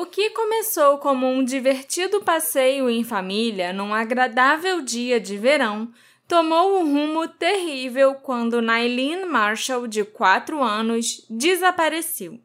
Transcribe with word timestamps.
O 0.00 0.06
que 0.06 0.30
começou 0.30 0.98
como 0.98 1.26
um 1.26 1.42
divertido 1.42 2.20
passeio 2.20 2.88
em 2.88 3.02
família 3.02 3.72
num 3.72 3.92
agradável 3.92 4.80
dia 4.80 5.18
de 5.18 5.36
verão 5.36 5.92
tomou 6.28 6.78
um 6.78 6.84
rumo 6.84 7.26
terrível 7.26 8.14
quando 8.14 8.62
Nailene 8.62 9.24
Marshall, 9.24 9.88
de 9.88 10.04
4 10.04 10.62
anos, 10.62 11.26
desapareceu. 11.28 12.38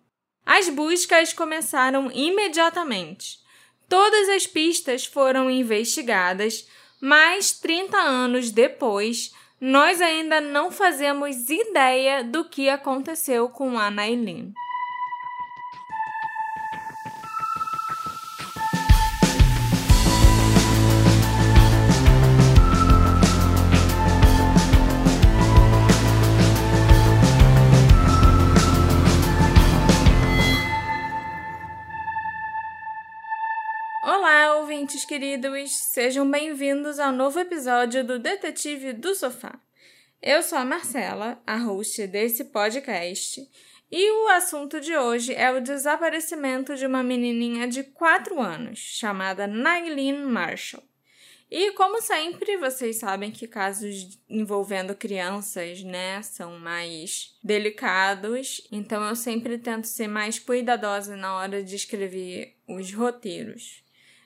As 0.43 0.67
buscas 0.67 1.31
começaram 1.31 2.09
imediatamente. 2.11 3.37
Todas 3.87 4.29
as 4.29 4.47
pistas 4.47 5.05
foram 5.05 5.47
investigadas, 5.47 6.67
mas 6.99 7.51
30 7.51 7.95
anos 7.95 8.49
depois, 8.49 9.31
nós 9.61 10.01
ainda 10.01 10.41
não 10.41 10.71
fazemos 10.71 11.51
ideia 11.51 12.23
do 12.23 12.45
que 12.45 12.67
aconteceu 12.67 13.47
com 13.47 13.77
a 13.77 13.91
Nailene. 13.91 14.55
Ouvintes 34.93 35.05
queridos! 35.05 35.71
Sejam 35.71 36.29
bem-vindos 36.29 36.99
ao 36.99 37.11
novo 37.11 37.39
episódio 37.39 38.03
do 38.03 38.19
Detetive 38.19 38.93
do 38.93 39.15
Sofá. 39.15 39.59
Eu 40.21 40.43
sou 40.43 40.57
a 40.57 40.65
Marcela, 40.65 41.41
a 41.47 41.57
host 41.57 42.05
desse 42.05 42.45
podcast, 42.45 43.41
e 43.91 44.11
o 44.11 44.27
assunto 44.29 44.79
de 44.79 44.95
hoje 44.95 45.33
é 45.33 45.51
o 45.51 45.61
desaparecimento 45.61 46.75
de 46.75 46.85
uma 46.85 47.01
menininha 47.01 47.67
de 47.67 47.83
4 47.83 48.39
anos, 48.39 48.77
chamada 48.77 49.47
Nailene 49.47 50.25
Marshall. 50.25 50.83
E 51.49 51.71
como 51.71 51.99
sempre, 51.99 52.57
vocês 52.57 52.97
sabem 52.97 53.31
que 53.31 53.47
casos 53.47 54.19
envolvendo 54.29 54.93
crianças, 54.93 55.81
né, 55.81 56.21
são 56.21 56.59
mais 56.59 57.35
delicados, 57.43 58.67
então 58.71 59.03
eu 59.03 59.15
sempre 59.15 59.57
tento 59.57 59.85
ser 59.85 60.07
mais 60.07 60.37
cuidadosa 60.37 61.15
na 61.15 61.35
hora 61.35 61.63
de 61.63 61.75
escrever 61.75 62.57
os 62.67 62.93
roteiros. 62.93 63.82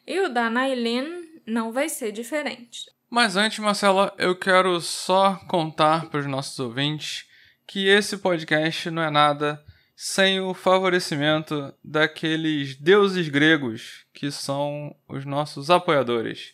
E 0.08 0.22
o 0.22 0.30
da 0.30 0.50
Nailene 0.50 1.42
não 1.46 1.74
vai 1.74 1.90
ser 1.90 2.14
diferente. 2.14 2.90
Mas 3.10 3.36
antes, 3.36 3.60
Marcela, 3.60 4.14
eu 4.18 4.34
quero 4.38 4.80
só 4.80 5.36
contar 5.50 6.10
para 6.10 6.22
os 6.22 6.26
nossos 6.26 6.58
ouvintes 6.60 7.26
que 7.68 7.90
esse 7.90 8.18
podcast 8.18 8.90
não 8.90 9.04
é 9.04 9.10
nada 9.10 9.62
sem 9.98 10.40
o 10.40 10.54
favorecimento 10.54 11.74
daqueles 11.84 12.78
deuses 12.78 13.28
gregos 13.28 14.06
que 14.14 14.32
são 14.32 14.96
os 15.10 15.26
nossos 15.26 15.70
apoiadores. 15.70 16.54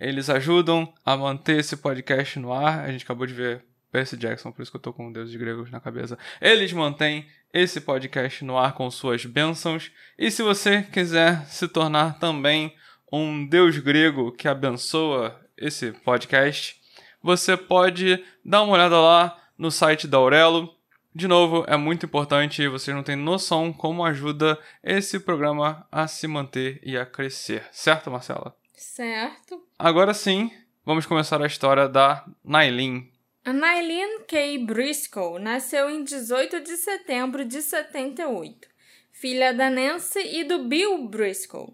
Eles 0.00 0.28
ajudam 0.28 0.92
a 1.04 1.16
manter 1.16 1.60
esse 1.60 1.76
podcast 1.76 2.36
no 2.40 2.52
ar. 2.52 2.80
A 2.80 2.90
gente 2.90 3.04
acabou 3.04 3.26
de 3.28 3.34
ver 3.34 3.64
Percy 3.92 4.16
Jackson, 4.16 4.50
por 4.50 4.62
isso 4.62 4.72
que 4.72 4.76
eu 4.76 4.82
tô 4.82 4.92
com 4.92 5.12
deuses 5.12 5.36
gregos 5.36 5.70
na 5.70 5.78
cabeça. 5.78 6.18
Eles 6.40 6.72
mantêm 6.72 7.28
esse 7.52 7.80
podcast 7.80 8.44
no 8.44 8.58
ar 8.58 8.74
com 8.74 8.90
suas 8.90 9.24
bênçãos. 9.24 9.92
E 10.18 10.30
se 10.30 10.42
você 10.42 10.82
quiser 10.82 11.46
se 11.46 11.68
tornar 11.68 12.18
também 12.18 12.74
um 13.12 13.46
deus 13.46 13.78
grego 13.78 14.32
que 14.32 14.48
abençoa 14.48 15.38
esse 15.56 15.92
podcast, 15.92 16.80
você 17.22 17.56
pode 17.56 18.22
dar 18.44 18.62
uma 18.62 18.74
olhada 18.74 19.00
lá 19.00 19.38
no 19.56 19.70
site 19.70 20.06
da 20.06 20.18
Aurelo. 20.18 20.74
De 21.14 21.26
novo, 21.26 21.64
é 21.66 21.76
muito 21.76 22.06
importante, 22.06 22.68
vocês 22.68 22.94
não 22.94 23.02
têm 23.02 23.16
noção 23.16 23.72
como 23.72 24.04
ajuda 24.04 24.58
esse 24.84 25.18
programa 25.18 25.86
a 25.90 26.06
se 26.06 26.28
manter 26.28 26.80
e 26.82 26.96
a 26.96 27.04
crescer. 27.04 27.66
Certo, 27.72 28.10
Marcela? 28.10 28.54
Certo. 28.74 29.60
Agora 29.78 30.14
sim, 30.14 30.50
vamos 30.84 31.06
começar 31.06 31.42
a 31.42 31.46
história 31.46 31.88
da 31.88 32.24
Nailin. 32.44 33.10
A 33.44 33.52
Nailin 33.52 34.20
Kay 34.28 34.58
Briscoe 34.58 35.40
nasceu 35.40 35.90
em 35.90 36.04
18 36.04 36.60
de 36.60 36.76
setembro 36.76 37.44
de 37.44 37.62
78, 37.62 38.68
filha 39.10 39.52
da 39.52 39.70
Nancy 39.70 40.20
e 40.20 40.44
do 40.44 40.64
Bill 40.64 41.08
Briscoe. 41.08 41.72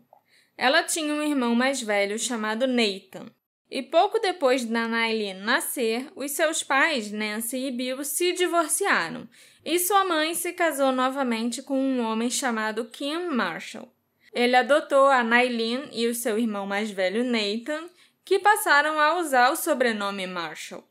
Ela 0.56 0.82
tinha 0.82 1.12
um 1.12 1.22
irmão 1.22 1.54
mais 1.54 1.82
velho 1.82 2.18
chamado 2.18 2.66
Nathan. 2.66 3.26
E 3.70 3.82
pouco 3.82 4.20
depois 4.20 4.64
da 4.64 4.86
Nailene 4.86 5.40
nascer, 5.40 6.08
os 6.14 6.30
seus 6.30 6.62
pais, 6.62 7.10
Nancy 7.10 7.56
e 7.56 7.70
Bill, 7.70 8.04
se 8.04 8.32
divorciaram 8.32 9.28
e 9.64 9.78
sua 9.78 10.04
mãe 10.04 10.34
se 10.34 10.52
casou 10.52 10.92
novamente 10.92 11.62
com 11.62 11.78
um 11.78 12.02
homem 12.02 12.30
chamado 12.30 12.84
Kim 12.84 13.28
Marshall. 13.30 13.90
Ele 14.32 14.54
adotou 14.54 15.06
a 15.06 15.24
Nailene 15.24 15.88
e 15.92 16.06
o 16.06 16.14
seu 16.14 16.38
irmão 16.38 16.66
mais 16.66 16.90
velho 16.90 17.24
Nathan, 17.24 17.88
que 18.24 18.38
passaram 18.38 18.98
a 19.00 19.18
usar 19.18 19.50
o 19.50 19.56
sobrenome 19.56 20.26
Marshall. 20.26 20.84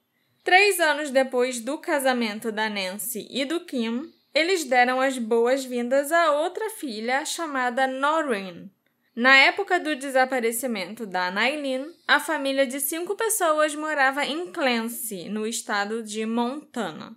Três 0.43 0.79
anos 0.79 1.09
depois 1.09 1.61
do 1.61 1.77
casamento 1.77 2.51
da 2.51 2.69
Nancy 2.69 3.27
e 3.29 3.45
do 3.45 3.61
Kim, 3.61 4.11
eles 4.33 4.63
deram 4.63 4.99
as 4.99 5.17
boas-vindas 5.17 6.11
a 6.11 6.31
outra 6.31 6.69
filha 6.71 7.23
chamada 7.23 7.87
Noreen. 7.87 8.69
Na 9.15 9.37
época 9.37 9.79
do 9.79 9.95
desaparecimento 9.95 11.05
da 11.05 11.29
Nailin, 11.29 11.85
a 12.07 12.19
família 12.19 12.65
de 12.65 12.79
cinco 12.79 13.15
pessoas 13.15 13.75
morava 13.75 14.25
em 14.25 14.51
Clancy, 14.51 15.29
no 15.29 15.45
estado 15.45 16.01
de 16.01 16.25
Montana. 16.25 17.15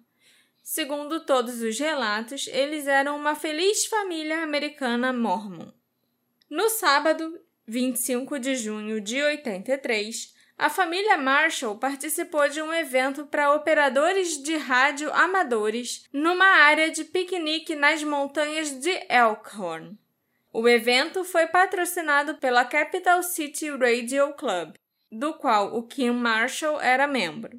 Segundo 0.62 1.24
todos 1.24 1.62
os 1.62 1.78
relatos, 1.78 2.48
eles 2.48 2.86
eram 2.86 3.16
uma 3.16 3.34
feliz 3.34 3.86
família 3.86 4.42
americana 4.42 5.10
mormon. 5.10 5.72
No 6.50 6.68
sábado, 6.68 7.40
25 7.66 8.38
de 8.38 8.56
junho 8.56 9.00
de 9.00 9.22
83, 9.22 10.34
a 10.58 10.68
família 10.68 11.16
Marshall 11.16 11.78
participou 11.78 12.46
de 12.46 12.60
um 12.60 12.74
evento 12.74 13.24
para 13.24 13.54
operadores 13.54 14.42
de 14.42 14.54
rádio 14.56 15.10
amadores 15.14 16.04
numa 16.12 16.44
área 16.44 16.90
de 16.90 17.04
piquenique 17.04 17.74
nas 17.74 18.04
montanhas 18.04 18.70
de 18.70 18.90
Elkhorn. 19.08 19.96
O 20.58 20.66
evento 20.66 21.22
foi 21.22 21.46
patrocinado 21.46 22.36
pela 22.36 22.64
Capital 22.64 23.22
City 23.22 23.68
Radio 23.68 24.32
Club, 24.32 24.72
do 25.12 25.34
qual 25.34 25.76
o 25.76 25.82
Kim 25.82 26.12
Marshall 26.12 26.80
era 26.80 27.06
membro. 27.06 27.58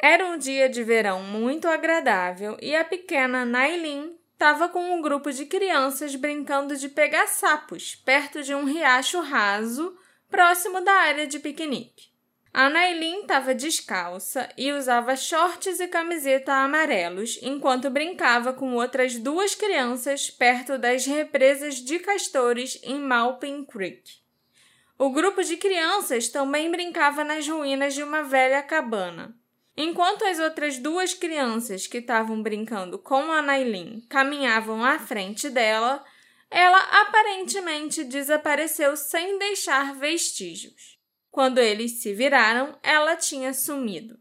Era 0.00 0.24
um 0.24 0.38
dia 0.38 0.66
de 0.66 0.82
verão 0.82 1.22
muito 1.22 1.68
agradável 1.68 2.56
e 2.62 2.74
a 2.74 2.82
pequena 2.82 3.44
Nailin 3.44 4.16
estava 4.32 4.66
com 4.66 4.94
um 4.94 5.02
grupo 5.02 5.30
de 5.30 5.44
crianças 5.44 6.16
brincando 6.16 6.74
de 6.74 6.88
pegar 6.88 7.26
sapos 7.26 7.94
perto 7.94 8.42
de 8.42 8.54
um 8.54 8.64
riacho 8.64 9.20
raso 9.20 9.94
próximo 10.30 10.80
da 10.80 10.94
área 10.94 11.26
de 11.26 11.38
piquenique. 11.38 12.15
A 12.56 12.70
Nailin 12.70 13.20
estava 13.20 13.54
descalça 13.54 14.48
e 14.56 14.72
usava 14.72 15.14
shorts 15.14 15.78
e 15.78 15.86
camiseta 15.88 16.54
amarelos 16.54 17.38
enquanto 17.42 17.90
brincava 17.90 18.50
com 18.50 18.72
outras 18.76 19.18
duas 19.18 19.54
crianças 19.54 20.30
perto 20.30 20.78
das 20.78 21.04
represas 21.04 21.74
de 21.74 21.98
castores 21.98 22.80
em 22.82 22.98
Malpin 22.98 23.62
Creek. 23.62 24.10
O 24.98 25.10
grupo 25.10 25.44
de 25.44 25.58
crianças 25.58 26.28
também 26.28 26.70
brincava 26.70 27.22
nas 27.22 27.46
ruínas 27.46 27.92
de 27.92 28.02
uma 28.02 28.22
velha 28.22 28.62
cabana. 28.62 29.36
Enquanto 29.76 30.24
as 30.24 30.38
outras 30.38 30.78
duas 30.78 31.12
crianças 31.12 31.86
que 31.86 31.98
estavam 31.98 32.42
brincando 32.42 32.98
com 32.98 33.30
a 33.32 33.42
Nailin 33.42 34.00
caminhavam 34.08 34.82
à 34.82 34.98
frente 34.98 35.50
dela, 35.50 36.02
ela 36.50 36.78
aparentemente 37.02 38.02
desapareceu 38.02 38.96
sem 38.96 39.38
deixar 39.38 39.94
vestígios. 39.94 40.95
Quando 41.36 41.58
eles 41.58 42.00
se 42.00 42.14
viraram, 42.14 42.78
ela 42.82 43.14
tinha 43.14 43.52
sumido. 43.52 44.18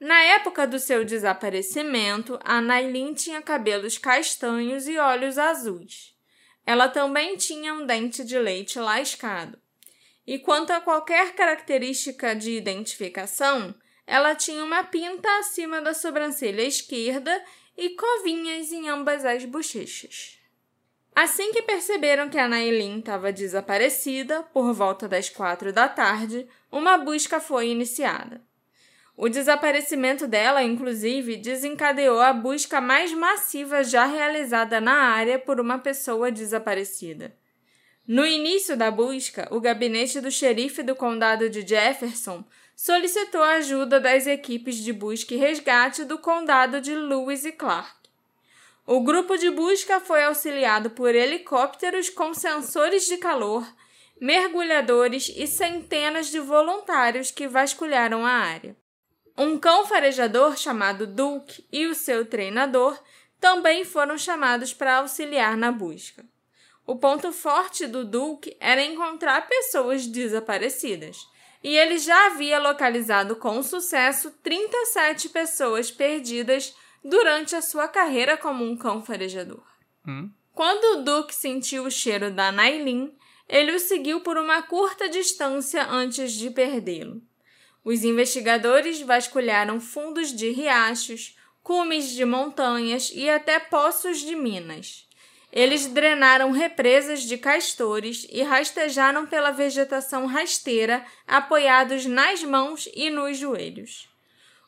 Na 0.00 0.18
época 0.22 0.66
do 0.66 0.78
seu 0.78 1.04
desaparecimento, 1.04 2.40
a 2.42 2.58
Nailin 2.58 3.12
tinha 3.12 3.42
cabelos 3.42 3.98
castanhos 3.98 4.88
e 4.88 4.96
olhos 4.96 5.36
azuis. 5.36 6.16
Ela 6.64 6.88
também 6.88 7.36
tinha 7.36 7.74
um 7.74 7.84
dente 7.84 8.24
de 8.24 8.38
leite 8.38 8.78
lascado. 8.78 9.60
E 10.26 10.38
quanto 10.38 10.70
a 10.70 10.80
qualquer 10.80 11.34
característica 11.34 12.34
de 12.34 12.52
identificação, 12.52 13.74
ela 14.06 14.34
tinha 14.34 14.64
uma 14.64 14.84
pinta 14.84 15.28
acima 15.40 15.82
da 15.82 15.92
sobrancelha 15.92 16.62
esquerda 16.62 17.44
e 17.76 17.90
covinhas 17.90 18.72
em 18.72 18.88
ambas 18.88 19.22
as 19.26 19.44
bochechas. 19.44 20.38
Assim 21.14 21.52
que 21.52 21.62
perceberam 21.62 22.28
que 22.28 22.38
a 22.38 22.48
Nailin 22.48 22.98
estava 22.98 23.32
desaparecida, 23.32 24.42
por 24.52 24.72
volta 24.72 25.06
das 25.06 25.28
quatro 25.28 25.72
da 25.72 25.88
tarde, 25.88 26.48
uma 26.72 26.98
busca 26.98 27.38
foi 27.38 27.68
iniciada. 27.68 28.42
O 29.16 29.28
desaparecimento 29.28 30.26
dela, 30.26 30.60
inclusive, 30.64 31.36
desencadeou 31.36 32.20
a 32.20 32.32
busca 32.32 32.80
mais 32.80 33.12
massiva 33.12 33.84
já 33.84 34.06
realizada 34.06 34.80
na 34.80 34.92
área 34.92 35.38
por 35.38 35.60
uma 35.60 35.78
pessoa 35.78 36.32
desaparecida. 36.32 37.36
No 38.06 38.26
início 38.26 38.76
da 38.76 38.90
busca, 38.90 39.46
o 39.52 39.60
gabinete 39.60 40.20
do 40.20 40.32
xerife 40.32 40.82
do 40.82 40.96
condado 40.96 41.48
de 41.48 41.66
Jefferson 41.66 42.44
solicitou 42.74 43.40
a 43.40 43.54
ajuda 43.54 44.00
das 44.00 44.26
equipes 44.26 44.76
de 44.76 44.92
busca 44.92 45.32
e 45.32 45.38
resgate 45.38 46.04
do 46.04 46.18
condado 46.18 46.80
de 46.80 46.92
Lewis 46.92 47.44
e 47.44 47.52
Clark. 47.52 48.03
O 48.86 49.00
grupo 49.00 49.38
de 49.38 49.50
busca 49.50 49.98
foi 49.98 50.24
auxiliado 50.24 50.90
por 50.90 51.14
helicópteros 51.14 52.10
com 52.10 52.34
sensores 52.34 53.06
de 53.06 53.16
calor, 53.16 53.66
mergulhadores 54.20 55.32
e 55.34 55.46
centenas 55.46 56.26
de 56.26 56.38
voluntários 56.38 57.30
que 57.30 57.48
vasculharam 57.48 58.26
a 58.26 58.30
área. 58.30 58.76
Um 59.38 59.58
cão 59.58 59.86
farejador 59.86 60.58
chamado 60.58 61.06
Duke 61.06 61.66
e 61.72 61.86
o 61.86 61.94
seu 61.94 62.26
treinador 62.26 62.98
também 63.40 63.86
foram 63.86 64.18
chamados 64.18 64.74
para 64.74 64.96
auxiliar 64.98 65.56
na 65.56 65.72
busca. 65.72 66.22
O 66.86 66.96
ponto 66.96 67.32
forte 67.32 67.86
do 67.86 68.04
Duke 68.04 68.54
era 68.60 68.82
encontrar 68.82 69.48
pessoas 69.48 70.06
desaparecidas, 70.06 71.26
e 71.62 71.74
ele 71.74 71.96
já 71.96 72.26
havia 72.26 72.58
localizado 72.58 73.36
com 73.36 73.62
sucesso 73.62 74.30
37 74.42 75.30
pessoas 75.30 75.90
perdidas 75.90 76.76
durante 77.04 77.54
a 77.54 77.60
sua 77.60 77.86
carreira 77.86 78.36
como 78.36 78.64
um 78.64 78.76
cão 78.76 79.04
farejador. 79.04 79.62
Hum? 80.06 80.30
Quando 80.54 80.98
o 80.98 81.02
Duke 81.04 81.34
sentiu 81.34 81.84
o 81.84 81.90
cheiro 81.90 82.30
da 82.30 82.50
Nailin, 82.50 83.14
ele 83.48 83.72
o 83.72 83.78
seguiu 83.78 84.20
por 84.20 84.38
uma 84.38 84.62
curta 84.62 85.08
distância 85.08 85.84
antes 85.86 86.32
de 86.32 86.48
perdê-lo. 86.50 87.20
Os 87.84 88.02
investigadores 88.02 89.00
vasculharam 89.02 89.78
fundos 89.78 90.32
de 90.32 90.50
riachos, 90.50 91.36
cumes 91.62 92.10
de 92.10 92.24
montanhas 92.24 93.10
e 93.14 93.28
até 93.28 93.58
poços 93.58 94.20
de 94.20 94.34
minas. 94.34 95.06
Eles 95.52 95.86
drenaram 95.86 96.50
represas 96.50 97.22
de 97.22 97.36
castores 97.36 98.26
e 98.30 98.42
rastejaram 98.42 99.26
pela 99.26 99.50
vegetação 99.50 100.26
rasteira, 100.26 101.04
apoiados 101.26 102.06
nas 102.06 102.42
mãos 102.42 102.88
e 102.94 103.10
nos 103.10 103.36
joelhos. 103.36 104.08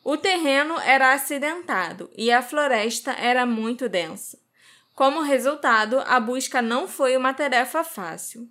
O 0.09 0.17
terreno 0.17 0.79
era 0.79 1.15
acidentado 1.15 2.09
e 2.17 2.31
a 2.31 2.41
floresta 2.41 3.11
era 3.19 3.45
muito 3.45 3.89
densa. 3.89 4.39
Como 4.95 5.21
resultado, 5.21 6.01
a 6.07 6.21
busca 6.21 6.63
não 6.63 6.87
foi 6.87 7.17
uma 7.17 7.35
tarefa 7.35 7.83
fácil. 7.83 8.49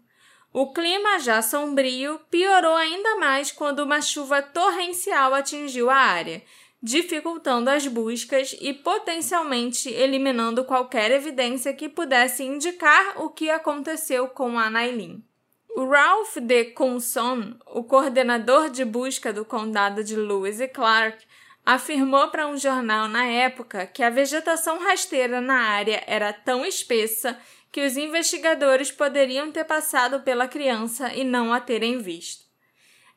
O 0.52 0.74
clima, 0.74 1.18
já 1.18 1.42
sombrio, 1.42 2.20
piorou 2.30 2.76
ainda 2.76 3.16
mais 3.16 3.54
quando 3.54 3.80
uma 3.80 4.02
chuva 4.02 4.42
torrencial 4.42 5.34
atingiu 5.34 5.90
a 5.90 5.96
área, 5.96 6.44
dificultando 6.84 7.70
as 7.70 7.88
buscas 7.88 8.54
e 8.60 8.74
potencialmente 8.74 9.88
eliminando 9.88 10.66
qualquer 10.66 11.10
evidência 11.10 11.72
que 11.72 11.88
pudesse 11.88 12.44
indicar 12.44 13.22
o 13.24 13.30
que 13.30 13.50
aconteceu 13.50 14.28
com 14.28 14.60
a 14.60 14.70
Nailin. 14.70 15.24
O 15.74 15.86
Ralph 15.88 16.36
de 16.38 16.66
Coulson, 16.72 17.54
o 17.68 17.82
coordenador 17.84 18.70
de 18.70 18.84
busca 18.84 19.32
do 19.32 19.46
condado 19.46 20.04
de 20.04 20.18
Lewis 20.18 20.60
e 20.60 20.68
Clark, 20.68 21.26
afirmou 21.66 22.28
para 22.28 22.48
um 22.48 22.58
jornal 22.58 23.08
na 23.08 23.26
época 23.26 23.88
que 23.88 24.04
a 24.04 24.10
vegetação 24.10 24.78
rasteira 24.80 25.42
na 25.42 25.56
área 25.56 26.04
era 26.06 26.32
tão 26.32 26.64
espessa 26.64 27.38
que 27.72 27.86
os 27.86 27.98
investigadores 27.98 28.92
poderiam 28.92 29.52
ter 29.52 29.66
passado 29.66 30.22
pela 30.22 30.48
criança 30.48 31.12
e 31.14 31.24
não 31.24 31.52
a 31.52 31.60
terem 31.60 31.98
visto. 31.98 32.46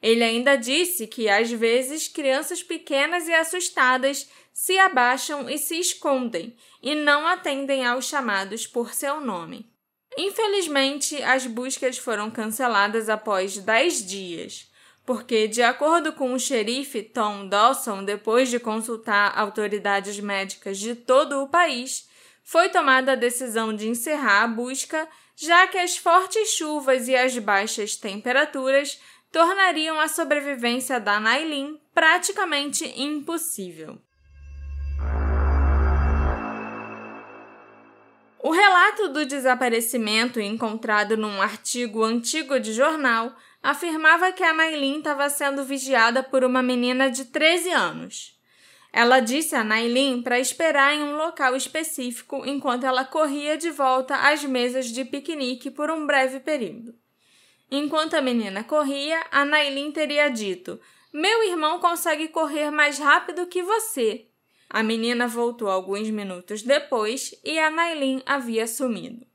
Ele 0.01 0.23
ainda 0.23 0.57
disse 0.57 1.07
que, 1.07 1.29
às 1.29 1.51
vezes, 1.51 2.09
crianças 2.09 2.63
pequenas 2.63 3.29
e 3.29 3.33
assustadas 3.33 4.29
se 4.53 4.79
abaixam 4.79 5.49
e 5.51 5.59
se 5.59 5.79
escondem 5.79 6.57
e 6.83 6.95
não 6.95 7.27
atendem 7.27 7.85
aos 7.85 8.07
chamados 8.07 8.67
por 8.67 8.95
seu 8.95 9.21
nome. 9.21 9.71
Infelizmente, 10.17 11.23
as 11.23 11.47
buscas 11.47 11.99
foram 11.99 12.31
canceladas 12.31 13.09
após 13.09 13.59
dez 13.59 14.05
dias 14.05 14.69
porque, 15.09 15.49
de 15.49 15.63
acordo 15.63 16.13
com 16.13 16.35
o 16.35 16.39
xerife 16.39 17.03
Tom 17.03 17.49
Dawson, 17.49 18.05
depois 18.05 18.51
de 18.51 18.61
consultar 18.61 19.33
autoridades 19.35 20.21
médicas 20.21 20.77
de 20.77 20.95
todo 20.95 21.43
o 21.43 21.49
país, 21.49 22.07
foi 22.45 22.69
tomada 22.69 23.13
a 23.13 23.17
decisão 23.17 23.75
de 23.75 23.89
encerrar 23.89 24.43
a 24.43 24.47
busca, 24.47 25.09
já 25.35 25.67
que 25.67 25.79
as 25.79 25.97
fortes 25.97 26.51
chuvas 26.51 27.09
e 27.09 27.17
as 27.17 27.39
baixas 27.39 27.97
temperaturas 27.97 29.01
tornariam 29.33 29.99
a 29.99 30.09
sobrevivência 30.09 31.01
da 31.01 31.19
Nailin 31.19 31.81
praticamente 31.95 32.85
impossível. 33.01 33.99
O 38.41 38.51
relato 38.51 39.09
do 39.09 39.25
desaparecimento 39.25 40.39
encontrado 40.39 41.17
num 41.17 41.41
artigo 41.41 42.05
antigo 42.05 42.61
de 42.61 42.75
jornal 42.75 43.35
afirmava 43.63 44.33
que 44.33 44.43
a 44.43 44.53
Nailin 44.53 44.99
estava 44.99 45.29
sendo 45.29 45.65
vigiada 45.65 46.23
por 46.23 46.45
uma 46.45 46.63
menina 46.63 47.11
de 47.11 47.27
13 47.27 47.71
anos. 47.71 48.39
Ela 48.93 49.21
disse 49.21 49.55
a 49.55 49.63
Nailin 49.63 50.23
para 50.23 50.41
esperar 50.41 50.95
em 50.95 51.03
um 51.03 51.17
local 51.17 51.55
específico 51.55 52.43
enquanto 52.47 52.85
ela 52.85 53.05
corria 53.05 53.57
de 53.57 53.71
volta 53.71 54.17
às 54.17 54.43
mesas 54.45 54.87
de 54.87 55.05
piquenique 55.05 55.71
por 55.71 55.91
um 55.91 56.07
breve 56.07 56.41
período. 56.41 56.95
Enquanto 57.71 58.15
a 58.15 58.23
menina 58.23 58.65
corria, 58.65 59.23
a 59.31 59.45
Nailin 59.45 59.93
teria 59.93 60.31
dito: 60.31 60.81
Meu 61.13 61.47
irmão 61.47 61.79
consegue 61.81 62.29
correr 62.29 62.71
mais 62.71 62.99
rápido 62.99 63.47
que 63.47 63.63
você. 63.63 64.27
A 64.71 64.83
menina 64.83 65.29
voltou 65.29 65.69
alguns 65.69 66.09
minutos 66.11 66.63
depois 66.63 67.35
e 67.45 67.59
a 67.59 67.71
Nailin 67.71 68.23
havia 68.25 68.67
sumido. 68.67 69.28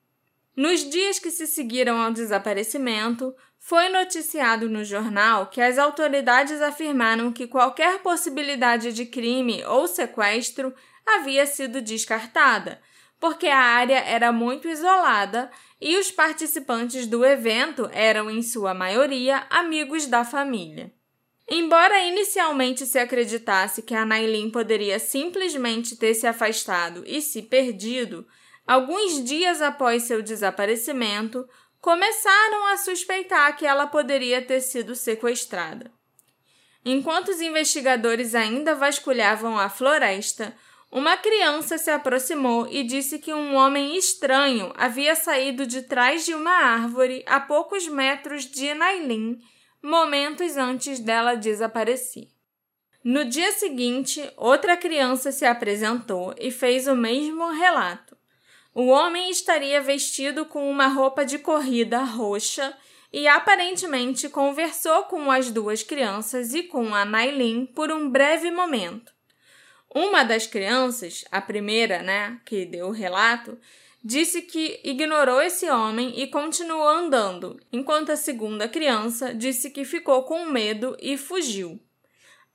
Nos 0.55 0.87
dias 0.87 1.17
que 1.17 1.31
se 1.31 1.47
seguiram 1.47 1.99
ao 1.99 2.11
desaparecimento, 2.11 3.35
foi 3.57 3.89
noticiado 3.89 4.69
no 4.69 4.83
jornal 4.83 5.47
que 5.47 5.61
as 5.61 5.77
autoridades 5.77 6.61
afirmaram 6.61 7.31
que 7.31 7.47
qualquer 7.47 7.99
possibilidade 7.99 8.93
de 8.93 9.05
crime 9.05 9.63
ou 9.65 9.87
sequestro 9.87 10.73
havia 11.05 11.45
sido 11.45 11.81
descartada, 11.81 12.79
porque 13.19 13.47
a 13.47 13.57
área 13.57 13.99
era 13.99 14.31
muito 14.31 14.67
isolada 14.67 15.49
e 15.79 15.97
os 15.97 16.11
participantes 16.11 17.07
do 17.07 17.25
evento 17.25 17.89
eram, 17.91 18.29
em 18.29 18.43
sua 18.43 18.73
maioria, 18.73 19.47
amigos 19.49 20.05
da 20.05 20.23
família. 20.23 20.93
Embora 21.49 21.99
inicialmente 22.05 22.85
se 22.85 22.99
acreditasse 22.99 23.81
que 23.81 23.95
a 23.95 24.05
Nailin 24.05 24.49
poderia 24.49 24.99
simplesmente 24.99 25.95
ter 25.95 26.13
se 26.13 26.27
afastado 26.27 27.03
e 27.05 27.21
se 27.21 27.41
perdido, 27.41 28.25
alguns 28.65 29.23
dias 29.23 29.61
após 29.61 30.03
seu 30.03 30.21
desaparecimento, 30.21 31.47
começaram 31.81 32.67
a 32.67 32.77
suspeitar 32.77 33.55
que 33.57 33.65
ela 33.65 33.87
poderia 33.87 34.41
ter 34.41 34.61
sido 34.61 34.95
sequestrada. 34.95 35.91
Enquanto 36.85 37.29
os 37.29 37.41
investigadores 37.41 38.35
ainda 38.35 38.75
vasculhavam 38.75 39.57
a 39.57 39.69
floresta, 39.69 40.55
uma 40.91 41.17
criança 41.17 41.77
se 41.77 41.89
aproximou 41.89 42.67
e 42.69 42.83
disse 42.83 43.17
que 43.17 43.33
um 43.33 43.55
homem 43.55 43.97
estranho 43.97 44.71
havia 44.77 45.15
saído 45.15 45.65
de 45.65 45.81
trás 45.81 46.23
de 46.23 46.35
uma 46.35 46.51
árvore 46.51 47.23
a 47.25 47.39
poucos 47.39 47.87
metros 47.87 48.45
de 48.45 48.73
Nailin, 48.73 49.39
momentos 49.81 50.55
antes 50.55 50.99
dela 50.99 51.35
desaparecer. 51.35 52.27
No 53.03 53.25
dia 53.25 53.51
seguinte, 53.53 54.21
outra 54.37 54.77
criança 54.77 55.31
se 55.31 55.45
apresentou 55.45 56.33
e 56.37 56.51
fez 56.51 56.87
o 56.87 56.95
mesmo 56.95 57.51
relato. 57.51 58.12
O 58.75 58.87
homem 58.87 59.29
estaria 59.29 59.79
vestido 59.81 60.45
com 60.45 60.69
uma 60.69 60.87
roupa 60.87 61.23
de 61.23 61.37
corrida 61.37 62.03
roxa 62.03 62.75
e 63.11 63.27
aparentemente 63.27 64.27
conversou 64.29 65.03
com 65.03 65.29
as 65.29 65.51
duas 65.51 65.83
crianças 65.83 66.55
e 66.55 66.63
com 66.63 66.95
a 66.95 67.05
Nailin 67.05 67.67
por 67.67 67.91
um 67.91 68.09
breve 68.09 68.49
momento. 68.49 69.13
Uma 69.93 70.23
das 70.23 70.47
crianças, 70.47 71.23
a 71.31 71.39
primeira, 71.39 72.01
né, 72.01 72.39
que 72.43 72.65
deu 72.65 72.87
o 72.87 72.91
relato, 72.91 73.59
disse 74.03 74.41
que 74.41 74.81
ignorou 74.83 75.39
esse 75.39 75.69
homem 75.69 76.19
e 76.19 76.25
continuou 76.25 76.87
andando, 76.87 77.59
enquanto 77.71 78.11
a 78.11 78.17
segunda 78.17 78.67
criança 78.67 79.35
disse 79.35 79.69
que 79.69 79.85
ficou 79.85 80.23
com 80.23 80.45
medo 80.45 80.97
e 80.99 81.15
fugiu. 81.15 81.79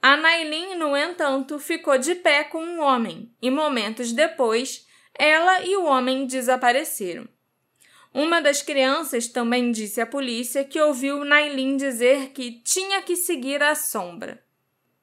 A 0.03 0.17
Nailin, 0.17 0.75
no 0.75 0.97
entanto, 0.97 1.61
ficou 1.61 1.97
de 1.97 2.17
pé 2.17 2.43
com 2.43 2.59
um 2.59 2.81
homem 2.81 3.33
e 3.41 3.51
momentos 3.53 4.13
depois 4.13 4.88
ela 5.19 5.65
e 5.65 5.77
o 5.77 5.85
homem 5.85 6.27
desapareceram. 6.27 7.29
Uma 8.15 8.41
das 8.41 8.63
crianças 8.63 9.27
também 9.27 9.71
disse 9.73 10.01
à 10.01 10.07
polícia 10.07 10.65
que 10.65 10.81
ouviu 10.81 11.25
Nailin 11.25 11.77
dizer 11.77 12.31
que 12.31 12.53
tinha 12.63 13.03
que 13.03 13.17
seguir 13.17 13.63
a 13.63 13.75
sombra. 13.75 14.43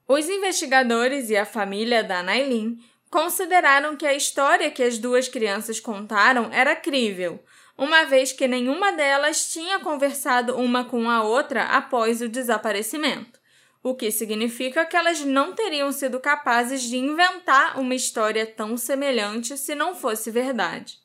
Os 0.08 0.28
investigadores 0.30 1.30
e 1.30 1.36
a 1.36 1.46
família 1.46 2.04
da 2.04 2.24
Nailin 2.24 2.80
consideraram 3.10 3.96
que 3.96 4.06
a 4.06 4.14
história 4.14 4.72
que 4.72 4.82
as 4.82 4.98
duas 4.98 5.28
crianças 5.28 5.80
contaram 5.80 6.50
era 6.52 6.76
crível, 6.76 7.44
uma 7.78 8.06
vez 8.06 8.32
que 8.32 8.48
nenhuma 8.48 8.94
delas 8.94 9.52
tinha 9.52 9.80
conversado 9.80 10.56
uma 10.58 10.86
com 10.86 11.10
a 11.10 11.24
outra 11.24 11.64
após 11.64 12.22
o 12.22 12.30
desaparecimento 12.30 13.45
o 13.86 13.94
que 13.94 14.10
significa 14.10 14.84
que 14.84 14.98
elas 14.98 15.22
não 15.22 15.54
teriam 15.54 15.92
sido 15.92 16.20
capazes 16.20 16.82
de 16.82 16.98
inventar 16.98 17.80
uma 17.80 17.94
história 17.94 18.44
tão 18.44 18.76
semelhante 18.76 19.56
se 19.60 19.76
não 19.76 19.94
fosse 19.94 20.32
verdade. 20.32 20.98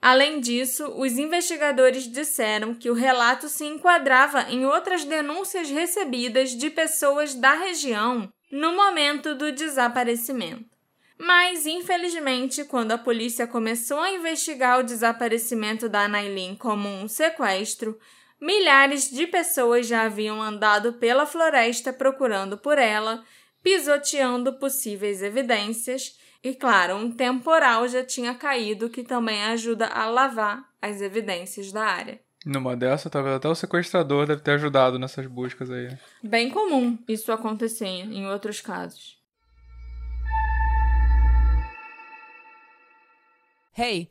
Além 0.00 0.38
disso, 0.38 0.86
os 0.96 1.18
investigadores 1.18 2.04
disseram 2.06 2.76
que 2.76 2.88
o 2.88 2.94
relato 2.94 3.48
se 3.48 3.64
enquadrava 3.64 4.42
em 4.42 4.64
outras 4.64 5.04
denúncias 5.04 5.68
recebidas 5.68 6.50
de 6.50 6.70
pessoas 6.70 7.34
da 7.34 7.54
região 7.54 8.32
no 8.52 8.72
momento 8.72 9.34
do 9.34 9.50
desaparecimento. 9.50 10.70
Mas, 11.18 11.66
infelizmente, 11.66 12.62
quando 12.62 12.92
a 12.92 12.98
polícia 12.98 13.48
começou 13.48 13.98
a 13.98 14.12
investigar 14.12 14.78
o 14.78 14.84
desaparecimento 14.84 15.88
da 15.88 16.06
Nailin 16.06 16.54
como 16.54 16.88
um 16.88 17.08
sequestro, 17.08 17.98
milhares 18.40 19.10
de 19.10 19.26
pessoas 19.26 19.86
já 19.86 20.02
haviam 20.02 20.40
andado 20.40 20.94
pela 20.94 21.26
floresta 21.26 21.92
procurando 21.92 22.56
por 22.56 22.78
ela, 22.78 23.22
pisoteando 23.62 24.54
possíveis 24.54 25.22
evidências, 25.22 26.18
e 26.42 26.54
claro, 26.54 26.96
um 26.96 27.12
temporal 27.12 27.86
já 27.86 28.02
tinha 28.02 28.34
caído 28.34 28.88
que 28.88 29.02
também 29.02 29.42
ajuda 29.44 29.86
a 29.86 30.06
lavar 30.06 30.64
as 30.80 31.02
evidências 31.02 31.70
da 31.70 31.84
área. 31.84 32.18
Numa 32.46 32.74
dessa, 32.74 33.10
talvez 33.10 33.36
até 33.36 33.46
o 33.46 33.54
sequestrador 33.54 34.26
deve 34.26 34.40
ter 34.40 34.52
ajudado 34.52 34.98
nessas 34.98 35.26
buscas 35.26 35.70
aí. 35.70 35.94
Bem 36.22 36.48
comum 36.48 36.98
isso 37.06 37.30
acontecer 37.30 37.84
em 37.84 38.26
outros 38.26 38.62
casos. 38.62 39.20
Hey, 43.76 44.10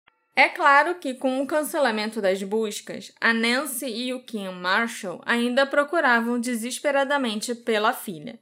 É 0.35 0.47
claro 0.47 0.95
que, 0.95 1.13
com 1.13 1.41
o 1.41 1.47
cancelamento 1.47 2.21
das 2.21 2.41
buscas, 2.41 3.11
a 3.19 3.33
Nancy 3.33 3.87
e 3.87 4.13
o 4.13 4.23
Kim 4.23 4.49
Marshall 4.49 5.21
ainda 5.25 5.65
procuravam 5.65 6.39
desesperadamente 6.39 7.53
pela 7.53 7.91
filha. 7.91 8.39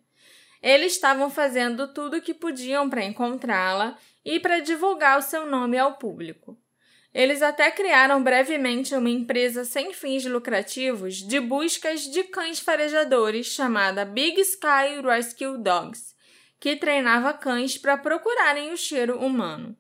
Eles 0.62 0.93
estavam 0.93 1.29
fazendo 1.29 1.91
tudo 1.93 2.17
o 2.17 2.22
que 2.22 2.34
podiam 2.34 2.89
para 2.89 3.03
encontrá-la 3.03 3.98
e 4.24 4.39
para 4.39 4.60
divulgar 4.60 5.17
o 5.17 5.24
seu 5.24 5.46
nome 5.46 5.77
ao 5.77 5.98
público. 5.98 6.58
Eles 7.12 7.41
até 7.41 7.72
criaram 7.72 8.22
brevemente 8.22 8.93
uma 8.93 9.10
empresa 9.10 9.65
sem 9.65 9.91
fins 9.93 10.25
lucrativos 10.25 11.15
de 11.15 11.39
buscas 11.39 12.01
de 12.01 12.24
cães 12.25 12.60
farejadores 12.60 13.48
chamada 13.48 14.05
Big 14.05 14.39
Sky 14.41 15.01
Rescue 15.03 15.58
Dogs, 15.58 16.13
que 16.60 16.75
treinava 16.75 17.34
cães 17.34 17.77
para 17.77 17.98
procurarem 17.98 18.72
o 18.72 18.77
cheiro 18.77 19.17
humano. 19.17 19.75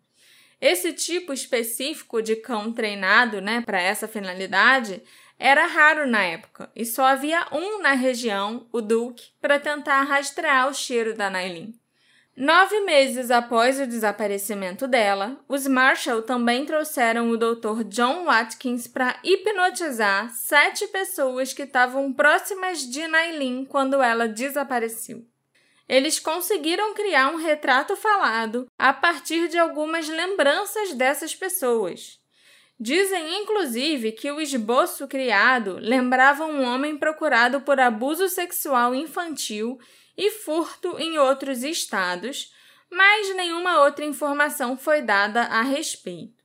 Esse 0.61 0.91
tipo 0.91 1.31
específico 1.31 2.21
de 2.21 2.35
cão 2.35 2.71
treinado, 2.73 3.39
né, 3.39 3.61
para 3.61 3.81
essa 3.81 4.07
finalidade, 4.07 5.01
era 5.37 5.65
raro 5.65 6.05
na 6.05 6.21
época 6.21 6.69
e 6.75 6.85
só 6.85 7.05
havia 7.05 7.47
um 7.51 7.81
na 7.81 7.93
região, 7.93 8.67
o 8.73 8.81
Duke, 8.81 9.29
para 9.41 9.57
tentar 9.57 10.03
rastrear 10.03 10.67
o 10.67 10.73
cheiro 10.73 11.15
da 11.15 11.29
Nailin. 11.29 11.73
Nove 12.35 12.79
meses 12.81 13.31
após 13.31 13.79
o 13.79 13.87
desaparecimento 13.87 14.87
dela, 14.87 15.39
os 15.47 15.67
Marshall 15.67 16.21
também 16.21 16.65
trouxeram 16.65 17.29
o 17.29 17.37
Dr. 17.37 17.83
John 17.85 18.25
Watkins 18.25 18.87
para 18.87 19.19
hipnotizar 19.23 20.29
sete 20.33 20.87
pessoas 20.87 21.53
que 21.53 21.63
estavam 21.63 22.13
próximas 22.13 22.79
de 22.79 23.07
Nailin 23.07 23.65
quando 23.65 24.01
ela 24.01 24.27
desapareceu 24.27 25.25
eles 25.89 26.19
conseguiram 26.19 26.93
criar 26.93 27.29
um 27.29 27.37
retrato 27.37 27.95
falado 27.95 28.67
a 28.77 28.93
partir 28.93 29.47
de 29.47 29.57
algumas 29.57 30.07
lembranças 30.07 30.93
dessas 30.93 31.33
pessoas. 31.33 32.19
Dizem, 32.79 33.41
inclusive, 33.41 34.11
que 34.11 34.31
o 34.31 34.39
esboço 34.39 35.07
criado 35.07 35.79
lembrava 35.81 36.45
um 36.45 36.63
homem 36.63 36.95
procurado 36.95 37.61
por 37.61 37.79
abuso 37.79 38.29
sexual 38.29 38.93
infantil 38.93 39.79
e 40.15 40.29
furto 40.29 40.97
em 40.99 41.17
outros 41.17 41.63
estados, 41.63 42.53
mas 42.89 43.35
nenhuma 43.35 43.83
outra 43.83 44.05
informação 44.05 44.77
foi 44.77 45.01
dada 45.01 45.41
a 45.41 45.61
respeito. 45.61 46.38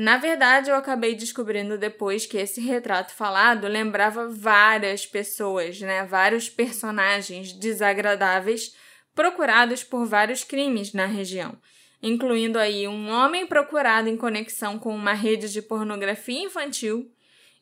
Na 0.00 0.16
verdade, 0.16 0.70
eu 0.70 0.76
acabei 0.76 1.14
descobrindo 1.14 1.76
depois 1.76 2.24
que 2.24 2.38
esse 2.38 2.58
retrato 2.58 3.12
falado 3.12 3.68
lembrava 3.68 4.30
várias 4.30 5.04
pessoas, 5.04 5.78
né? 5.78 6.06
Vários 6.06 6.48
personagens 6.48 7.52
desagradáveis 7.52 8.74
procurados 9.14 9.84
por 9.84 10.06
vários 10.06 10.42
crimes 10.42 10.94
na 10.94 11.04
região, 11.04 11.54
incluindo 12.02 12.58
aí 12.58 12.88
um 12.88 13.10
homem 13.10 13.46
procurado 13.46 14.08
em 14.08 14.16
conexão 14.16 14.78
com 14.78 14.96
uma 14.96 15.12
rede 15.12 15.52
de 15.52 15.60
pornografia 15.60 16.44
infantil 16.44 17.12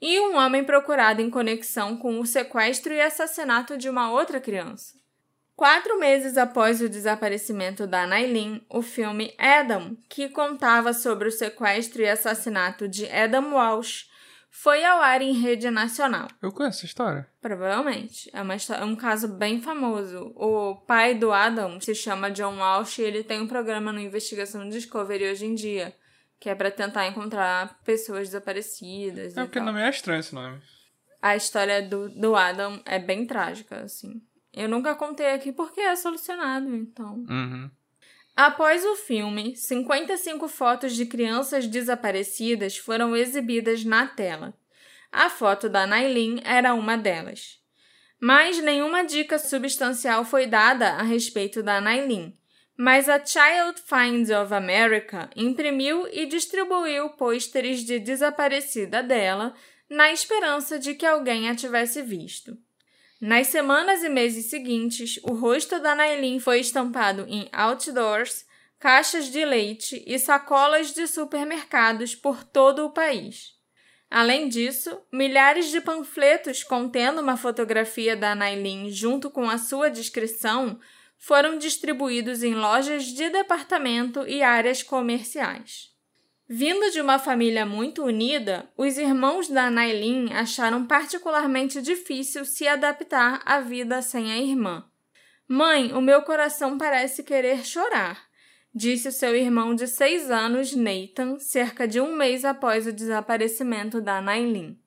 e 0.01 0.21
um 0.21 0.37
homem 0.37 0.63
procurado 0.63 1.21
em 1.21 1.29
conexão 1.29 1.97
com 1.97 2.21
o 2.21 2.25
sequestro 2.25 2.95
e 2.95 3.01
assassinato 3.01 3.77
de 3.77 3.91
uma 3.91 4.13
outra 4.13 4.41
criança. 4.41 4.98
Quatro 5.59 5.99
meses 5.99 6.39
após 6.39 6.81
o 6.81 6.89
desaparecimento 6.89 7.85
da 7.85 8.07
Nailin, 8.07 8.65
o 8.71 8.81
filme 8.81 9.35
Adam, 9.37 9.97
que 10.09 10.29
contava 10.29 10.93
sobre 10.93 11.27
o 11.27 11.33
sequestro 11.33 12.01
e 12.01 12.09
assassinato 12.09 12.87
de 12.87 13.11
Adam 13.11 13.53
Walsh, 13.53 14.09
foi 14.53 14.85
ao 14.85 15.01
ar 15.03 15.21
em 15.21 15.33
rede 15.33 15.69
nacional. 15.69 16.29
Eu 16.41 16.53
conheço 16.53 16.79
essa 16.79 16.87
história. 16.87 17.29
Provavelmente. 17.43 18.31
É, 18.33 18.41
uma, 18.41 18.55
é 18.55 18.85
um 18.85 18.95
caso 18.95 19.27
bem 19.27 19.61
famoso. 19.61 20.33
O 20.37 20.77
pai 20.77 21.17
do 21.17 21.33
Adam 21.33 21.81
se 21.81 21.93
chama 21.93 22.31
John 22.31 22.59
Walsh 22.59 22.99
e 22.99 23.03
ele 23.03 23.25
tem 23.25 23.41
um 23.41 23.49
programa 23.49 23.93
no 23.93 23.99
Investigação 23.99 24.69
Discovery 24.69 25.29
hoje 25.29 25.45
em 25.45 25.57
dia, 25.57 25.93
que 26.39 26.49
é 26.49 26.55
para 26.55 26.71
tentar 26.71 27.09
encontrar 27.09 27.81
pessoas 27.85 28.29
desaparecidas. 28.29 29.37
É 29.37 29.43
porque 29.43 29.59
não 29.59 29.73
me 29.73 29.81
é 29.81 29.91
estranho 29.91 30.21
esse 30.21 30.33
nome. 30.33 30.63
A 31.21 31.35
história 31.35 31.83
do, 31.83 32.09
do 32.11 32.37
Adam 32.37 32.81
é 32.85 33.01
bem 33.01 33.27
trágica, 33.27 33.81
assim. 33.81 34.23
Eu 34.53 34.69
nunca 34.69 34.95
contei 34.95 35.33
aqui 35.33 35.53
porque 35.53 35.81
é 35.81 35.95
solucionado, 35.97 36.75
então. 36.75 37.25
Uhum. 37.29 37.71
Após 38.35 38.85
o 38.85 38.95
filme, 38.95 39.57
55 39.57 40.47
fotos 40.49 40.95
de 40.95 41.05
crianças 41.05 41.67
desaparecidas 41.67 42.77
foram 42.77 43.17
exibidas 43.17 43.85
na 43.85 44.07
tela. 44.07 44.55
A 45.11 45.29
foto 45.29 45.69
da 45.69 45.87
Nailin 45.87 46.41
era 46.45 46.75
uma 46.75 46.97
delas. 46.97 47.59
Mas 48.21 48.63
nenhuma 48.63 49.05
dica 49.05 49.39
substancial 49.39 50.25
foi 50.25 50.47
dada 50.47 50.91
a 50.91 51.03
respeito 51.03 51.63
da 51.63 51.81
Nailin. 51.81 52.37
Mas 52.77 53.09
a 53.09 53.19
Child 53.19 53.83
Finds 53.85 54.31
of 54.31 54.55
America 54.55 55.29
imprimiu 55.35 56.07
e 56.13 56.27
distribuiu 56.27 57.11
pôsteres 57.11 57.81
de 57.81 57.99
desaparecida 57.99 59.03
dela, 59.03 59.53
na 59.91 60.13
esperança 60.13 60.79
de 60.79 60.95
que 60.95 61.05
alguém 61.05 61.49
a 61.49 61.57
tivesse 61.57 62.03
visto. 62.03 62.57
Nas 63.21 63.49
semanas 63.49 64.05
e 64.05 64.09
meses 64.09 64.47
seguintes, 64.47 65.19
o 65.25 65.35
rosto 65.35 65.81
da 65.81 65.93
Nailin 65.93 66.39
foi 66.39 66.61
estampado 66.61 67.27
em 67.29 67.49
outdoors, 67.53 68.47
caixas 68.79 69.27
de 69.27 69.45
leite 69.45 70.05
e 70.07 70.17
sacolas 70.21 70.93
de 70.93 71.05
supermercados 71.09 72.15
por 72.15 72.45
todo 72.45 72.87
o 72.87 72.91
país. 72.91 73.55
Além 74.09 74.49
disso, 74.49 75.03
milhares 75.13 75.67
de 75.67 75.81
panfletos 75.81 76.63
contendo 76.63 77.21
uma 77.21 77.37
fotografia 77.37 78.17
da 78.17 78.37
Nailin 78.37 78.89
junto 78.91 79.31
com 79.31 79.51
a 79.51 79.59
sua 79.59 79.91
descrição 79.91 80.79
foram 81.19 81.59
distribuídos 81.59 82.45
em 82.45 82.55
lojas 82.55 83.07
de 83.07 83.29
departamento 83.29 84.25
e 84.29 84.45
áreas 84.45 84.83
comerciais. 84.83 85.91
Vindo 86.51 86.91
de 86.91 86.99
uma 86.99 87.19
família 87.19 87.67
muito 87.67 88.03
unida, 88.03 88.71
os 88.75 88.97
irmãos 88.97 89.51
da 89.51 89.71
Nailin 89.71 90.33
acharam 90.33 90.87
particularmente 90.87 91.83
difícil 91.83 92.47
se 92.47 92.67
adaptar 92.67 93.43
à 93.45 93.61
vida 93.61 94.01
sem 94.01 94.33
a 94.33 94.39
irmã. 94.39 94.83
Mãe, 95.47 95.93
o 95.93 96.01
meu 96.01 96.23
coração 96.23 96.79
parece 96.79 97.23
querer 97.23 97.67
chorar, 97.67 98.19
disse 98.75 99.13
seu 99.13 99.37
irmão 99.37 99.75
de 99.75 99.87
seis 99.87 100.31
anos, 100.31 100.75
Nathan, 100.75 101.39
cerca 101.39 101.87
de 101.87 102.01
um 102.01 102.17
mês 102.17 102.47
após 102.47 102.87
o 102.87 102.93
desaparecimento 102.95 104.01
da 104.01 104.23
Nailin. 104.23 104.79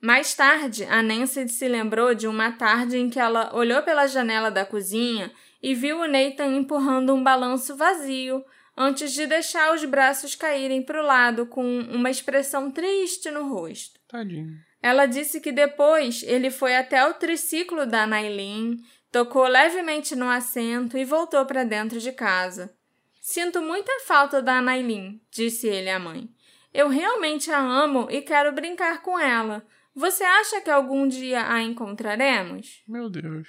Mais 0.00 0.32
tarde, 0.32 0.84
a 0.84 1.02
Nancy 1.02 1.48
se 1.48 1.66
lembrou 1.66 2.14
de 2.14 2.28
uma 2.28 2.52
tarde 2.52 2.96
em 2.96 3.10
que 3.10 3.18
ela 3.18 3.52
olhou 3.52 3.82
pela 3.82 4.06
janela 4.06 4.48
da 4.48 4.64
cozinha 4.64 5.32
e 5.60 5.74
viu 5.74 5.98
o 5.98 6.06
Nathan 6.06 6.54
empurrando 6.54 7.12
um 7.12 7.22
balanço 7.22 7.76
vazio 7.76 8.44
antes 8.82 9.12
de 9.12 9.26
deixar 9.26 9.74
os 9.74 9.84
braços 9.84 10.34
caírem 10.34 10.82
para 10.82 11.02
o 11.02 11.04
lado 11.04 11.44
com 11.44 11.80
uma 11.80 12.10
expressão 12.10 12.70
triste 12.70 13.30
no 13.30 13.46
rosto. 13.46 14.00
Tadinho. 14.08 14.56
Ela 14.82 15.04
disse 15.04 15.38
que 15.38 15.52
depois 15.52 16.22
ele 16.22 16.50
foi 16.50 16.74
até 16.74 17.06
o 17.06 17.12
triciclo 17.12 17.84
da 17.84 18.06
Nailin, 18.06 18.78
tocou 19.12 19.46
levemente 19.46 20.16
no 20.16 20.30
assento 20.30 20.96
e 20.96 21.04
voltou 21.04 21.44
para 21.44 21.62
dentro 21.62 22.00
de 22.00 22.10
casa. 22.10 22.74
Sinto 23.20 23.60
muita 23.60 23.92
falta 24.06 24.40
da 24.40 24.62
Nailin, 24.62 25.20
disse 25.30 25.68
ele 25.68 25.90
à 25.90 25.98
mãe. 25.98 26.30
Eu 26.72 26.88
realmente 26.88 27.50
a 27.50 27.58
amo 27.58 28.08
e 28.10 28.22
quero 28.22 28.50
brincar 28.50 29.02
com 29.02 29.18
ela. 29.18 29.62
Você 29.94 30.24
acha 30.24 30.62
que 30.62 30.70
algum 30.70 31.06
dia 31.06 31.52
a 31.52 31.60
encontraremos? 31.60 32.82
Meu 32.88 33.10
Deus. 33.10 33.46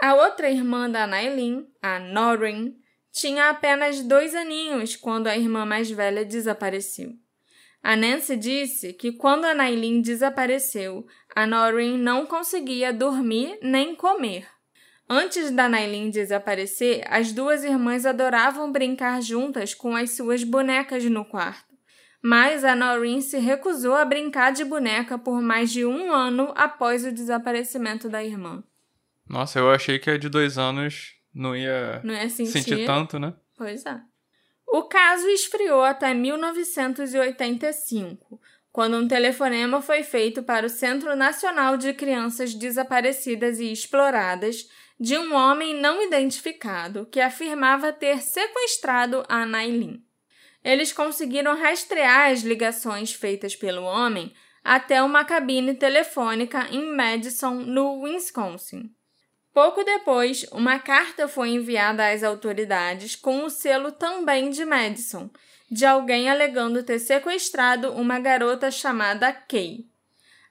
A 0.00 0.14
outra 0.14 0.50
irmã 0.50 0.88
da 0.88 1.06
Nailin, 1.06 1.66
a 1.82 1.98
Norrin, 1.98 2.74
tinha 3.14 3.48
apenas 3.48 4.02
dois 4.02 4.34
aninhos 4.34 4.96
quando 4.96 5.28
a 5.28 5.38
irmã 5.38 5.64
mais 5.64 5.88
velha 5.88 6.24
desapareceu. 6.24 7.12
A 7.80 7.94
Nancy 7.94 8.36
disse 8.36 8.92
que 8.92 9.12
quando 9.12 9.44
a 9.44 9.54
Nailin 9.54 10.00
desapareceu, 10.00 11.06
a 11.34 11.46
Noreen 11.46 11.96
não 11.96 12.26
conseguia 12.26 12.92
dormir 12.92 13.56
nem 13.62 13.94
comer. 13.94 14.48
Antes 15.08 15.50
da 15.52 15.68
Nailin 15.68 16.10
desaparecer, 16.10 17.04
as 17.08 17.30
duas 17.30 17.62
irmãs 17.62 18.04
adoravam 18.04 18.72
brincar 18.72 19.22
juntas 19.22 19.74
com 19.74 19.94
as 19.94 20.16
suas 20.16 20.42
bonecas 20.42 21.04
no 21.04 21.24
quarto. 21.24 21.72
Mas 22.20 22.64
a 22.64 22.74
Noreen 22.74 23.20
se 23.20 23.38
recusou 23.38 23.94
a 23.94 24.04
brincar 24.04 24.50
de 24.50 24.64
boneca 24.64 25.18
por 25.18 25.40
mais 25.40 25.70
de 25.70 25.84
um 25.84 26.10
ano 26.10 26.52
após 26.56 27.04
o 27.04 27.12
desaparecimento 27.12 28.08
da 28.08 28.24
irmã. 28.24 28.64
Nossa, 29.28 29.58
eu 29.58 29.70
achei 29.70 29.98
que 29.98 30.10
a 30.10 30.18
de 30.18 30.28
dois 30.28 30.58
anos 30.58 31.14
não 31.34 31.56
ia, 31.56 32.00
Não 32.04 32.14
é 32.14 32.28
sentir? 32.28 32.52
sentir 32.52 32.86
tanto, 32.86 33.18
né? 33.18 33.34
Pois 33.56 33.84
é. 33.84 34.00
O 34.66 34.84
caso 34.84 35.28
esfriou 35.28 35.82
até 35.82 36.14
1985, 36.14 38.40
quando 38.72 38.96
um 38.96 39.06
telefonema 39.06 39.80
foi 39.80 40.02
feito 40.02 40.42
para 40.42 40.66
o 40.66 40.70
Centro 40.70 41.14
Nacional 41.14 41.76
de 41.76 41.92
Crianças 41.92 42.54
Desaparecidas 42.54 43.60
e 43.60 43.70
Exploradas 43.70 44.68
de 44.98 45.18
um 45.18 45.34
homem 45.34 45.80
não 45.80 46.02
identificado 46.02 47.06
que 47.06 47.20
afirmava 47.20 47.92
ter 47.92 48.22
sequestrado 48.22 49.24
a 49.28 49.44
Nailin. 49.44 50.02
Eles 50.62 50.92
conseguiram 50.92 51.60
rastrear 51.60 52.30
as 52.30 52.40
ligações 52.40 53.12
feitas 53.12 53.54
pelo 53.54 53.82
homem 53.82 54.32
até 54.62 55.02
uma 55.02 55.24
cabine 55.24 55.74
telefônica 55.74 56.68
em 56.70 56.96
Madison, 56.96 57.54
no 57.54 58.00
Wisconsin. 58.00 58.90
Pouco 59.54 59.84
depois, 59.84 60.44
uma 60.50 60.80
carta 60.80 61.28
foi 61.28 61.50
enviada 61.50 62.10
às 62.10 62.24
autoridades 62.24 63.14
com 63.14 63.44
o 63.44 63.50
selo 63.50 63.92
também 63.92 64.50
de 64.50 64.64
Madison, 64.64 65.30
de 65.70 65.86
alguém 65.86 66.28
alegando 66.28 66.82
ter 66.82 66.98
sequestrado 66.98 67.92
uma 67.92 68.18
garota 68.18 68.68
chamada 68.68 69.32
Kay. 69.32 69.86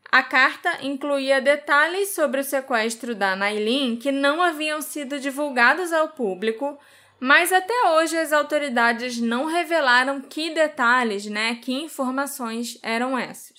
A 0.09 0.23
carta 0.23 0.77
incluía 0.81 1.41
detalhes 1.41 2.15
sobre 2.15 2.39
o 2.39 2.43
sequestro 2.45 3.13
da 3.13 3.35
Nailin 3.35 3.97
que 3.97 4.09
não 4.09 4.41
haviam 4.41 4.81
sido 4.81 5.19
divulgados 5.19 5.91
ao 5.91 6.09
público, 6.09 6.79
mas 7.19 7.51
até 7.51 7.89
hoje 7.89 8.17
as 8.17 8.31
autoridades 8.31 9.19
não 9.19 9.47
revelaram 9.47 10.21
que 10.21 10.49
detalhes, 10.51 11.25
né, 11.25 11.55
que 11.55 11.73
informações 11.73 12.79
eram 12.81 13.17
essas. 13.17 13.52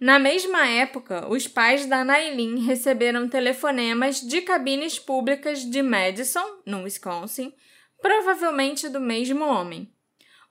Na 0.00 0.16
mesma 0.16 0.64
época, 0.68 1.26
os 1.28 1.48
pais 1.48 1.84
da 1.86 2.04
Nailin 2.04 2.64
receberam 2.64 3.28
telefonemas 3.28 4.20
de 4.20 4.40
cabines 4.42 4.96
públicas 4.96 5.68
de 5.68 5.82
Madison, 5.82 6.60
no 6.64 6.84
Wisconsin, 6.84 7.52
provavelmente 8.00 8.88
do 8.88 9.00
mesmo 9.00 9.44
homem. 9.44 9.92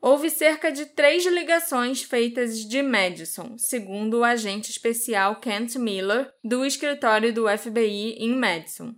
Houve 0.02 0.30
cerca 0.30 0.70
de 0.70 0.88
três 0.88 1.26
ligações 1.26 2.04
feitas 2.04 2.60
de 2.60 2.84
Madison, 2.84 3.58
segundo 3.58 4.20
o 4.20 4.24
agente 4.24 4.70
especial 4.70 5.38
Kent 5.38 5.76
Miller, 5.78 6.30
do 6.44 6.66
escritório 6.66 7.34
do 7.34 7.46
FBI 7.48 8.18
em 8.20 8.36
Madison. 8.36 8.94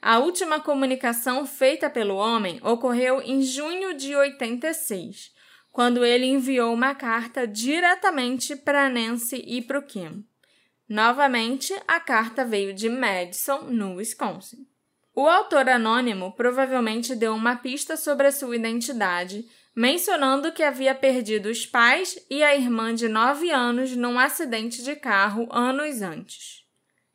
A 0.00 0.18
última 0.18 0.60
comunicação 0.60 1.44
feita 1.46 1.88
pelo 1.90 2.14
homem 2.14 2.60
ocorreu 2.62 3.20
em 3.22 3.42
junho 3.42 3.94
de 3.94 4.14
86, 4.14 5.32
quando 5.78 6.04
ele 6.04 6.26
enviou 6.26 6.74
uma 6.74 6.92
carta 6.92 7.46
diretamente 7.46 8.56
para 8.56 8.90
Nancy 8.90 9.44
e 9.46 9.62
para 9.62 9.78
o 9.78 9.82
Kim. 9.82 10.26
Novamente, 10.88 11.72
a 11.86 12.00
carta 12.00 12.44
veio 12.44 12.74
de 12.74 12.88
Madison, 12.88 13.60
no 13.70 13.94
Wisconsin. 13.94 14.66
O 15.14 15.28
autor 15.28 15.68
anônimo 15.68 16.32
provavelmente 16.32 17.14
deu 17.14 17.32
uma 17.32 17.54
pista 17.54 17.96
sobre 17.96 18.26
a 18.26 18.32
sua 18.32 18.56
identidade 18.56 19.44
mencionando 19.72 20.50
que 20.50 20.64
havia 20.64 20.96
perdido 20.96 21.48
os 21.48 21.64
pais 21.64 22.18
e 22.28 22.42
a 22.42 22.56
irmã 22.56 22.92
de 22.92 23.06
9 23.08 23.48
anos 23.52 23.94
num 23.94 24.18
acidente 24.18 24.82
de 24.82 24.96
carro 24.96 25.46
anos 25.48 26.02
antes. 26.02 26.64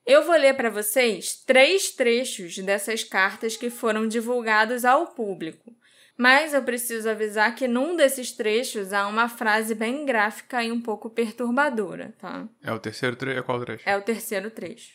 Eu 0.05 0.23
vou 0.23 0.37
ler 0.37 0.55
para 0.55 0.69
vocês 0.69 1.35
três 1.45 1.91
trechos 1.91 2.57
dessas 2.59 3.03
cartas 3.03 3.57
que 3.57 3.69
foram 3.69 4.07
divulgados 4.07 4.85
ao 4.85 5.07
público, 5.07 5.75
mas 6.17 6.53
eu 6.53 6.63
preciso 6.63 7.09
avisar 7.09 7.55
que 7.55 7.67
num 7.67 7.95
desses 7.95 8.31
trechos 8.31 8.93
há 8.93 9.07
uma 9.07 9.27
frase 9.27 9.73
bem 9.73 10.05
gráfica 10.05 10.63
e 10.63 10.71
um 10.71 10.81
pouco 10.81 11.09
perturbadora, 11.09 12.13
tá? 12.19 12.47
É 12.63 12.71
o 12.71 12.79
terceiro 12.79 13.15
trecho? 13.15 13.39
É 13.39 13.43
qual 13.43 13.59
trecho? 13.59 13.89
É 13.89 13.97
o 13.97 14.01
terceiro 14.01 14.51
trecho. 14.51 14.91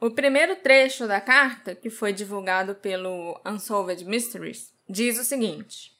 O 0.00 0.10
primeiro 0.10 0.56
trecho 0.56 1.06
da 1.06 1.20
carta, 1.20 1.74
que 1.74 1.88
foi 1.88 2.12
divulgado 2.12 2.74
pelo 2.74 3.40
Unsolved 3.46 4.04
Mysteries, 4.04 4.74
diz 4.88 5.18
o 5.18 5.24
seguinte: 5.24 5.92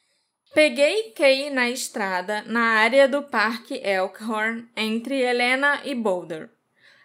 Peguei 0.54 1.12
Kay 1.12 1.50
na 1.50 1.70
estrada 1.70 2.42
na 2.42 2.78
área 2.80 3.06
do 3.06 3.22
Parque 3.22 3.80
Elkhorn, 3.82 4.68
entre 4.76 5.20
Helena 5.20 5.80
e 5.84 5.94
Boulder. 5.94 6.50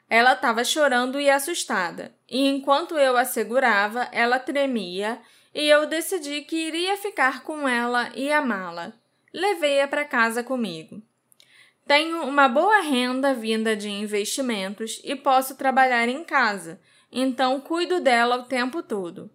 Ela 0.09 0.33
estava 0.33 0.63
chorando 0.63 1.19
e 1.19 1.29
assustada, 1.29 2.15
e 2.29 2.47
enquanto 2.47 2.97
eu 2.97 3.15
a 3.15 3.25
segurava, 3.25 4.07
ela 4.11 4.39
tremia, 4.39 5.19
e 5.57 5.67
eu 5.67 5.87
decidi 5.87 6.43
que 6.43 6.55
iria 6.55 6.95
ficar 6.97 7.41
com 7.41 7.67
ela 7.67 8.11
e 8.13 8.31
amá-la. 8.31 8.93
Levei-a 9.33 9.87
para 9.87 10.05
casa 10.05 10.43
comigo. 10.43 11.01
Tenho 11.83 12.21
uma 12.27 12.47
boa 12.47 12.79
renda 12.81 13.33
vinda 13.33 13.75
de 13.75 13.89
investimentos 13.89 15.01
e 15.03 15.15
posso 15.15 15.57
trabalhar 15.57 16.07
em 16.07 16.23
casa, 16.23 16.79
então 17.11 17.59
cuido 17.59 17.99
dela 17.99 18.37
o 18.37 18.43
tempo 18.43 18.83
todo. 18.83 19.31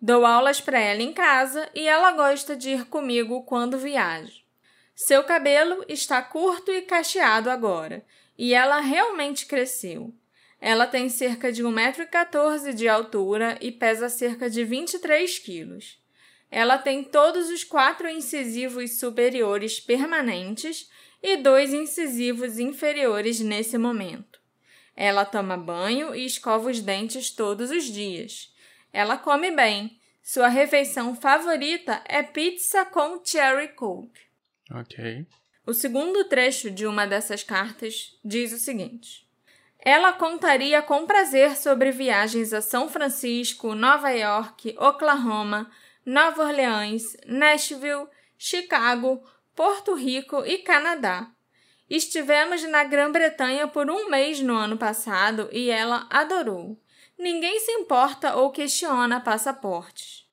Dou 0.00 0.24
aulas 0.24 0.60
para 0.60 0.78
ela 0.78 1.02
em 1.02 1.12
casa 1.12 1.68
e 1.74 1.88
ela 1.88 2.12
gosta 2.12 2.54
de 2.54 2.70
ir 2.70 2.84
comigo 2.84 3.42
quando 3.42 3.76
viajo. 3.76 4.44
Seu 4.94 5.24
cabelo 5.24 5.84
está 5.88 6.22
curto 6.22 6.70
e 6.70 6.82
cacheado 6.82 7.50
agora, 7.50 8.06
e 8.38 8.54
ela 8.54 8.78
realmente 8.78 9.44
cresceu. 9.44 10.14
Ela 10.66 10.86
tem 10.86 11.10
cerca 11.10 11.52
de 11.52 11.62
1,14m 11.62 12.72
de 12.72 12.88
altura 12.88 13.58
e 13.60 13.70
pesa 13.70 14.08
cerca 14.08 14.48
de 14.48 14.64
23 14.64 15.38
quilos. 15.40 16.02
Ela 16.50 16.78
tem 16.78 17.04
todos 17.04 17.50
os 17.50 17.62
quatro 17.62 18.08
incisivos 18.08 18.98
superiores 18.98 19.78
permanentes 19.78 20.90
e 21.22 21.36
dois 21.36 21.74
incisivos 21.74 22.58
inferiores 22.58 23.40
nesse 23.40 23.76
momento. 23.76 24.40
Ela 24.96 25.26
toma 25.26 25.58
banho 25.58 26.14
e 26.14 26.24
escova 26.24 26.70
os 26.70 26.80
dentes 26.80 27.28
todos 27.28 27.70
os 27.70 27.84
dias. 27.84 28.50
Ela 28.90 29.18
come 29.18 29.50
bem. 29.50 30.00
Sua 30.22 30.48
refeição 30.48 31.14
favorita 31.14 32.02
é 32.06 32.22
pizza 32.22 32.86
com 32.86 33.22
cherry 33.22 33.68
coke. 33.74 34.18
Ok. 34.70 35.26
O 35.66 35.74
segundo 35.74 36.24
trecho 36.24 36.70
de 36.70 36.86
uma 36.86 37.06
dessas 37.06 37.42
cartas 37.42 38.18
diz 38.24 38.50
o 38.50 38.58
seguinte: 38.58 39.23
Ela 39.84 40.14
contaria 40.14 40.80
com 40.80 41.06
prazer 41.06 41.58
sobre 41.58 41.90
viagens 41.90 42.54
a 42.54 42.62
São 42.62 42.88
Francisco, 42.88 43.74
Nova 43.74 44.10
York, 44.10 44.74
Oklahoma, 44.78 45.70
Nova 46.06 46.44
Orleans, 46.44 47.14
Nashville, 47.26 48.08
Chicago, 48.38 49.22
Porto 49.54 49.92
Rico 49.94 50.42
e 50.46 50.56
Canadá. 50.58 51.30
Estivemos 51.88 52.62
na 52.62 52.82
Grã-Bretanha 52.82 53.68
por 53.68 53.90
um 53.90 54.08
mês 54.08 54.40
no 54.40 54.56
ano 54.56 54.78
passado 54.78 55.50
e 55.52 55.68
ela 55.68 56.06
adorou. 56.08 56.80
Ninguém 57.18 57.60
se 57.60 57.70
importa 57.72 58.36
ou 58.36 58.50
questiona 58.50 59.20
passaportes. 59.20 60.26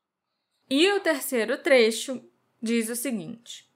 E 0.69 0.89
o 0.93 1.01
terceiro 1.01 1.57
trecho 1.57 2.23
diz 2.61 2.87
o 2.87 2.95
seguinte: 2.95 3.69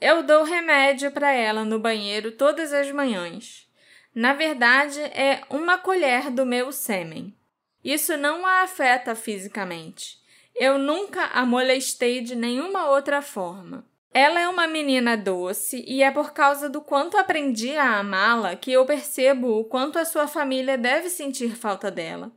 Eu 0.00 0.24
dou 0.24 0.42
remédio 0.42 1.12
para 1.12 1.30
ela 1.30 1.64
no 1.64 1.78
banheiro 1.78 2.32
todas 2.32 2.72
as 2.72 2.90
manhãs. 2.90 3.69
Na 4.14 4.32
verdade, 4.32 5.00
é 5.00 5.42
uma 5.48 5.78
colher 5.78 6.30
do 6.30 6.44
meu 6.44 6.72
sêmen. 6.72 7.34
Isso 7.82 8.16
não 8.16 8.44
a 8.44 8.62
afeta 8.62 9.14
fisicamente. 9.14 10.18
Eu 10.54 10.78
nunca 10.78 11.26
a 11.26 11.46
molestei 11.46 12.20
de 12.20 12.34
nenhuma 12.34 12.90
outra 12.90 13.22
forma. 13.22 13.84
Ela 14.12 14.40
é 14.40 14.48
uma 14.48 14.66
menina 14.66 15.16
doce 15.16 15.84
e 15.86 16.02
é 16.02 16.10
por 16.10 16.32
causa 16.32 16.68
do 16.68 16.80
quanto 16.80 17.16
aprendi 17.16 17.76
a 17.76 17.98
amá-la 18.00 18.56
que 18.56 18.72
eu 18.72 18.84
percebo 18.84 19.60
o 19.60 19.64
quanto 19.64 19.98
a 19.98 20.04
sua 20.04 20.26
família 20.26 20.76
deve 20.76 21.08
sentir 21.08 21.54
falta 21.54 21.90
dela. 21.90 22.32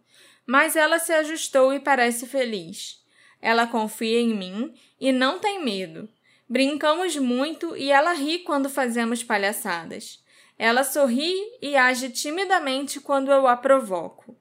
Mas 0.45 0.75
ela 0.75 0.99
se 0.99 1.11
ajustou 1.11 1.73
e 1.73 1.79
parece 1.79 2.27
feliz. 2.27 3.03
Ela 3.41 3.65
confia 3.65 4.19
em 4.19 4.35
mim 4.35 4.73
e 5.01 5.11
não 5.11 5.39
tem 5.39 5.63
medo. 5.63 6.07
Brincamos 6.47 7.17
muito 7.17 7.75
e 7.75 7.91
ela 7.91 8.13
ri 8.13 8.39
quando 8.39 8.69
fazemos 8.69 9.23
palhaçadas. 9.23 10.22
Ela 10.57 10.83
sorri 10.83 11.33
e 11.61 11.75
age 11.75 12.09
timidamente 12.09 12.99
quando 12.99 13.31
eu 13.31 13.47
a 13.47 13.57
provoco. 13.57 14.35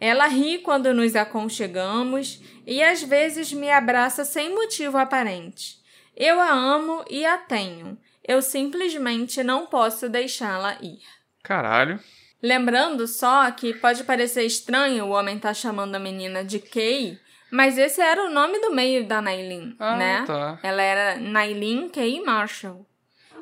Ela 0.00 0.26
ri 0.26 0.58
quando 0.58 0.94
nos 0.94 1.14
aconchegamos 1.14 2.40
e 2.66 2.82
às 2.82 3.02
vezes 3.02 3.52
me 3.52 3.70
abraça 3.70 4.24
sem 4.24 4.54
motivo 4.54 4.96
aparente. 4.96 5.78
Eu 6.16 6.40
a 6.40 6.50
amo 6.50 7.04
e 7.10 7.24
a 7.26 7.36
tenho. 7.36 7.98
Eu 8.26 8.40
simplesmente 8.40 9.42
não 9.42 9.66
posso 9.66 10.08
deixá-la 10.08 10.76
ir. 10.80 11.00
Caralho. 11.42 12.00
Lembrando 12.42 13.06
só 13.06 13.50
que 13.50 13.74
pode 13.74 14.04
parecer 14.04 14.44
estranho 14.44 15.04
o 15.06 15.10
homem 15.10 15.36
estar 15.36 15.48
tá 15.48 15.54
chamando 15.54 15.94
a 15.94 15.98
menina 15.98 16.42
de 16.42 16.58
Kay, 16.58 17.18
Mas 17.50 17.76
esse 17.76 18.00
era 18.00 18.24
o 18.24 18.30
nome 18.30 18.58
do 18.60 18.72
meio 18.72 19.06
da 19.06 19.20
Nailin, 19.20 19.74
Ah, 19.78 19.96
né? 19.96 20.24
tá. 20.26 20.58
Ela 20.62 20.80
era 20.82 21.16
Nailin 21.18 21.88
Kay 21.88 22.20
Marshall. 22.22 22.86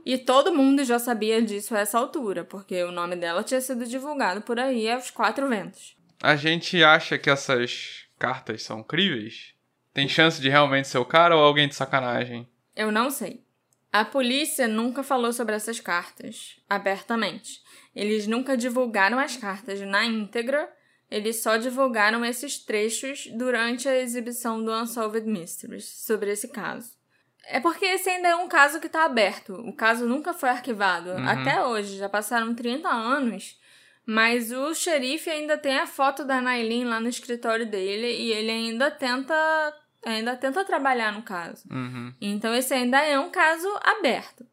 E 0.08 0.16
todo 0.16 0.54
mundo 0.54 0.82
já 0.84 0.98
sabia 0.98 1.42
disso 1.42 1.76
a 1.76 1.80
essa 1.80 1.98
altura, 1.98 2.42
porque 2.42 2.82
o 2.82 2.90
nome 2.90 3.14
dela 3.14 3.44
tinha 3.44 3.60
sido 3.60 3.84
divulgado 3.84 4.40
por 4.40 4.58
aí 4.58 4.90
aos 4.90 5.10
quatro 5.10 5.46
ventos. 5.46 5.94
A 6.22 6.34
gente 6.34 6.82
acha 6.82 7.18
que 7.18 7.28
essas 7.28 8.06
cartas 8.18 8.62
são 8.62 8.82
críveis? 8.82 9.52
Tem 9.92 10.08
chance 10.08 10.40
de 10.40 10.48
realmente 10.48 10.88
ser 10.88 10.96
o 10.96 11.04
cara 11.04 11.36
ou 11.36 11.42
alguém 11.42 11.68
de 11.68 11.74
sacanagem? 11.74 12.48
Eu 12.74 12.90
não 12.90 13.10
sei. 13.10 13.44
A 13.92 14.02
polícia 14.02 14.66
nunca 14.66 15.02
falou 15.02 15.30
sobre 15.30 15.54
essas 15.54 15.78
cartas 15.78 16.58
abertamente. 16.66 17.60
Eles 17.94 18.26
nunca 18.26 18.56
divulgaram 18.56 19.18
as 19.18 19.36
cartas 19.36 19.78
na 19.82 20.06
íntegra, 20.06 20.72
eles 21.10 21.42
só 21.42 21.58
divulgaram 21.58 22.24
esses 22.24 22.56
trechos 22.56 23.28
durante 23.36 23.86
a 23.86 24.00
exibição 24.00 24.64
do 24.64 24.72
Unsolved 24.72 25.28
Mysteries 25.28 25.84
sobre 25.84 26.30
esse 26.30 26.48
caso. 26.48 26.97
É 27.50 27.60
porque 27.60 27.84
esse 27.86 28.08
ainda 28.10 28.28
é 28.28 28.36
um 28.36 28.48
caso 28.48 28.78
que 28.80 28.86
está 28.86 29.04
aberto. 29.04 29.54
O 29.54 29.72
caso 29.72 30.06
nunca 30.06 30.32
foi 30.34 30.48
arquivado. 30.50 31.10
Uhum. 31.10 31.28
Até 31.28 31.64
hoje, 31.64 31.96
já 31.96 32.08
passaram 32.08 32.54
30 32.54 32.88
anos. 32.88 33.58
Mas 34.04 34.52
o 34.52 34.74
xerife 34.74 35.28
ainda 35.28 35.58
tem 35.58 35.78
a 35.78 35.86
foto 35.86 36.24
da 36.24 36.40
Nailin 36.40 36.84
lá 36.84 36.98
no 36.98 37.08
escritório 37.08 37.66
dele 37.66 38.06
e 38.06 38.32
ele 38.32 38.50
ainda 38.50 38.90
tenta, 38.90 39.34
ainda 40.04 40.34
tenta 40.34 40.64
trabalhar 40.64 41.12
no 41.12 41.22
caso. 41.22 41.64
Uhum. 41.70 42.14
Então 42.20 42.54
esse 42.54 42.72
ainda 42.72 43.02
é 43.04 43.18
um 43.18 43.28
caso 43.30 43.68
aberto. 43.82 44.46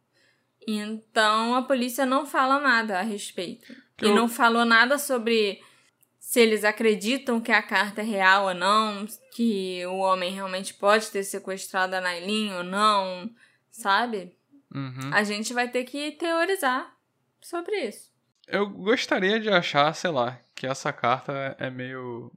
Então 0.68 1.56
a 1.56 1.62
polícia 1.62 2.06
não 2.06 2.26
fala 2.26 2.60
nada 2.60 3.00
a 3.00 3.04
respeito. 3.04 3.74
Que 3.98 4.06
e 4.06 4.10
eu- 4.10 4.16
não 4.16 4.28
falou 4.28 4.66
nada 4.66 4.98
sobre 4.98 5.62
se 6.36 6.42
eles 6.42 6.66
acreditam 6.66 7.40
que 7.40 7.50
a 7.50 7.62
carta 7.64 8.02
é 8.02 8.04
real 8.04 8.48
ou 8.48 8.54
não, 8.54 9.06
que 9.34 9.86
o 9.86 10.00
homem 10.00 10.34
realmente 10.34 10.74
pode 10.74 11.10
ter 11.10 11.24
sequestrado 11.24 11.96
a 11.96 12.02
Nailin 12.02 12.52
ou 12.56 12.62
não, 12.62 13.30
sabe? 13.72 14.36
Uhum. 14.70 15.14
A 15.14 15.24
gente 15.24 15.54
vai 15.54 15.70
ter 15.70 15.86
que 15.86 16.12
teorizar 16.12 16.94
sobre 17.40 17.88
isso. 17.88 18.12
Eu 18.50 18.70
gostaria 18.70 19.40
de 19.40 19.48
achar, 19.50 19.96
sei 19.96 20.12
lá, 20.12 20.38
que 20.54 20.68
essa 20.68 20.92
carta 20.92 21.56
é 21.58 21.70
meio 21.70 22.30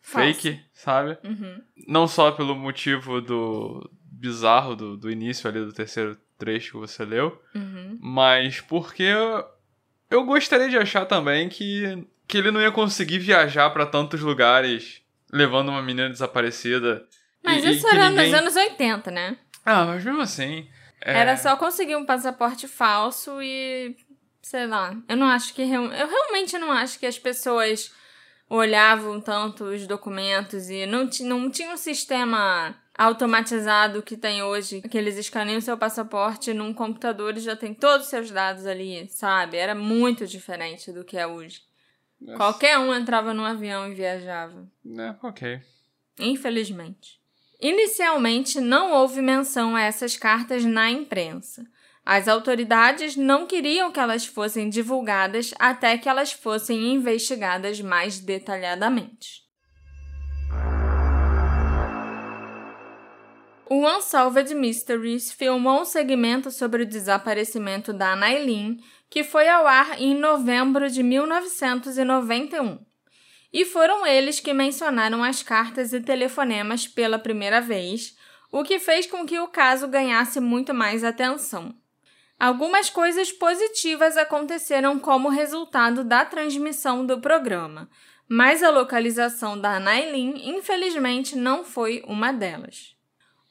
Falsa. 0.00 0.32
fake, 0.32 0.60
sabe? 0.72 1.18
Uhum. 1.24 1.60
Não 1.88 2.06
só 2.06 2.30
pelo 2.30 2.54
motivo 2.54 3.20
do 3.20 3.90
bizarro 4.04 4.76
do, 4.76 4.96
do 4.96 5.10
início 5.10 5.50
ali 5.50 5.58
do 5.58 5.72
terceiro 5.72 6.16
trecho 6.38 6.74
que 6.74 6.78
você 6.86 7.04
leu, 7.04 7.42
Uhum. 7.52 7.98
mas 8.00 8.60
porque 8.60 9.02
eu, 9.02 9.44
eu 10.08 10.24
gostaria 10.24 10.68
de 10.68 10.78
achar 10.78 11.04
também 11.04 11.48
que, 11.48 12.06
que 12.30 12.38
ele 12.38 12.50
não 12.50 12.60
ia 12.60 12.70
conseguir 12.72 13.18
viajar 13.18 13.68
pra 13.70 13.84
tantos 13.86 14.20
lugares 14.20 15.02
levando 15.32 15.68
uma 15.68 15.82
menina 15.82 16.08
desaparecida. 16.08 17.04
Mas 17.44 17.64
e- 17.64 17.68
e 17.68 17.70
isso 17.72 17.88
que 17.88 17.94
era 17.94 18.08
ninguém- 18.10 18.30
nos 18.30 18.40
anos 18.40 18.56
80, 18.56 19.10
né? 19.10 19.36
Ah, 19.64 19.84
mas 19.84 20.04
mesmo 20.04 20.20
assim. 20.22 20.68
é- 21.02 21.18
Era 21.18 21.36
só 21.36 21.56
conseguir 21.56 21.96
um 21.96 22.04
passaporte 22.06 22.68
falso 22.68 23.40
e. 23.42 23.96
Sei 24.42 24.66
lá. 24.66 24.94
Eu 25.08 25.16
não 25.16 25.26
acho 25.26 25.52
que. 25.54 25.62
Eu 25.62 25.88
realmente 25.88 26.56
não 26.58 26.72
acho 26.72 26.98
que 26.98 27.06
as 27.06 27.18
pessoas 27.18 27.92
olhavam 28.48 29.20
tanto 29.20 29.64
os 29.64 29.86
documentos 29.86 30.68
e 30.70 30.84
não, 30.86 31.08
não 31.20 31.50
tinha 31.50 31.72
um 31.72 31.76
sistema 31.76 32.74
automatizado 32.98 34.02
que 34.02 34.16
tem 34.16 34.42
hoje, 34.42 34.82
que 34.82 34.98
eles 34.98 35.16
escaneiam 35.16 35.60
seu 35.60 35.76
passaporte 35.78 36.52
num 36.52 36.74
computador 36.74 37.36
e 37.36 37.40
já 37.40 37.54
tem 37.54 37.72
todos 37.72 38.06
os 38.06 38.10
seus 38.10 38.30
dados 38.30 38.66
ali, 38.66 39.08
sabe? 39.08 39.56
Era 39.56 39.74
muito 39.74 40.26
diferente 40.26 40.90
do 40.92 41.04
que 41.04 41.16
é 41.16 41.26
hoje. 41.26 41.60
Qualquer 42.36 42.78
um 42.78 42.94
entrava 42.94 43.32
num 43.32 43.44
avião 43.44 43.90
e 43.90 43.94
viajava. 43.94 44.68
É, 44.98 45.14
ok. 45.26 45.60
Infelizmente. 46.18 47.20
Inicialmente, 47.60 48.60
não 48.60 48.92
houve 48.92 49.20
menção 49.20 49.74
a 49.74 49.82
essas 49.82 50.16
cartas 50.16 50.64
na 50.64 50.90
imprensa. 50.90 51.66
As 52.04 52.26
autoridades 52.26 53.16
não 53.16 53.46
queriam 53.46 53.92
que 53.92 54.00
elas 54.00 54.26
fossem 54.26 54.68
divulgadas 54.68 55.52
até 55.58 55.96
que 55.98 56.08
elas 56.08 56.32
fossem 56.32 56.94
investigadas 56.94 57.80
mais 57.80 58.18
detalhadamente. 58.18 59.48
O 63.68 63.86
Unsolved 63.86 64.52
Mysteries 64.52 65.30
filmou 65.30 65.82
um 65.82 65.84
segmento 65.84 66.50
sobre 66.50 66.82
o 66.82 66.86
desaparecimento 66.86 67.92
da 67.92 68.16
Nailin, 68.16 68.80
que 69.10 69.24
foi 69.24 69.48
ao 69.48 69.66
ar 69.66 70.00
em 70.00 70.14
novembro 70.14 70.88
de 70.88 71.02
1991. 71.02 72.78
E 73.52 73.64
foram 73.64 74.06
eles 74.06 74.38
que 74.38 74.54
mencionaram 74.54 75.24
as 75.24 75.42
cartas 75.42 75.92
e 75.92 76.00
telefonemas 76.00 76.86
pela 76.86 77.18
primeira 77.18 77.60
vez, 77.60 78.16
o 78.52 78.62
que 78.62 78.78
fez 78.78 79.06
com 79.06 79.26
que 79.26 79.40
o 79.40 79.48
caso 79.48 79.88
ganhasse 79.88 80.38
muito 80.38 80.72
mais 80.72 81.02
atenção. 81.02 81.74
Algumas 82.38 82.88
coisas 82.88 83.32
positivas 83.32 84.16
aconteceram 84.16 84.98
como 84.98 85.28
resultado 85.28 86.04
da 86.04 86.24
transmissão 86.24 87.04
do 87.04 87.20
programa, 87.20 87.90
mas 88.28 88.62
a 88.62 88.70
localização 88.70 89.60
da 89.60 89.80
Nailin, 89.80 90.48
infelizmente, 90.48 91.36
não 91.36 91.64
foi 91.64 92.02
uma 92.06 92.32
delas. 92.32 92.94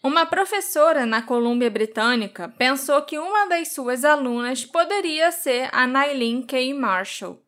Uma 0.02 0.26
professora 0.26 1.06
na 1.06 1.22
Colômbia 1.22 1.70
Britânica 1.70 2.48
pensou 2.58 3.02
que 3.02 3.20
uma 3.20 3.48
das 3.48 3.74
suas 3.74 4.06
alunas 4.06 4.64
poderia 4.66 5.30
ser 5.30 5.68
a 5.74 5.86
Nailin 5.86 6.42
K. 6.42 6.74
Marshall. 6.74 7.44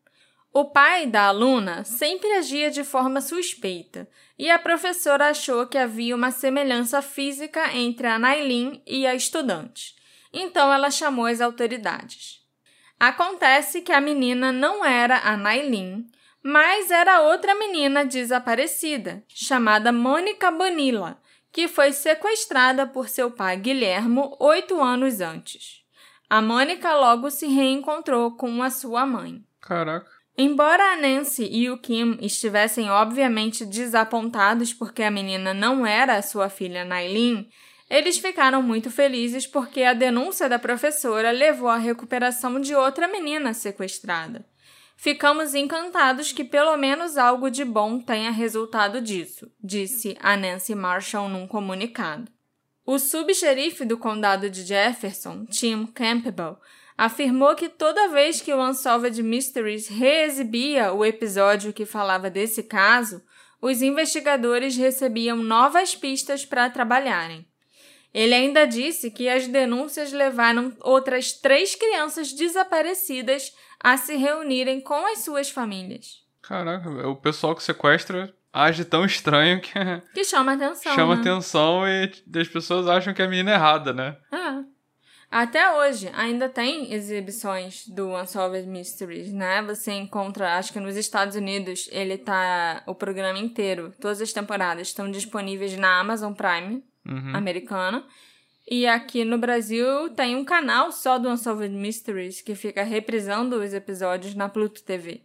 O 0.51 0.65
pai 0.65 1.07
da 1.07 1.27
aluna 1.27 1.85
sempre 1.85 2.29
agia 2.33 2.69
de 2.69 2.83
forma 2.83 3.21
suspeita, 3.21 4.05
e 4.37 4.49
a 4.49 4.59
professora 4.59 5.29
achou 5.29 5.65
que 5.65 5.77
havia 5.77 6.13
uma 6.13 6.29
semelhança 6.29 7.01
física 7.01 7.73
entre 7.73 8.05
a 8.05 8.19
Nailin 8.19 8.81
e 8.85 9.07
a 9.07 9.15
estudante. 9.15 9.95
Então 10.33 10.73
ela 10.73 10.91
chamou 10.91 11.27
as 11.27 11.39
autoridades. 11.39 12.41
Acontece 12.99 13.79
que 13.79 13.93
a 13.93 14.01
menina 14.01 14.51
não 14.51 14.83
era 14.83 15.19
a 15.19 15.37
Nailin, 15.37 16.05
mas 16.43 16.91
era 16.91 17.21
outra 17.21 17.55
menina 17.55 18.03
desaparecida, 18.03 19.23
chamada 19.29 19.93
Mônica 19.93 20.51
Bonilla, 20.51 21.17
que 21.51 21.67
foi 21.67 21.91
sequestrada 21.91 22.87
por 22.87 23.09
seu 23.09 23.29
pai 23.29 23.57
Guilhermo 23.57 24.35
oito 24.39 24.81
anos 24.81 25.19
antes. 25.19 25.81
A 26.29 26.41
Mônica 26.41 26.95
logo 26.95 27.29
se 27.29 27.47
reencontrou 27.47 28.31
com 28.37 28.63
a 28.63 28.69
sua 28.69 29.05
mãe. 29.05 29.43
Caraca. 29.59 30.09
Embora 30.37 30.93
a 30.93 30.97
Nancy 30.97 31.47
e 31.51 31.69
o 31.69 31.77
Kim 31.77 32.17
estivessem 32.21 32.89
obviamente 32.89 33.65
desapontados 33.65 34.73
porque 34.73 35.03
a 35.03 35.11
menina 35.11 35.53
não 35.53 35.85
era 35.85 36.15
a 36.15 36.21
sua 36.21 36.49
filha 36.49 36.85
Nailin, 36.85 37.49
eles 37.89 38.17
ficaram 38.17 38.61
muito 38.61 38.89
felizes 38.89 39.45
porque 39.45 39.83
a 39.83 39.93
denúncia 39.93 40.47
da 40.47 40.57
professora 40.57 41.31
levou 41.31 41.67
à 41.67 41.75
recuperação 41.75 42.61
de 42.61 42.73
outra 42.73 43.09
menina 43.09 43.53
sequestrada. 43.53 44.45
Ficamos 45.01 45.55
encantados 45.55 46.31
que 46.31 46.43
pelo 46.43 46.77
menos 46.77 47.17
algo 47.17 47.49
de 47.49 47.65
bom 47.65 47.99
tenha 47.99 48.29
resultado 48.29 49.01
disso, 49.01 49.51
disse 49.59 50.15
a 50.19 50.37
Nancy 50.37 50.75
Marshall 50.75 51.27
num 51.27 51.47
comunicado. 51.47 52.31
O 52.85 52.99
subxerife 52.99 53.83
do 53.83 53.97
condado 53.97 54.47
de 54.47 54.61
Jefferson, 54.61 55.47
Tim 55.47 55.87
Campbell, 55.87 56.55
afirmou 56.95 57.55
que 57.55 57.67
toda 57.67 58.09
vez 58.09 58.41
que 58.41 58.53
o 58.53 58.63
Unsolved 58.63 59.23
Mysteries 59.23 59.87
reexibia 59.87 60.93
o 60.93 61.03
episódio 61.03 61.73
que 61.73 61.83
falava 61.83 62.29
desse 62.29 62.61
caso, 62.61 63.23
os 63.59 63.81
investigadores 63.81 64.77
recebiam 64.77 65.37
novas 65.37 65.95
pistas 65.95 66.45
para 66.45 66.69
trabalharem. 66.69 67.50
Ele 68.13 68.33
ainda 68.33 68.65
disse 68.65 69.09
que 69.09 69.29
as 69.29 69.47
denúncias 69.47 70.11
levaram 70.11 70.73
outras 70.81 71.31
três 71.31 71.75
crianças 71.75 72.33
desaparecidas 72.33 73.55
a 73.79 73.97
se 73.97 74.15
reunirem 74.15 74.81
com 74.81 75.05
as 75.07 75.19
suas 75.19 75.49
famílias. 75.49 76.21
Caraca, 76.41 76.89
o 77.07 77.15
pessoal 77.15 77.55
que 77.55 77.63
sequestra 77.63 78.33
age 78.51 78.83
tão 78.83 79.05
estranho 79.05 79.61
que 79.61 79.71
Que 80.13 80.23
chama 80.23 80.53
atenção. 80.53 80.93
chama 80.93 81.15
né? 81.15 81.21
atenção 81.21 81.87
e 81.87 82.11
as 82.39 82.47
pessoas 82.47 82.87
acham 82.87 83.13
que 83.13 83.21
é 83.21 83.25
a 83.25 83.29
menina 83.29 83.51
errada, 83.53 83.93
né? 83.93 84.17
É. 84.31 84.81
Até 85.31 85.71
hoje, 85.77 86.11
ainda 86.13 86.49
tem 86.49 86.93
exibições 86.93 87.87
do 87.87 88.09
Unsolved 88.17 88.67
Mysteries, 88.67 89.31
né? 89.31 89.61
Você 89.61 89.93
encontra, 89.93 90.57
acho 90.57 90.73
que 90.73 90.79
nos 90.81 90.97
Estados 90.97 91.37
Unidos, 91.37 91.87
ele 91.89 92.17
tá. 92.17 92.83
O 92.85 92.93
programa 92.93 93.39
inteiro, 93.39 93.93
todas 94.01 94.21
as 94.21 94.33
temporadas, 94.33 94.87
estão 94.87 95.09
disponíveis 95.09 95.77
na 95.77 96.01
Amazon 96.01 96.33
Prime 96.33 96.83
Uhum. 97.05 97.35
americana. 97.35 98.05
E 98.69 98.85
aqui 98.85 99.25
no 99.25 99.37
Brasil 99.37 100.09
tem 100.15 100.35
um 100.35 100.45
canal 100.45 100.91
só 100.91 101.17
do 101.17 101.27
Unsolved 101.29 101.75
Mysteries 101.75 102.41
que 102.41 102.55
fica 102.55 102.83
reprisando 102.83 103.59
os 103.59 103.73
episódios 103.73 104.35
na 104.35 104.47
Pluto 104.47 104.83
TV. 104.83 105.21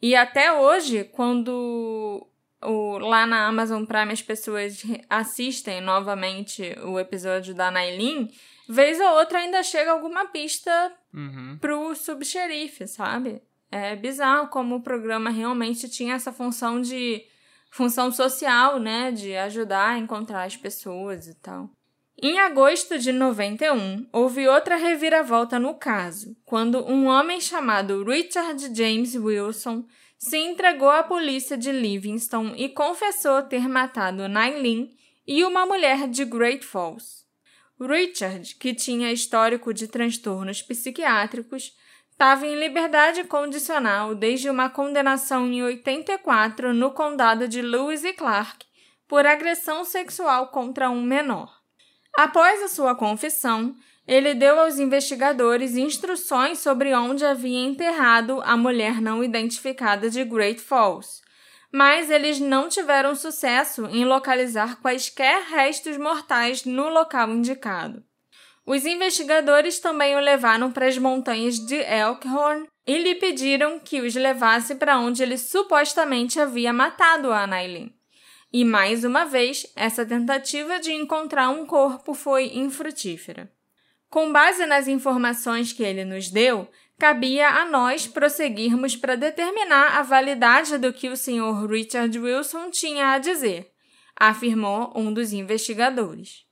E 0.00 0.14
até 0.14 0.52
hoje, 0.52 1.04
quando 1.04 2.26
o, 2.62 2.98
lá 2.98 3.26
na 3.26 3.46
Amazon 3.48 3.84
Prime 3.84 4.12
as 4.12 4.22
pessoas 4.22 4.82
assistem 5.10 5.80
novamente 5.80 6.74
o 6.84 6.98
episódio 6.98 7.52
da 7.54 7.70
Nailin, 7.70 8.30
vez 8.68 9.00
ou 9.00 9.18
outra 9.18 9.40
ainda 9.40 9.62
chega 9.62 9.90
alguma 9.90 10.26
pista 10.26 10.92
Uhum. 11.12 11.56
pro 11.60 11.94
subxerife, 11.96 12.86
sabe? 12.86 13.42
É 13.72 13.96
bizarro 13.96 14.48
como 14.48 14.76
o 14.76 14.82
programa 14.82 15.30
realmente 15.30 15.88
tinha 15.88 16.14
essa 16.14 16.32
função 16.32 16.80
de 16.80 17.22
função 17.70 18.10
social, 18.10 18.78
né, 18.78 19.10
de 19.12 19.36
ajudar 19.36 19.90
a 19.90 19.98
encontrar 19.98 20.44
as 20.44 20.56
pessoas 20.56 21.26
e 21.26 21.34
tal. 21.34 21.70
Em 22.20 22.40
agosto 22.40 22.98
de 22.98 23.12
91, 23.12 24.08
houve 24.12 24.48
outra 24.48 24.74
reviravolta 24.74 25.56
no 25.58 25.74
caso, 25.74 26.36
quando 26.44 26.84
um 26.84 27.06
homem 27.06 27.40
chamado 27.40 28.02
Richard 28.02 28.74
James 28.74 29.14
Wilson 29.14 29.84
se 30.18 30.36
entregou 30.36 30.90
à 30.90 31.04
polícia 31.04 31.56
de 31.56 31.70
Livingston 31.70 32.54
e 32.56 32.68
confessou 32.68 33.42
ter 33.42 33.68
matado 33.68 34.28
Nailin 34.28 34.90
e 35.24 35.44
uma 35.44 35.64
mulher 35.64 36.08
de 36.08 36.24
Great 36.24 36.66
Falls. 36.66 37.24
Richard, 37.80 38.56
que 38.56 38.74
tinha 38.74 39.12
histórico 39.12 39.72
de 39.72 39.86
transtornos 39.86 40.60
psiquiátricos, 40.60 41.72
estava 42.18 42.44
em 42.44 42.56
liberdade 42.56 43.22
condicional 43.22 44.12
desde 44.12 44.50
uma 44.50 44.68
condenação 44.68 45.46
em 45.46 45.62
84 45.62 46.74
no 46.74 46.90
condado 46.90 47.46
de 47.46 47.62
Lewis 47.62 48.02
e 48.02 48.12
Clark 48.12 48.66
por 49.06 49.24
agressão 49.24 49.84
sexual 49.84 50.48
contra 50.48 50.90
um 50.90 51.00
menor. 51.00 51.48
Após 52.18 52.60
a 52.60 52.66
sua 52.66 52.96
confissão, 52.96 53.72
ele 54.04 54.34
deu 54.34 54.58
aos 54.58 54.80
investigadores 54.80 55.76
instruções 55.76 56.58
sobre 56.58 56.92
onde 56.92 57.24
havia 57.24 57.64
enterrado 57.64 58.42
a 58.44 58.56
mulher 58.56 59.00
não 59.00 59.22
identificada 59.22 60.10
de 60.10 60.24
Great 60.24 60.60
Falls, 60.60 61.20
mas 61.72 62.10
eles 62.10 62.40
não 62.40 62.68
tiveram 62.68 63.14
sucesso 63.14 63.86
em 63.92 64.04
localizar 64.04 64.80
quaisquer 64.80 65.44
restos 65.44 65.96
mortais 65.96 66.64
no 66.64 66.88
local 66.88 67.30
indicado. 67.30 68.07
Os 68.68 68.84
investigadores 68.84 69.78
também 69.78 70.14
o 70.14 70.20
levaram 70.20 70.70
para 70.70 70.86
as 70.86 70.98
montanhas 70.98 71.58
de 71.58 71.76
Elkhorn 71.76 72.66
e 72.86 72.98
lhe 72.98 73.14
pediram 73.14 73.78
que 73.78 74.02
os 74.02 74.14
levasse 74.14 74.74
para 74.74 74.98
onde 74.98 75.22
ele 75.22 75.38
supostamente 75.38 76.38
havia 76.38 76.70
matado 76.70 77.32
a 77.32 77.46
Nailin. 77.46 77.90
E 78.52 78.66
mais 78.66 79.04
uma 79.04 79.24
vez, 79.24 79.66
essa 79.74 80.04
tentativa 80.04 80.78
de 80.80 80.92
encontrar 80.92 81.48
um 81.48 81.64
corpo 81.64 82.12
foi 82.12 82.58
infrutífera. 82.58 83.50
Com 84.10 84.30
base 84.30 84.66
nas 84.66 84.86
informações 84.86 85.72
que 85.72 85.82
ele 85.82 86.04
nos 86.04 86.28
deu, 86.28 86.68
cabia 86.98 87.48
a 87.48 87.64
nós 87.64 88.06
prosseguirmos 88.06 88.94
para 88.94 89.16
determinar 89.16 89.96
a 89.96 90.02
validade 90.02 90.76
do 90.76 90.92
que 90.92 91.08
o 91.08 91.16
Sr. 91.16 91.66
Richard 91.66 92.18
Wilson 92.18 92.68
tinha 92.70 93.12
a 93.12 93.18
dizer, 93.18 93.70
afirmou 94.14 94.92
um 94.94 95.10
dos 95.10 95.32
investigadores. 95.32 96.47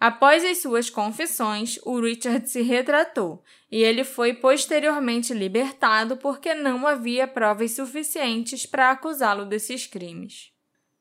Após 0.00 0.44
as 0.44 0.58
suas 0.58 0.88
confissões, 0.88 1.78
o 1.84 2.00
Richard 2.00 2.48
se 2.48 2.62
retratou 2.62 3.42
e 3.70 3.82
ele 3.82 4.04
foi 4.04 4.32
posteriormente 4.32 5.34
libertado 5.34 6.16
porque 6.16 6.54
não 6.54 6.86
havia 6.86 7.26
provas 7.26 7.72
suficientes 7.72 8.64
para 8.64 8.92
acusá-lo 8.92 9.44
desses 9.44 9.86
crimes. 9.86 10.52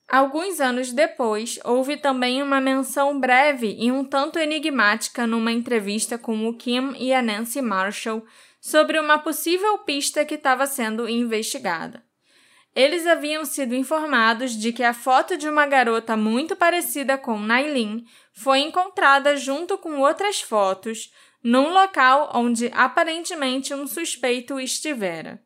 Alguns 0.09 0.59
anos 0.59 0.93
depois, 0.93 1.59
houve 1.63 1.97
também 1.97 2.41
uma 2.41 2.61
menção 2.61 3.19
breve 3.19 3.75
e 3.77 3.91
um 3.91 4.03
tanto 4.03 4.39
enigmática 4.39 5.27
numa 5.27 5.51
entrevista 5.51 6.17
com 6.17 6.47
o 6.47 6.53
Kim 6.53 6.93
e 6.97 7.13
a 7.13 7.21
Nancy 7.21 7.61
Marshall 7.61 8.25
sobre 8.59 8.99
uma 8.99 9.19
possível 9.19 9.77
pista 9.79 10.25
que 10.25 10.35
estava 10.35 10.65
sendo 10.65 11.07
investigada. 11.07 12.06
Eles 12.77 13.07
haviam 13.07 13.43
sido 13.43 13.73
informados 13.73 14.51
de 14.51 14.71
que 14.71 14.83
a 14.83 14.93
foto 14.93 15.35
de 15.35 15.49
uma 15.49 15.65
garota 15.65 16.15
muito 16.15 16.55
parecida 16.55 17.17
com 17.17 17.39
Nailin 17.39 18.05
foi 18.31 18.59
encontrada 18.59 19.35
junto 19.35 19.79
com 19.79 19.99
outras 19.99 20.41
fotos 20.41 21.11
num 21.43 21.73
local 21.73 22.29
onde 22.35 22.69
aparentemente 22.75 23.73
um 23.73 23.87
suspeito 23.87 24.59
estivera. 24.59 25.41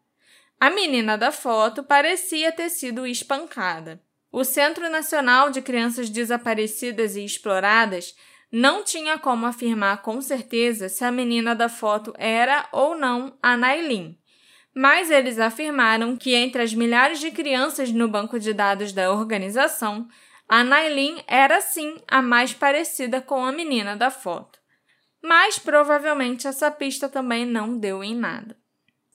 A 0.60 0.70
menina 0.70 1.17
da 1.17 1.32
foto 1.32 1.84
parecia 1.84 2.52
ter 2.52 2.70
sido 2.70 3.08
espancada. 3.08 4.04
O 4.30 4.44
Centro 4.44 4.89
Nacional 4.89 5.52
de 5.52 5.62
Crianças 5.62 6.10
Desaparecidas 6.10 7.15
e 7.15 7.24
Exploradas 7.24 8.13
não 8.52 8.84
tinha 8.84 9.17
como 9.17 9.46
afirmar 9.46 10.02
com 10.02 10.20
certeza 10.20 10.89
se 10.89 11.06
a 11.06 11.12
menina 11.13 11.56
da 11.56 11.70
foto 11.70 12.13
era 12.17 12.67
ou 12.74 12.94
não 12.94 13.38
a 13.41 13.56
Nailin 13.56 14.20
mas 14.73 15.12
eles 15.12 15.38
afirmaram 15.38 16.15
que 16.15 16.34
entre 16.34 16.62
as 16.62 16.73
milhares 16.73 17.19
de 17.19 17.31
crianças 17.31 17.91
no 17.91 18.07
banco 18.07 18.39
de 18.39 18.53
dados 18.53 18.93
da 18.93 19.12
organização, 19.12 20.07
a 20.47 20.63
Nailin 20.63 21.21
era 21.27 21.62
sim 21.62 21.97
a 22.07 22.21
mais 22.21 22.53
parecida 22.53 23.21
com 23.21 23.45
a 23.45 23.51
menina 23.51 23.95
da 23.95 24.10
foto. 24.10 24.60
Mas 25.21 25.60
provavelmente 25.60 26.47
essa 26.47 26.71
pista 26.71 27.07
também 27.07 27.45
não 27.45 27.77
deu 27.77 28.03
em 28.03 28.15
nada. 28.15 28.57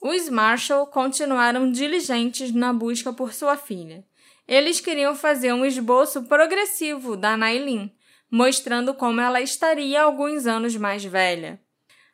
Os 0.00 0.28
Marshall 0.28 0.86
continuaram 0.86 1.70
diligentes 1.70 2.52
na 2.52 2.72
busca 2.72 3.12
por 3.12 3.32
sua 3.32 3.56
filha. 3.56 4.04
Eles 4.46 4.80
queriam 4.80 5.16
fazer 5.16 5.52
um 5.52 5.64
esboço 5.64 6.22
progressivo 6.24 7.16
da 7.16 7.36
Nailin, 7.36 7.90
mostrando 8.30 8.94
como 8.94 9.20
ela 9.20 9.40
estaria 9.40 10.02
alguns 10.02 10.46
anos 10.46 10.76
mais 10.76 11.04
velha. 11.04 11.60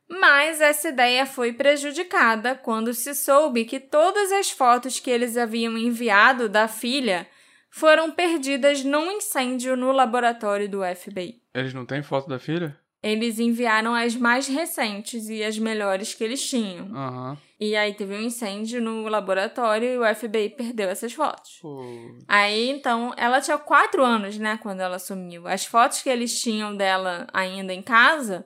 Mas 0.08 0.60
essa 0.60 0.88
ideia 0.88 1.24
foi 1.24 1.52
prejudicada 1.52 2.54
quando 2.54 2.92
se 2.92 3.14
soube 3.14 3.64
que 3.64 3.80
todas 3.80 4.30
as 4.32 4.50
fotos 4.50 5.00
que 5.00 5.10
eles 5.10 5.36
haviam 5.36 5.76
enviado 5.76 6.48
da 6.48 6.68
filha 6.68 7.26
foram 7.70 8.10
perdidas 8.10 8.84
num 8.84 9.10
incêndio 9.12 9.76
no 9.76 9.92
laboratório 9.92 10.68
do 10.68 10.80
FBI. 10.84 11.40
Eles 11.54 11.72
não 11.72 11.86
têm 11.86 12.02
foto 12.02 12.28
da 12.28 12.38
filha? 12.38 12.78
Eles 13.02 13.40
enviaram 13.40 13.94
as 13.94 14.14
mais 14.14 14.46
recentes 14.46 15.28
e 15.28 15.42
as 15.42 15.58
melhores 15.58 16.14
que 16.14 16.22
eles 16.22 16.48
tinham. 16.48 16.86
Aham. 16.94 17.36
E 17.58 17.74
aí 17.74 17.94
teve 17.94 18.14
um 18.14 18.20
incêndio 18.20 18.80
no 18.80 19.08
laboratório 19.08 19.88
e 19.88 19.98
o 19.98 20.14
FBI 20.14 20.50
perdeu 20.50 20.88
essas 20.88 21.12
fotos. 21.12 21.58
Pô. 21.60 21.80
Aí, 22.28 22.68
então, 22.70 23.12
ela 23.16 23.40
tinha 23.40 23.58
quatro 23.58 24.04
anos, 24.04 24.36
né, 24.38 24.58
quando 24.62 24.80
ela 24.80 24.98
sumiu. 24.98 25.48
As 25.48 25.64
fotos 25.64 26.02
que 26.02 26.08
eles 26.08 26.40
tinham 26.40 26.76
dela 26.76 27.26
ainda 27.32 27.72
em 27.72 27.82
casa 27.82 28.44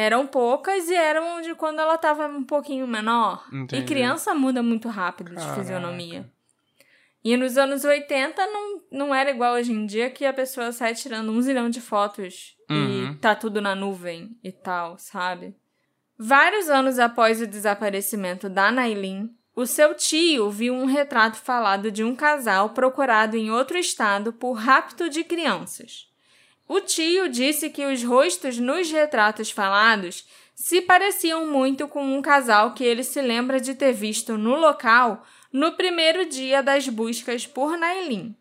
eram 0.00 0.26
poucas 0.26 0.88
e 0.88 0.94
eram 0.94 1.40
de 1.40 1.54
quando 1.54 1.80
ela 1.80 1.96
estava 1.96 2.26
um 2.28 2.44
pouquinho 2.44 2.86
menor. 2.86 3.44
Entendi. 3.52 3.82
E 3.82 3.84
criança 3.84 4.34
muda 4.34 4.62
muito 4.62 4.88
rápido 4.88 5.30
de 5.30 5.36
Caraca. 5.36 5.54
fisionomia. 5.60 6.30
E 7.24 7.36
nos 7.36 7.58
anos 7.58 7.84
80 7.84 8.46
não, 8.46 8.82
não 8.92 9.14
era 9.14 9.30
igual 9.30 9.54
hoje 9.54 9.72
em 9.72 9.84
dia 9.86 10.08
que 10.08 10.24
a 10.24 10.32
pessoa 10.32 10.70
sai 10.70 10.94
tirando 10.94 11.32
um 11.32 11.42
zilhão 11.42 11.68
de 11.68 11.80
fotos 11.80 12.56
Uhum. 12.70 13.12
e 13.12 13.16
tá 13.16 13.34
tudo 13.34 13.60
na 13.62 13.74
nuvem 13.74 14.36
e 14.44 14.52
tal, 14.52 14.98
sabe? 14.98 15.56
Vários 16.18 16.68
anos 16.68 16.98
após 16.98 17.40
o 17.40 17.46
desaparecimento 17.46 18.48
da 18.48 18.70
Nailin, 18.70 19.30
o 19.56 19.64
seu 19.66 19.94
tio 19.94 20.50
viu 20.50 20.74
um 20.74 20.84
retrato 20.84 21.38
falado 21.38 21.90
de 21.90 22.04
um 22.04 22.14
casal 22.14 22.70
procurado 22.70 23.36
em 23.36 23.50
outro 23.50 23.78
estado 23.78 24.32
por 24.32 24.52
rapto 24.52 25.08
de 25.08 25.24
crianças. 25.24 26.07
O 26.68 26.80
tio 26.80 27.30
disse 27.30 27.70
que 27.70 27.86
os 27.86 28.04
rostos 28.04 28.58
nos 28.58 28.90
retratos 28.90 29.50
falados 29.50 30.26
se 30.54 30.82
pareciam 30.82 31.46
muito 31.46 31.88
com 31.88 32.04
um 32.04 32.20
casal 32.20 32.74
que 32.74 32.84
ele 32.84 33.02
se 33.02 33.22
lembra 33.22 33.58
de 33.58 33.74
ter 33.74 33.92
visto 33.92 34.36
no 34.36 34.54
local 34.54 35.24
no 35.50 35.72
primeiro 35.72 36.26
dia 36.26 36.62
das 36.62 36.86
buscas 36.86 37.46
por 37.46 37.78
Nailin. 37.78 38.36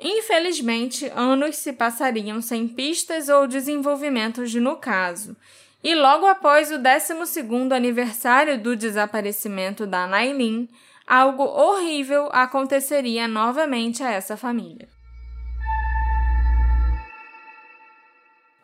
Infelizmente, 0.00 1.10
anos 1.14 1.56
se 1.56 1.72
passariam 1.72 2.42
sem 2.42 2.66
pistas 2.66 3.28
ou 3.28 3.46
desenvolvimentos 3.46 4.54
no 4.54 4.76
caso, 4.76 5.36
e 5.82 5.94
logo 5.94 6.26
após 6.26 6.72
o 6.72 6.78
12º 6.78 7.72
aniversário 7.72 8.60
do 8.60 8.74
desaparecimento 8.74 9.86
da 9.86 10.06
Nailin, 10.06 10.68
algo 11.06 11.44
horrível 11.44 12.28
aconteceria 12.32 13.28
novamente 13.28 14.02
a 14.02 14.10
essa 14.10 14.36
família. 14.36 14.88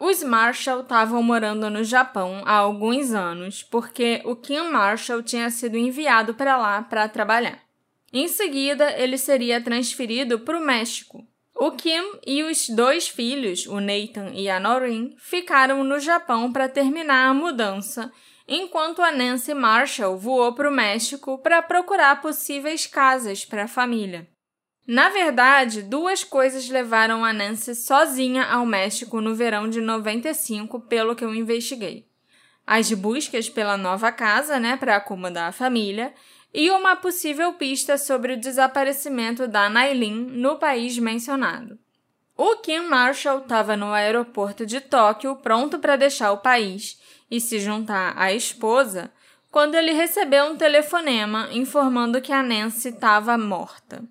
Os 0.07 0.23
Marshall 0.23 0.83
estavam 0.83 1.23
morando 1.23 1.71
no 1.71 1.83
Japão 1.83 2.43
há 2.45 2.57
alguns 2.57 3.15
anos 3.15 3.63
porque 3.63 4.21
o 4.27 4.37
Kim 4.37 4.69
Marshall 4.69 5.23
tinha 5.23 5.49
sido 5.49 5.79
enviado 5.79 6.35
para 6.35 6.59
lá 6.59 6.83
para 6.83 7.09
trabalhar. 7.09 7.59
Em 8.13 8.29
seguida, 8.29 8.93
ele 9.01 9.17
seria 9.17 9.63
transferido 9.63 10.41
para 10.41 10.59
o 10.59 10.61
México. 10.61 11.27
O 11.55 11.71
Kim 11.71 12.19
e 12.27 12.43
os 12.43 12.69
dois 12.69 13.09
filhos, 13.09 13.67
o 13.67 13.81
Nathan 13.81 14.29
e 14.35 14.47
a 14.51 14.61
Noreen, 14.61 15.17
ficaram 15.17 15.83
no 15.83 15.99
Japão 15.99 16.53
para 16.53 16.69
terminar 16.69 17.31
a 17.31 17.33
mudança, 17.33 18.13
enquanto 18.47 19.01
a 19.01 19.11
Nancy 19.11 19.55
Marshall 19.55 20.19
voou 20.19 20.53
para 20.53 20.69
o 20.69 20.75
México 20.75 21.39
para 21.39 21.63
procurar 21.63 22.21
possíveis 22.21 22.87
casas 22.87 23.47
para 23.47 23.65
a 23.65 23.69
família. 23.69 24.29
Na 24.87 25.09
verdade, 25.09 25.83
duas 25.83 26.23
coisas 26.23 26.69
levaram 26.69 27.25
a 27.25 27.33
Nancy 27.33 27.75
sozinha 27.75 28.45
ao 28.45 28.67
México 28.67 29.21
no 29.21 29.35
verão 29.35 29.69
de 29.69 29.81
95, 29.81 30.81
pelo 30.81 31.17
que 31.17 31.25
eu 31.25 31.35
investiguei. 31.35 32.07
As 32.67 32.93
buscas 32.93 33.49
pela 33.49 33.79
nova 33.79 34.13
casa, 34.13 34.61
né, 34.61 34.77
para 34.77 34.97
acomodar 34.97 35.49
a 35.49 35.53
família, 35.53 36.13
e 36.53 36.71
uma 36.71 36.97
possível 36.97 37.55
pista 37.55 37.97
sobre 37.97 38.35
o 38.35 38.41
desaparecimento 38.41 39.49
da 39.49 39.71
Nailin 39.71 40.27
no 40.31 40.57
país 40.57 40.99
mencionado. 40.99 41.79
O 42.37 42.57
Kim 42.57 42.81
Marshall 42.81 43.39
estava 43.39 43.77
no 43.77 43.93
aeroporto 43.93 44.67
de 44.67 44.81
Tóquio 44.81 45.37
pronto 45.37 45.79
para 45.79 45.97
deixar 45.97 46.33
o 46.33 46.39
país 46.39 47.01
e 47.31 47.41
se 47.41 47.59
juntar 47.59 48.13
à 48.17 48.33
esposa 48.33 49.11
quando 49.51 49.77
ele 49.77 49.93
recebeu 49.93 50.47
um 50.47 50.57
telefonema 50.57 51.49
informando 51.53 52.21
que 52.21 52.33
a 52.33 52.43
Nancy 52.43 52.89
estava 52.89 53.39
morta. 53.39 54.03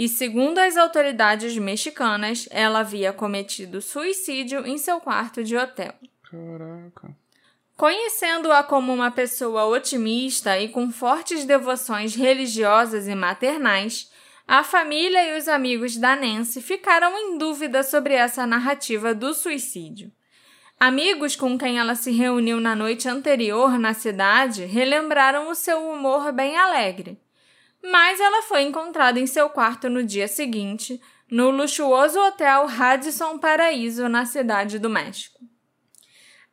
E, 0.00 0.08
segundo 0.08 0.58
as 0.58 0.78
autoridades 0.78 1.58
mexicanas, 1.58 2.48
ela 2.50 2.78
havia 2.78 3.12
cometido 3.12 3.82
suicídio 3.82 4.66
em 4.66 4.78
seu 4.78 4.98
quarto 4.98 5.44
de 5.44 5.54
hotel. 5.54 5.92
Caraca. 6.22 7.14
Conhecendo-a 7.76 8.62
como 8.62 8.94
uma 8.94 9.10
pessoa 9.10 9.66
otimista 9.66 10.58
e 10.58 10.70
com 10.70 10.90
fortes 10.90 11.44
devoções 11.44 12.14
religiosas 12.14 13.06
e 13.08 13.14
maternais, 13.14 14.10
a 14.48 14.64
família 14.64 15.34
e 15.34 15.38
os 15.38 15.48
amigos 15.48 15.98
da 15.98 16.16
Nancy 16.16 16.62
ficaram 16.62 17.14
em 17.18 17.36
dúvida 17.36 17.82
sobre 17.82 18.14
essa 18.14 18.46
narrativa 18.46 19.14
do 19.14 19.34
suicídio. 19.34 20.10
Amigos 20.78 21.36
com 21.36 21.58
quem 21.58 21.78
ela 21.78 21.94
se 21.94 22.10
reuniu 22.10 22.58
na 22.58 22.74
noite 22.74 23.06
anterior 23.06 23.78
na 23.78 23.92
cidade 23.92 24.64
relembraram 24.64 25.50
o 25.50 25.54
seu 25.54 25.90
humor 25.90 26.32
bem 26.32 26.56
alegre. 26.56 27.18
Mas 27.82 28.20
ela 28.20 28.42
foi 28.42 28.62
encontrada 28.62 29.18
em 29.18 29.26
seu 29.26 29.48
quarto 29.48 29.88
no 29.88 30.04
dia 30.04 30.28
seguinte, 30.28 31.00
no 31.30 31.50
luxuoso 31.50 32.18
hotel 32.18 32.66
Radisson 32.66 33.38
Paraíso, 33.38 34.08
na 34.08 34.26
cidade 34.26 34.78
do 34.78 34.90
México. 34.90 35.40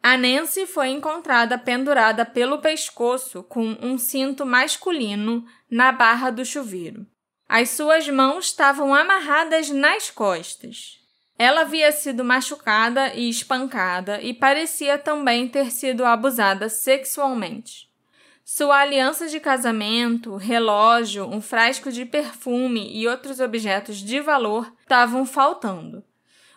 A 0.02 0.16
Nancy 0.16 0.66
foi 0.66 0.90
encontrada 0.90 1.58
pendurada 1.58 2.24
pelo 2.24 2.60
pescoço 2.60 3.44
com 3.44 3.76
um 3.82 3.98
cinto 3.98 4.46
masculino 4.46 5.46
na 5.70 5.92
barra 5.92 6.30
do 6.30 6.46
chuveiro. 6.46 7.06
As 7.50 7.72
suas 7.72 8.08
mãos 8.08 8.46
estavam 8.46 8.94
amarradas 8.94 9.70
nas 9.70 10.10
costas. 10.10 10.98
Ela 11.38 11.62
havia 11.62 11.92
sido 11.92 12.24
machucada 12.24 13.14
e 13.14 13.30
espancada 13.30 14.22
e 14.22 14.34
parecia 14.34 14.98
também 14.98 15.48
ter 15.48 15.72
sido 15.72 16.06
abusada 16.06 16.70
sexualmente. 16.70 17.87
Sua 18.50 18.80
aliança 18.80 19.28
de 19.28 19.42
casamento, 19.42 20.38
relógio, 20.38 21.28
um 21.28 21.42
frasco 21.42 21.92
de 21.92 22.06
perfume 22.06 22.90
e 22.98 23.06
outros 23.06 23.42
objetos 23.42 23.98
de 23.98 24.22
valor 24.22 24.72
estavam 24.80 25.26
faltando. 25.26 26.02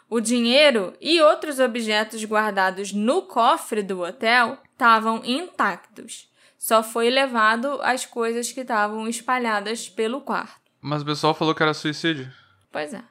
O 0.09 0.20
dinheiro 0.20 0.96
e 1.00 1.20
outros 1.20 1.59
objetos 1.59 2.24
guardados 2.24 2.92
no 2.92 3.22
cofre 3.22 3.83
do 3.83 4.03
hotel 4.03 4.57
estavam 4.72 5.20
intactos. 5.24 6.31
Só 6.57 6.81
foi 6.81 7.11
levado 7.11 7.81
as 7.83 8.07
coisas 8.07 8.53
que 8.53 8.61
estavam 8.61 9.09
espalhadas 9.09 9.88
pelo 9.88 10.20
quarto. 10.20 10.70
Mas 10.81 11.03
o 11.03 11.07
pessoal 11.07 11.35
falou 11.35 11.57
que 11.57 11.62
era 11.64 11.74
suicídio. 11.74 12.33
Pois 12.70 12.94
é. 12.94 13.03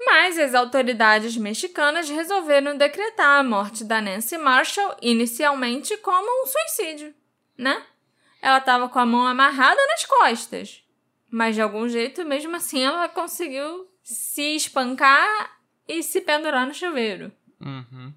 Mas 0.00 0.38
as 0.38 0.54
autoridades 0.54 1.36
mexicanas 1.36 2.08
resolveram 2.08 2.78
decretar 2.78 3.40
a 3.40 3.44
morte 3.44 3.84
da 3.84 4.00
Nancy 4.00 4.38
Marshall 4.38 4.96
inicialmente 5.02 5.98
como 5.98 6.44
um 6.44 6.46
suicídio, 6.46 7.14
né? 7.58 7.84
Ela 8.40 8.58
estava 8.58 8.88
com 8.88 8.98
a 8.98 9.06
mão 9.06 9.26
amarrada 9.26 9.80
nas 9.88 10.04
costas, 10.04 10.84
mas 11.30 11.54
de 11.54 11.62
algum 11.62 11.88
jeito, 11.88 12.24
mesmo 12.24 12.56
assim, 12.56 12.84
ela 12.84 13.08
conseguiu 13.08 13.88
se 14.02 14.56
espancar 14.56 15.58
e 15.88 16.02
se 16.02 16.20
pendurar 16.20 16.66
no 16.66 16.74
chuveiro. 16.74 17.32
Uhum. 17.60 18.12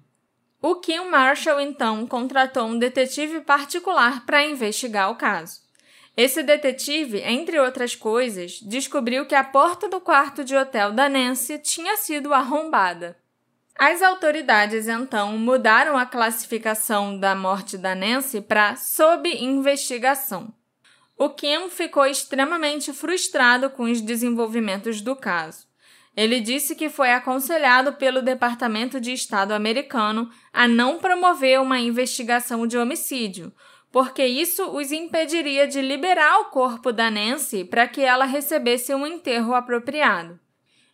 O 0.62 0.76
Kim 0.76 1.08
Marshall 1.08 1.60
então 1.60 2.06
contratou 2.06 2.66
um 2.66 2.78
detetive 2.78 3.40
particular 3.40 4.26
para 4.26 4.44
investigar 4.44 5.10
o 5.10 5.16
caso. 5.16 5.62
Esse 6.16 6.42
detetive, 6.42 7.22
entre 7.22 7.58
outras 7.58 7.94
coisas, 7.94 8.60
descobriu 8.60 9.24
que 9.24 9.34
a 9.34 9.42
porta 9.42 9.88
do 9.88 10.00
quarto 10.00 10.44
de 10.44 10.54
hotel 10.54 10.92
da 10.92 11.08
Nancy 11.08 11.58
tinha 11.58 11.96
sido 11.96 12.34
arrombada. 12.34 13.16
As 13.82 14.02
autoridades 14.02 14.86
então 14.86 15.38
mudaram 15.38 15.96
a 15.96 16.04
classificação 16.04 17.18
da 17.18 17.34
morte 17.34 17.78
da 17.78 17.94
Nancy 17.94 18.42
para 18.42 18.76
sob 18.76 19.26
investigação. 19.26 20.52
O 21.16 21.30
Kim 21.30 21.70
ficou 21.70 22.04
extremamente 22.04 22.92
frustrado 22.92 23.70
com 23.70 23.84
os 23.84 24.02
desenvolvimentos 24.02 25.00
do 25.00 25.16
caso. 25.16 25.66
Ele 26.14 26.40
disse 26.40 26.76
que 26.76 26.90
foi 26.90 27.10
aconselhado 27.12 27.94
pelo 27.94 28.20
Departamento 28.20 29.00
de 29.00 29.14
Estado 29.14 29.52
americano 29.52 30.28
a 30.52 30.68
não 30.68 30.98
promover 30.98 31.58
uma 31.58 31.80
investigação 31.80 32.66
de 32.66 32.76
homicídio, 32.76 33.50
porque 33.90 34.26
isso 34.26 34.76
os 34.76 34.92
impediria 34.92 35.66
de 35.66 35.80
liberar 35.80 36.40
o 36.40 36.50
corpo 36.50 36.92
da 36.92 37.10
Nancy 37.10 37.64
para 37.64 37.88
que 37.88 38.02
ela 38.02 38.26
recebesse 38.26 38.94
um 38.94 39.06
enterro 39.06 39.54
apropriado. 39.54 40.38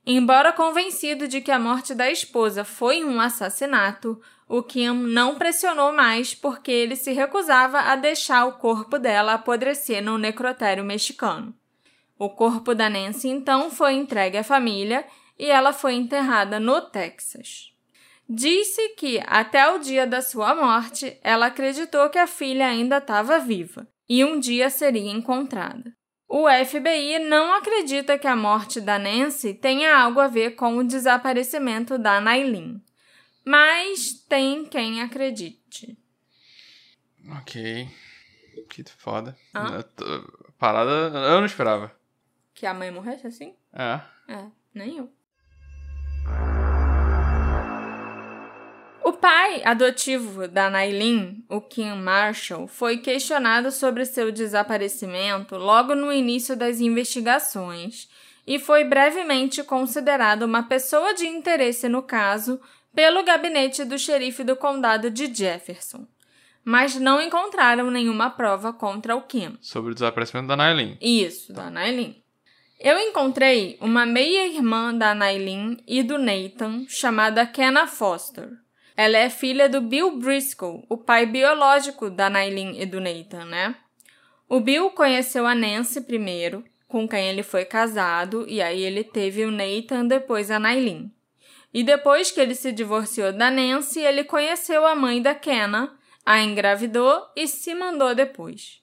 Embora 0.07 0.53
convencido 0.53 1.27
de 1.27 1.41
que 1.41 1.51
a 1.51 1.59
morte 1.59 1.93
da 1.93 2.09
esposa 2.09 2.63
foi 2.63 3.05
um 3.05 3.21
assassinato, 3.21 4.21
o 4.49 4.63
Kim 4.63 4.93
não 4.93 5.35
pressionou 5.35 5.93
mais 5.93 6.33
porque 6.33 6.71
ele 6.71 6.95
se 6.95 7.13
recusava 7.13 7.81
a 7.81 7.97
deixar 7.97 8.47
o 8.47 8.53
corpo 8.53 9.01
dela 9.01 9.35
apodrecer 9.35 10.01
no 10.01 10.17
necrotério 10.17 10.85
mexicano. 10.85 11.53
O 12.17 12.31
corpo 12.31 12.73
da 12.73 12.89
Nancy 12.89 13.29
então 13.29 13.69
foi 13.69 13.95
entregue 13.95 14.39
à 14.39 14.45
família 14.45 15.05
e 15.37 15.47
ela 15.47 15.73
foi 15.73 15.95
enterrada 15.95 16.61
no 16.61 16.81
Texas. 16.83 17.73
Disse 18.29 18.91
que, 18.91 19.21
até 19.27 19.69
o 19.73 19.79
dia 19.79 20.07
da 20.07 20.23
sua 20.23 20.55
morte, 20.55 21.19
ela 21.21 21.47
acreditou 21.47 22.09
que 22.11 22.19
a 22.19 22.29
filha 22.29 22.67
ainda 22.67 22.99
estava 22.99 23.41
viva 23.41 23.89
e 24.09 24.25
um 24.25 24.39
dia 24.39 24.71
seria 24.71 25.11
encontrada. 25.11 25.96
O 26.29 26.47
FBI 26.49 27.21
não 27.21 27.55
acredita 27.55 28.19
que 28.19 28.27
a 28.27 28.35
morte 28.35 28.81
da 28.81 28.99
Nancy 28.99 29.55
tenha 29.55 29.97
algo 29.97 30.19
a 30.19 30.27
ver 30.27 30.57
com 30.57 30.77
o 30.77 30.87
desaparecimento 30.87 31.97
da 31.97 32.21
Nailin, 32.21 32.83
mas 33.45 34.13
tem 34.29 34.65
quem 34.65 35.01
acredite. 35.03 35.97
Ok. 37.39 37.89
Que 38.69 38.85
foda. 38.97 39.37
Ah. 39.55 39.85
Parada, 40.59 40.91
eu 40.91 41.39
não 41.39 41.47
esperava. 41.47 41.95
Que 42.55 42.67
a 42.67 42.75
mãe 42.75 42.91
morresse 42.91 43.27
assim? 43.27 43.55
É. 43.73 44.01
É, 44.29 44.47
nem 44.75 44.99
eu. 44.99 45.16
O 49.07 49.13
pai 49.13 49.63
adotivo 49.65 50.49
da 50.49 50.69
Nailin, 50.69 51.45
o 51.49 51.61
Kim 51.61 51.95
Marshall, 51.95 52.67
foi 52.67 52.97
questionado 52.97 53.71
sobre 53.71 54.05
seu 54.05 54.33
desaparecimento 54.33 55.55
logo 55.57 55.95
no 55.95 56.13
início 56.13 56.57
das 56.57 56.81
investigações 56.81 58.09
e 58.45 58.59
foi 58.59 58.83
brevemente 58.83 59.63
considerado 59.63 60.43
uma 60.43 60.65
pessoa 60.65 61.15
de 61.15 61.25
interesse 61.25 61.89
no 61.89 62.03
caso 62.03 62.61
pelo 62.93 63.23
gabinete 63.23 63.85
do 63.85 63.97
xerife 63.97 64.43
do 64.43 64.57
condado 64.57 65.09
de 65.09 65.33
Jefferson. 65.33 66.05
Mas 66.65 66.97
não 66.97 67.23
encontraram 67.23 67.93
nenhuma 67.93 68.29
prova 68.31 68.73
contra 68.73 69.15
o 69.15 69.23
Kim. 69.23 69.57
Sobre 69.61 69.93
o 69.93 69.95
desaparecimento 69.95 70.49
da 70.49 70.57
Nailin. 70.57 70.99
Isso, 71.01 71.53
da 71.53 71.71
Nailin. 71.71 72.21
Eu 72.81 72.99
encontrei 72.99 73.79
uma 73.81 74.05
meia-irmã 74.05 74.93
da 74.93 75.15
Nailin 75.15 75.77
e 75.87 76.03
do 76.03 76.19
Nathan 76.19 76.87
chamada 76.89 77.47
Kenna 77.47 77.87
Foster. 77.87 78.66
Ela 78.97 79.19
é 79.19 79.29
filha 79.29 79.69
do 79.69 79.81
Bill 79.83 80.17
Briscoe, 80.17 80.83
o 80.89 80.97
pai 80.97 81.27
biológico 81.27 82.09
da 82.09 82.31
Nailin 82.31 82.81
e 82.81 82.87
do 82.87 82.99
Nathan, 82.99 83.45
né? 83.45 83.77
O 84.49 84.59
Bill 84.59 84.91
conheceu 84.91 85.47
a 85.47 85.55
Nancy 85.55 86.01
primeiro, 86.01 86.65
com 86.89 87.07
quem 87.07 87.29
ele 87.29 87.43
foi 87.43 87.67
casado, 87.67 88.47
e 88.49 88.63
aí 88.63 88.83
ele 88.83 89.05
teve 89.05 89.45
o 89.45 89.51
Nathan, 89.51 90.07
depois 90.07 90.51
a 90.51 90.59
Nailin. 90.59 91.13
E 91.75 91.83
depois 91.83 92.31
que 92.31 92.41
ele 92.41 92.55
se 92.55 92.73
divorciou 92.73 93.33
da 93.35 93.51
Nancy, 93.51 94.01
ele 94.01 94.25
conheceu 94.25 94.87
a 94.87 94.95
mãe 94.95 95.21
da 95.21 95.35
Kenna, 95.35 95.95
a 96.25 96.41
engravidou 96.41 97.23
e 97.37 97.47
se 97.47 97.75
mandou 97.75 98.15
depois. 98.15 98.81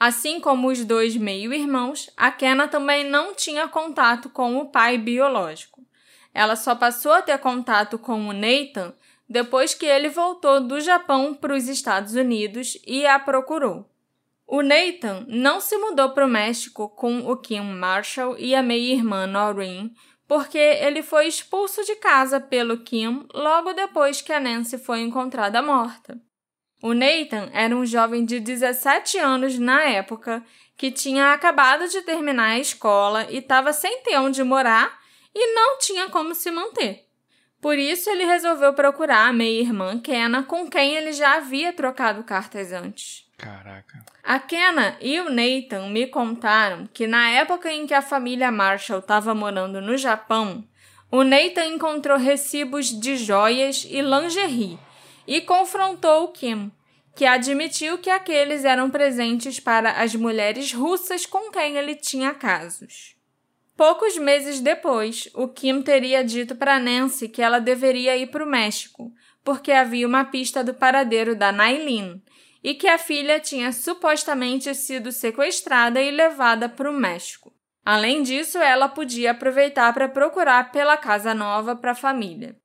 Assim 0.00 0.40
como 0.40 0.68
os 0.68 0.82
dois 0.82 1.14
meio-irmãos, 1.14 2.10
a 2.16 2.30
Kenna 2.30 2.68
também 2.68 3.04
não 3.04 3.34
tinha 3.34 3.68
contato 3.68 4.30
com 4.30 4.56
o 4.56 4.70
pai 4.70 4.96
biológico. 4.96 5.84
Ela 6.32 6.56
só 6.56 6.74
passou 6.74 7.12
a 7.12 7.20
ter 7.20 7.38
contato 7.38 7.98
com 7.98 8.28
o 8.28 8.32
Nathan 8.32 8.94
depois 9.32 9.72
que 9.72 9.86
ele 9.86 10.10
voltou 10.10 10.60
do 10.60 10.78
Japão 10.78 11.32
para 11.32 11.56
os 11.56 11.66
Estados 11.66 12.14
Unidos 12.14 12.76
e 12.86 13.06
a 13.06 13.18
procurou. 13.18 13.88
O 14.46 14.60
Nathan 14.60 15.24
não 15.26 15.58
se 15.58 15.74
mudou 15.78 16.10
para 16.10 16.26
o 16.26 16.28
México 16.28 16.90
com 16.90 17.20
o 17.20 17.34
Kim 17.38 17.62
Marshall 17.62 18.36
e 18.38 18.54
a 18.54 18.62
meia-irmã 18.62 19.26
Noreen, 19.26 19.94
porque 20.28 20.58
ele 20.58 21.02
foi 21.02 21.26
expulso 21.26 21.82
de 21.82 21.96
casa 21.96 22.40
pelo 22.40 22.80
Kim 22.80 23.26
logo 23.32 23.72
depois 23.72 24.20
que 24.20 24.34
a 24.34 24.38
Nancy 24.38 24.76
foi 24.76 25.00
encontrada 25.00 25.62
morta. 25.62 26.20
O 26.82 26.92
Nathan 26.92 27.48
era 27.54 27.74
um 27.74 27.86
jovem 27.86 28.26
de 28.26 28.38
17 28.38 29.16
anos 29.16 29.58
na 29.58 29.82
época 29.84 30.44
que 30.76 30.90
tinha 30.90 31.32
acabado 31.32 31.88
de 31.88 32.02
terminar 32.02 32.50
a 32.50 32.58
escola 32.58 33.26
e 33.30 33.38
estava 33.38 33.72
sem 33.72 34.02
ter 34.02 34.18
onde 34.18 34.44
morar 34.44 35.00
e 35.34 35.54
não 35.54 35.78
tinha 35.78 36.10
como 36.10 36.34
se 36.34 36.50
manter. 36.50 37.11
Por 37.62 37.78
isso, 37.78 38.10
ele 38.10 38.24
resolveu 38.24 38.74
procurar 38.74 39.28
a 39.28 39.32
meia-irmã 39.32 39.96
Kenna, 40.00 40.42
com 40.42 40.68
quem 40.68 40.96
ele 40.96 41.12
já 41.12 41.36
havia 41.36 41.72
trocado 41.72 42.24
cartas 42.24 42.72
antes. 42.72 43.24
Caraca. 43.38 44.04
A 44.24 44.40
Kenna 44.40 44.96
e 45.00 45.20
o 45.20 45.30
Nathan 45.30 45.88
me 45.88 46.08
contaram 46.08 46.88
que 46.92 47.06
na 47.06 47.30
época 47.30 47.72
em 47.72 47.86
que 47.86 47.94
a 47.94 48.02
família 48.02 48.50
Marshall 48.50 48.98
estava 48.98 49.32
morando 49.32 49.80
no 49.80 49.96
Japão, 49.96 50.64
o 51.08 51.22
Nathan 51.22 51.66
encontrou 51.66 52.18
recibos 52.18 52.88
de 52.88 53.16
joias 53.16 53.86
e 53.88 54.00
lingerie 54.00 54.76
e 55.24 55.40
confrontou 55.40 56.24
o 56.24 56.28
Kim, 56.32 56.72
que 57.14 57.24
admitiu 57.24 57.96
que 57.96 58.10
aqueles 58.10 58.64
eram 58.64 58.90
presentes 58.90 59.60
para 59.60 60.02
as 60.02 60.16
mulheres 60.16 60.72
russas 60.72 61.24
com 61.24 61.48
quem 61.52 61.76
ele 61.76 61.94
tinha 61.94 62.34
casos. 62.34 63.14
Poucos 63.76 64.18
meses 64.18 64.60
depois, 64.60 65.28
o 65.34 65.48
Kim 65.48 65.82
teria 65.82 66.22
dito 66.22 66.54
para 66.54 66.78
Nancy 66.78 67.28
que 67.28 67.42
ela 67.42 67.58
deveria 67.58 68.16
ir 68.16 68.28
para 68.28 68.44
o 68.44 68.48
México, 68.48 69.12
porque 69.42 69.72
havia 69.72 70.06
uma 70.06 70.24
pista 70.24 70.62
do 70.62 70.74
paradeiro 70.74 71.34
da 71.34 71.50
Nailin 71.50 72.22
e 72.62 72.74
que 72.74 72.86
a 72.86 72.98
filha 72.98 73.40
tinha 73.40 73.72
supostamente 73.72 74.72
sido 74.74 75.10
sequestrada 75.10 76.00
e 76.00 76.10
levada 76.10 76.68
para 76.68 76.90
o 76.90 76.92
México. 76.92 77.52
Além 77.84 78.22
disso, 78.22 78.58
ela 78.58 78.88
podia 78.88 79.32
aproveitar 79.32 79.92
para 79.92 80.08
procurar 80.08 80.70
pela 80.70 80.96
casa 80.96 81.34
nova 81.34 81.74
para 81.74 81.90
a 81.92 81.96
família. 81.96 82.56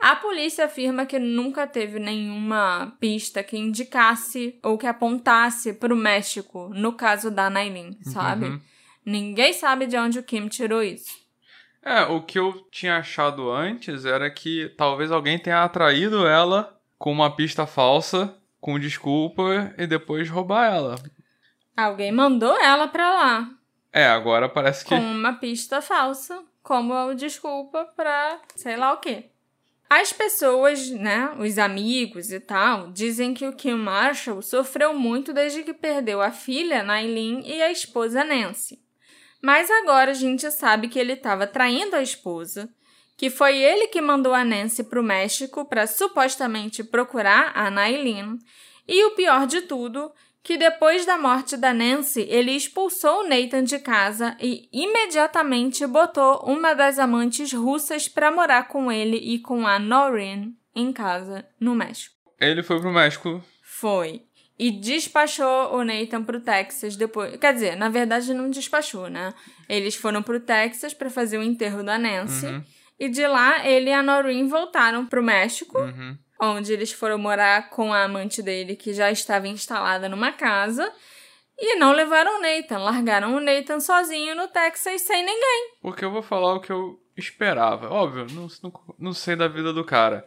A 0.00 0.16
polícia 0.16 0.64
afirma 0.64 1.04
que 1.04 1.18
nunca 1.18 1.66
teve 1.66 1.98
nenhuma 1.98 2.96
pista 2.98 3.42
que 3.42 3.58
indicasse 3.58 4.58
ou 4.62 4.78
que 4.78 4.86
apontasse 4.86 5.74
para 5.74 5.92
o 5.92 5.96
México, 5.96 6.70
no 6.72 6.94
caso 6.94 7.30
da 7.30 7.50
Nailin, 7.50 7.98
sabe? 8.02 8.46
Uhum. 8.46 8.60
Ninguém 9.04 9.52
sabe 9.52 9.86
de 9.86 9.96
onde 9.96 10.18
o 10.18 10.22
Kim 10.22 10.48
tirou 10.48 10.82
isso. 10.82 11.18
É, 11.82 12.02
o 12.02 12.20
que 12.20 12.38
eu 12.38 12.52
tinha 12.70 12.98
achado 12.98 13.50
antes 13.50 14.04
era 14.04 14.30
que 14.30 14.68
talvez 14.76 15.10
alguém 15.10 15.38
tenha 15.38 15.64
atraído 15.64 16.26
ela 16.26 16.78
com 16.98 17.10
uma 17.10 17.34
pista 17.34 17.66
falsa, 17.66 18.36
com 18.60 18.78
desculpa, 18.78 19.74
e 19.78 19.86
depois 19.86 20.28
roubar 20.28 20.66
ela. 20.70 20.96
Alguém 21.74 22.12
mandou 22.12 22.54
ela 22.60 22.86
pra 22.86 23.10
lá 23.14 23.50
É, 23.90 24.06
agora 24.06 24.48
parece 24.48 24.84
que. 24.84 24.90
com 24.90 25.00
uma 25.00 25.32
pista 25.32 25.80
falsa, 25.80 26.42
como 26.62 27.14
desculpa 27.14 27.86
pra 27.96 28.38
sei 28.54 28.76
lá 28.76 28.92
o 28.92 28.98
quê. 28.98 29.30
As 29.88 30.12
pessoas, 30.12 30.88
né, 30.90 31.34
os 31.38 31.58
amigos 31.58 32.30
e 32.30 32.38
tal, 32.38 32.92
dizem 32.92 33.34
que 33.34 33.46
o 33.48 33.52
Kim 33.54 33.74
Marshall 33.74 34.40
sofreu 34.42 34.94
muito 34.94 35.32
desde 35.32 35.64
que 35.64 35.72
perdeu 35.74 36.20
a 36.20 36.30
filha, 36.30 36.82
Nailin, 36.84 37.42
e 37.44 37.60
a 37.60 37.72
esposa 37.72 38.22
Nancy. 38.22 38.78
Mas 39.42 39.70
agora 39.70 40.10
a 40.10 40.14
gente 40.14 40.50
sabe 40.50 40.88
que 40.88 40.98
ele 40.98 41.14
estava 41.14 41.46
traindo 41.46 41.96
a 41.96 42.02
esposa, 42.02 42.68
que 43.16 43.30
foi 43.30 43.58
ele 43.58 43.88
que 43.88 44.00
mandou 44.00 44.34
a 44.34 44.44
Nancy 44.44 44.84
para 44.84 45.00
o 45.00 45.04
México 45.04 45.64
para 45.64 45.86
supostamente 45.86 46.82
procurar 46.82 47.52
a 47.54 47.70
Nailin, 47.70 48.38
e 48.86 49.04
o 49.04 49.10
pior 49.12 49.46
de 49.46 49.62
tudo, 49.62 50.10
que 50.42 50.56
depois 50.56 51.04
da 51.04 51.18
morte 51.18 51.56
da 51.56 51.72
Nancy, 51.72 52.26
ele 52.28 52.52
expulsou 52.52 53.20
o 53.20 53.28
Nathan 53.28 53.62
de 53.62 53.78
casa 53.78 54.36
e 54.40 54.68
imediatamente 54.72 55.86
botou 55.86 56.42
uma 56.44 56.74
das 56.74 56.98
amantes 56.98 57.52
russas 57.52 58.08
para 58.08 58.30
morar 58.30 58.68
com 58.68 58.90
ele 58.90 59.16
e 59.16 59.38
com 59.38 59.66
a 59.66 59.78
Noreen 59.78 60.56
em 60.74 60.92
casa 60.92 61.46
no 61.58 61.74
México. 61.74 62.16
Ele 62.40 62.62
foi 62.62 62.80
pro 62.80 62.90
México. 62.90 63.42
Foi. 63.62 64.22
E 64.62 64.70
despachou 64.70 65.74
o 65.74 65.82
Nathan 65.82 66.22
pro 66.22 66.38
Texas 66.38 66.94
depois. 66.94 67.34
Quer 67.38 67.54
dizer, 67.54 67.76
na 67.76 67.88
verdade 67.88 68.34
não 68.34 68.50
despachou, 68.50 69.08
né? 69.08 69.32
Eles 69.66 69.94
foram 69.94 70.22
pro 70.22 70.38
Texas 70.38 70.92
para 70.92 71.08
fazer 71.08 71.38
o 71.38 71.42
enterro 71.42 71.82
da 71.82 71.96
Nancy. 71.98 72.44
Uhum. 72.44 72.62
E 72.98 73.08
de 73.08 73.26
lá, 73.26 73.66
ele 73.66 73.88
e 73.88 73.92
a 73.94 74.02
Noreen 74.02 74.46
voltaram 74.48 75.06
pro 75.06 75.22
México, 75.22 75.78
Uhum. 75.80 76.18
onde 76.38 76.74
eles 76.74 76.92
foram 76.92 77.16
morar 77.16 77.70
com 77.70 77.90
a 77.90 78.04
amante 78.04 78.42
dele, 78.42 78.76
que 78.76 78.92
já 78.92 79.10
estava 79.10 79.48
instalada 79.48 80.10
numa 80.10 80.30
casa. 80.30 80.92
E 81.58 81.76
não 81.76 81.92
levaram 81.92 82.38
o 82.38 82.42
Nathan, 82.42 82.78
largaram 82.80 83.34
o 83.36 83.40
Nathan 83.40 83.80
sozinho 83.80 84.34
no 84.34 84.46
Texas 84.48 85.00
sem 85.00 85.24
ninguém. 85.24 85.70
Porque 85.80 86.04
eu 86.04 86.10
vou 86.10 86.20
falar 86.22 86.52
o 86.52 86.60
que 86.60 86.70
eu 86.70 87.00
esperava. 87.16 87.88
Óbvio, 87.88 88.26
não, 88.30 88.46
não, 88.62 88.72
não 88.98 89.12
sei 89.14 89.36
da 89.36 89.48
vida 89.48 89.72
do 89.72 89.84
cara. 89.86 90.22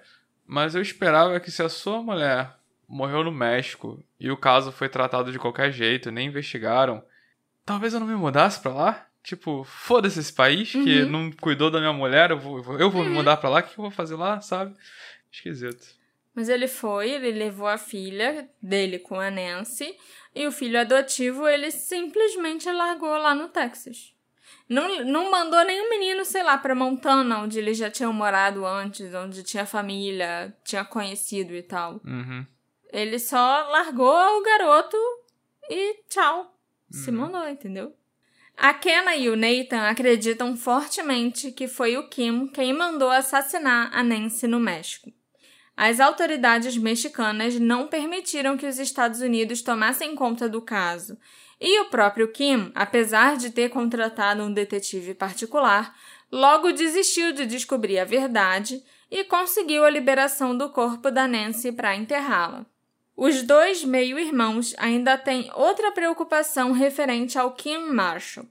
Mas 0.47 0.73
eu 0.73 0.81
esperava 0.81 1.39
que 1.39 1.51
se 1.51 1.61
a 1.61 1.69
sua 1.69 2.01
mulher 2.01 2.51
morreu 2.88 3.23
no 3.23 3.31
México 3.31 4.03
e 4.19 4.29
o 4.31 4.38
caso 4.38 4.71
foi 4.71 4.89
tratado 4.89 5.31
de 5.31 5.39
qualquer 5.39 5.71
jeito, 5.71 6.11
nem 6.11 6.27
investigaram, 6.27 7.03
talvez 7.65 7.93
eu 7.93 7.99
não 7.99 8.07
me 8.07 8.15
mudasse 8.15 8.59
pra 8.61 8.73
lá. 8.73 9.07
Tipo, 9.23 9.63
foda-se 9.63 10.19
esse 10.19 10.34
país 10.34 10.71
que 10.71 11.03
Uhum. 11.03 11.09
não 11.09 11.31
cuidou 11.31 11.71
da 11.71 11.79
minha 11.79 11.93
mulher, 11.93 12.31
eu 12.31 12.38
vou, 12.39 12.57
eu 12.77 12.89
vou- 12.91 13.03
me 13.05 13.09
mudar 13.09 13.38
pra 13.38 13.49
lá, 13.49 13.59
o 13.59 13.63
que 13.63 13.69
eu 13.71 13.81
vou 13.84 13.89
fazer 13.91 14.15
lá, 14.15 14.41
sabe? 14.41 14.75
Esquisito. 15.31 15.86
Mas 16.36 16.49
ele 16.49 16.67
foi, 16.67 17.11
ele 17.11 17.31
levou 17.31 17.67
a 17.67 17.77
filha 17.77 18.49
dele 18.61 18.99
com 18.99 19.19
a 19.19 19.31
Nancy 19.31 19.95
e 20.36 20.45
o 20.45 20.51
filho 20.51 20.79
adotivo 20.79 21.47
ele 21.47 21.71
simplesmente 21.71 22.69
largou 22.71 23.17
lá 23.17 23.34
no 23.34 23.47
Texas. 23.47 24.11
Não, 24.67 25.05
não 25.05 25.29
mandou 25.31 25.63
nenhum 25.63 25.89
menino, 25.89 26.25
sei 26.25 26.41
lá, 26.43 26.57
pra 26.57 26.73
Montana, 26.75 27.39
onde 27.43 27.59
eles 27.59 27.77
já 27.77 27.89
tinham 27.89 28.11
morado 28.11 28.65
antes, 28.65 29.13
onde 29.13 29.43
tinha 29.43 29.65
família, 29.65 30.53
tinha 30.65 30.84
conhecido 30.84 31.53
e 31.53 31.61
tal. 31.61 32.01
Uhum. 32.03 32.45
Ele 32.93 33.17
só 33.17 33.67
largou 33.71 34.39
o 34.39 34.43
garoto 34.43 34.95
e 35.67 35.95
tchau. 36.07 36.55
Se 36.91 37.11
mandou, 37.11 37.49
entendeu? 37.49 37.91
A 38.55 38.71
Kenna 38.71 39.15
e 39.15 39.29
o 39.29 39.35
Nathan 39.35 39.89
acreditam 39.89 40.55
fortemente 40.55 41.51
que 41.51 41.67
foi 41.67 41.97
o 41.97 42.07
Kim 42.07 42.47
quem 42.47 42.71
mandou 42.71 43.09
assassinar 43.09 43.89
a 43.91 44.03
Nancy 44.03 44.45
no 44.45 44.59
México. 44.59 45.11
As 45.75 45.99
autoridades 45.99 46.77
mexicanas 46.77 47.59
não 47.59 47.87
permitiram 47.87 48.55
que 48.55 48.67
os 48.67 48.77
Estados 48.77 49.21
Unidos 49.21 49.63
tomassem 49.63 50.13
conta 50.13 50.47
do 50.47 50.61
caso, 50.61 51.17
e 51.59 51.79
o 51.79 51.85
próprio 51.85 52.31
Kim, 52.31 52.71
apesar 52.75 53.37
de 53.37 53.49
ter 53.49 53.69
contratado 53.69 54.43
um 54.43 54.53
detetive 54.53 55.15
particular, 55.15 55.97
logo 56.31 56.71
desistiu 56.71 57.33
de 57.33 57.47
descobrir 57.47 57.97
a 57.97 58.05
verdade 58.05 58.83
e 59.09 59.23
conseguiu 59.23 59.83
a 59.83 59.89
liberação 59.89 60.55
do 60.55 60.69
corpo 60.69 61.09
da 61.09 61.27
Nancy 61.27 61.71
para 61.71 61.95
enterrá-la. 61.95 62.67
Os 63.16 63.43
dois 63.43 63.84
meio-irmãos 63.84 64.74
ainda 64.78 65.18
têm 65.18 65.51
outra 65.53 65.91
preocupação 65.91 66.72
referente 66.72 67.38
ao 67.38 67.51
Kim 67.51 67.89
Marshall. 67.91 68.47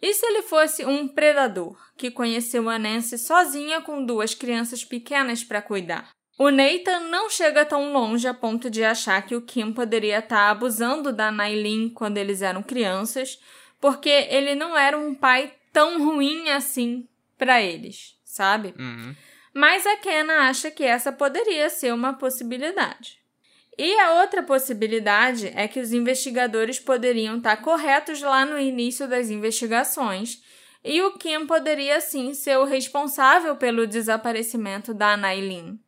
E 0.00 0.14
se 0.14 0.24
ele 0.24 0.42
fosse 0.42 0.84
um 0.86 1.06
predador 1.06 1.76
que 1.96 2.10
conheceu 2.10 2.70
a 2.70 2.78
Nancy 2.78 3.18
sozinha 3.18 3.82
com 3.82 4.04
duas 4.04 4.34
crianças 4.34 4.82
pequenas 4.82 5.44
para 5.44 5.60
cuidar? 5.60 6.10
O 6.38 6.48
Nathan 6.48 7.00
não 7.10 7.28
chega 7.28 7.66
tão 7.66 7.92
longe 7.92 8.26
a 8.26 8.32
ponto 8.32 8.70
de 8.70 8.82
achar 8.82 9.20
que 9.26 9.36
o 9.36 9.42
Kim 9.42 9.74
poderia 9.74 10.20
estar 10.20 10.48
abusando 10.48 11.12
da 11.12 11.30
Nailin 11.30 11.90
quando 11.90 12.16
eles 12.16 12.40
eram 12.40 12.62
crianças, 12.62 13.38
porque 13.78 14.08
ele 14.08 14.54
não 14.54 14.76
era 14.76 14.96
um 14.96 15.14
pai 15.14 15.52
tão 15.70 16.02
ruim 16.02 16.48
assim 16.48 17.06
para 17.36 17.60
eles, 17.60 18.18
sabe? 18.24 18.74
Uhum. 18.78 19.14
Mas 19.52 19.86
a 19.86 19.98
Kenna 19.98 20.48
acha 20.48 20.70
que 20.70 20.82
essa 20.82 21.12
poderia 21.12 21.68
ser 21.68 21.92
uma 21.92 22.14
possibilidade. 22.14 23.19
E 23.82 23.98
a 23.98 24.20
outra 24.20 24.42
possibilidade 24.42 25.50
é 25.56 25.66
que 25.66 25.80
os 25.80 25.90
investigadores 25.90 26.78
poderiam 26.78 27.38
estar 27.38 27.56
corretos 27.62 28.20
lá 28.20 28.44
no 28.44 28.58
início 28.58 29.08
das 29.08 29.30
investigações 29.30 30.42
e 30.84 31.00
o 31.00 31.16
Kim 31.16 31.46
poderia 31.46 31.98
sim 31.98 32.34
ser 32.34 32.58
o 32.58 32.66
responsável 32.66 33.56
pelo 33.56 33.86
desaparecimento 33.86 34.92
da 34.92 35.16
Nailin. 35.16 35.80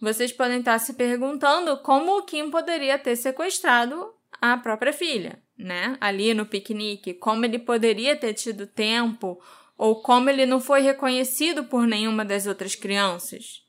Vocês 0.00 0.32
podem 0.32 0.60
estar 0.60 0.78
se 0.78 0.94
perguntando 0.94 1.76
como 1.82 2.16
o 2.16 2.22
Kim 2.22 2.50
poderia 2.50 2.98
ter 2.98 3.16
sequestrado 3.16 4.10
a 4.40 4.56
própria 4.56 4.94
filha, 4.94 5.38
né? 5.58 5.98
Ali 6.00 6.32
no 6.32 6.46
piquenique, 6.46 7.12
como 7.12 7.44
ele 7.44 7.58
poderia 7.58 8.16
ter 8.16 8.32
tido 8.32 8.66
tempo 8.66 9.38
ou 9.76 10.00
como 10.00 10.30
ele 10.30 10.46
não 10.46 10.58
foi 10.58 10.80
reconhecido 10.80 11.64
por 11.64 11.86
nenhuma 11.86 12.24
das 12.24 12.46
outras 12.46 12.74
crianças. 12.74 13.63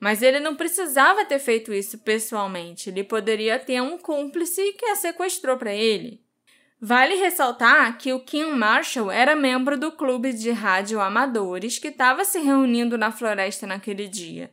Mas 0.00 0.22
ele 0.22 0.40
não 0.40 0.56
precisava 0.56 1.26
ter 1.26 1.38
feito 1.38 1.72
isso 1.72 1.98
pessoalmente, 1.98 2.88
ele 2.88 3.04
poderia 3.04 3.58
ter 3.58 3.82
um 3.82 3.98
cúmplice 3.98 4.72
que 4.72 4.86
a 4.86 4.96
sequestrou 4.96 5.58
para 5.58 5.74
ele. 5.74 6.24
Vale 6.80 7.16
ressaltar 7.16 7.98
que 7.98 8.10
o 8.10 8.20
Kim 8.20 8.52
Marshall 8.52 9.10
era 9.10 9.36
membro 9.36 9.78
do 9.78 9.92
clube 9.92 10.32
de 10.32 10.50
rádio 10.50 10.98
amadores 10.98 11.78
que 11.78 11.88
estava 11.88 12.24
se 12.24 12.38
reunindo 12.38 12.96
na 12.96 13.12
floresta 13.12 13.66
naquele 13.66 14.08
dia. 14.08 14.50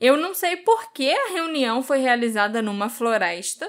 Eu 0.00 0.16
não 0.16 0.32
sei 0.32 0.58
por 0.58 0.92
que 0.92 1.10
a 1.10 1.32
reunião 1.32 1.82
foi 1.82 1.98
realizada 1.98 2.62
numa 2.62 2.88
floresta, 2.88 3.68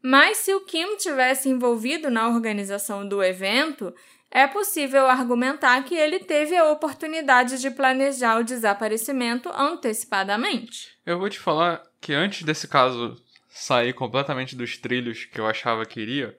mas 0.00 0.36
se 0.36 0.54
o 0.54 0.60
Kim 0.60 0.96
tivesse 0.96 1.48
envolvido 1.48 2.08
na 2.08 2.28
organização 2.28 3.08
do 3.08 3.20
evento, 3.20 3.92
é 4.34 4.48
possível 4.48 5.06
argumentar 5.06 5.80
que 5.84 5.94
ele 5.94 6.18
teve 6.18 6.56
a 6.56 6.68
oportunidade 6.68 7.60
de 7.60 7.70
planejar 7.70 8.40
o 8.40 8.44
desaparecimento 8.44 9.48
antecipadamente. 9.54 10.88
Eu 11.06 11.20
vou 11.20 11.30
te 11.30 11.38
falar 11.38 11.80
que 12.00 12.12
antes 12.12 12.42
desse 12.42 12.66
caso 12.66 13.16
sair 13.48 13.92
completamente 13.92 14.56
dos 14.56 14.76
trilhos 14.76 15.24
que 15.24 15.40
eu 15.40 15.46
achava 15.46 15.86
que 15.86 16.00
iria, 16.00 16.36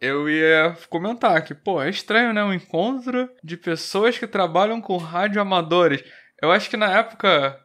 eu 0.00 0.28
ia 0.30 0.74
comentar 0.88 1.44
que, 1.44 1.54
pô, 1.54 1.82
é 1.82 1.90
estranho, 1.90 2.32
né? 2.32 2.42
Um 2.42 2.54
encontro 2.54 3.28
de 3.44 3.58
pessoas 3.58 4.16
que 4.16 4.26
trabalham 4.26 4.80
com 4.80 4.96
rádio 4.96 5.40
amadores. 5.40 6.02
Eu 6.40 6.50
acho 6.50 6.70
que 6.70 6.76
na 6.76 6.90
época 6.98 7.60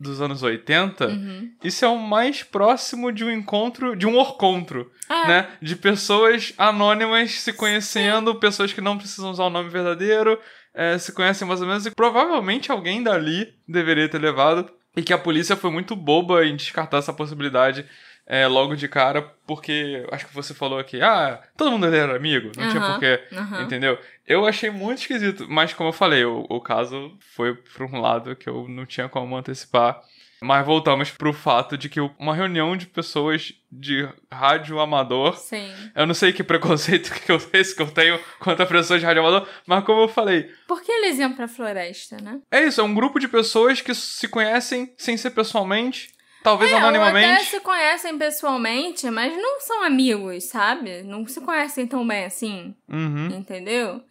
dos 0.00 0.20
anos 0.22 0.42
80, 0.42 1.08
Uhum. 1.08 1.50
isso 1.62 1.84
é 1.84 1.88
o 1.88 1.98
mais 1.98 2.42
próximo 2.42 3.12
de 3.12 3.22
um 3.24 3.30
encontro, 3.30 3.94
de 3.94 4.06
um 4.06 4.16
orcontro, 4.16 4.90
É. 5.08 5.26
né? 5.28 5.48
De 5.60 5.76
pessoas 5.76 6.54
anônimas 6.56 7.32
se 7.40 7.52
conhecendo, 7.52 8.34
pessoas 8.36 8.72
que 8.72 8.80
não 8.80 8.96
precisam 8.96 9.30
usar 9.30 9.44
o 9.44 9.50
nome 9.50 9.68
verdadeiro, 9.68 10.38
é, 10.74 10.96
se 10.96 11.12
conhecem 11.12 11.46
mais 11.46 11.60
ou 11.60 11.66
menos, 11.66 11.84
e 11.84 11.90
provavelmente 11.90 12.72
alguém 12.72 13.02
dali 13.02 13.52
deveria 13.68 14.08
ter 14.08 14.18
levado, 14.20 14.70
e 14.96 15.02
que 15.02 15.12
a 15.12 15.18
polícia 15.18 15.54
foi 15.56 15.70
muito 15.70 15.94
boba 15.94 16.44
em 16.46 16.56
descartar 16.56 16.98
essa 16.98 17.12
possibilidade 17.12 17.84
é, 18.26 18.46
logo 18.46 18.76
de 18.76 18.86
cara, 18.86 19.22
porque 19.44 20.06
acho 20.12 20.26
que 20.28 20.34
você 20.34 20.54
falou 20.54 20.78
aqui, 20.78 21.00
ah, 21.02 21.40
todo 21.56 21.70
mundo 21.72 21.86
era 21.86 22.14
amigo, 22.14 22.52
não 22.56 22.68
tinha 22.68 22.80
Aham, 22.80 22.92
porquê, 22.92 23.20
aham. 23.32 23.62
entendeu? 23.62 23.98
Eu 24.30 24.46
achei 24.46 24.70
muito 24.70 24.98
esquisito, 25.00 25.46
mas 25.48 25.74
como 25.74 25.88
eu 25.88 25.92
falei, 25.92 26.24
o, 26.24 26.46
o 26.48 26.60
caso 26.60 27.16
foi 27.34 27.54
pra 27.54 27.84
um 27.84 28.00
lado 28.00 28.36
que 28.36 28.48
eu 28.48 28.68
não 28.68 28.86
tinha 28.86 29.08
como 29.08 29.36
antecipar. 29.36 30.00
Mas 30.42 30.64
voltamos 30.64 31.10
pro 31.10 31.34
fato 31.34 31.76
de 31.76 31.88
que 31.90 32.00
uma 32.18 32.34
reunião 32.34 32.74
de 32.74 32.86
pessoas 32.86 33.52
de 33.70 34.08
rádio 34.32 34.80
amador 34.80 35.36
Sim. 35.36 35.70
eu 35.94 36.06
não 36.06 36.14
sei 36.14 36.32
que 36.32 36.42
preconceito 36.42 37.12
que 37.20 37.30
eu, 37.30 37.36
esse 37.52 37.76
que 37.76 37.82
eu 37.82 37.90
tenho 37.90 38.18
contra 38.38 38.64
pessoas 38.64 39.00
de 39.00 39.06
rádio 39.06 39.20
amador, 39.20 39.46
mas 39.66 39.84
como 39.84 40.00
eu 40.00 40.08
falei, 40.08 40.50
Por 40.66 40.80
que 40.80 40.90
eles 40.90 41.18
iam 41.18 41.34
pra 41.34 41.46
floresta, 41.46 42.16
né? 42.22 42.40
é 42.50 42.64
isso, 42.64 42.80
é 42.80 42.84
um 42.84 42.94
grupo 42.94 43.18
de 43.18 43.28
pessoas 43.28 43.82
que 43.82 43.94
se 43.94 44.28
conhecem 44.28 44.94
sem 44.96 45.14
ser 45.18 45.30
pessoalmente, 45.32 46.08
talvez 46.42 46.70
É, 46.70 46.74
ou 46.74 46.78
até 46.78 46.88
anonimamente. 46.88 47.44
se 47.44 47.60
conhecem 47.60 48.16
pessoalmente, 48.16 49.10
mas 49.10 49.36
não 49.36 49.60
são 49.60 49.82
amigos, 49.84 50.44
sabe? 50.44 51.02
Não 51.02 51.26
se 51.26 51.40
conhecem 51.42 51.86
tão 51.86 52.06
bem 52.06 52.24
assim, 52.24 52.74
Uhum. 52.88 53.26
entendeu? 53.26 54.02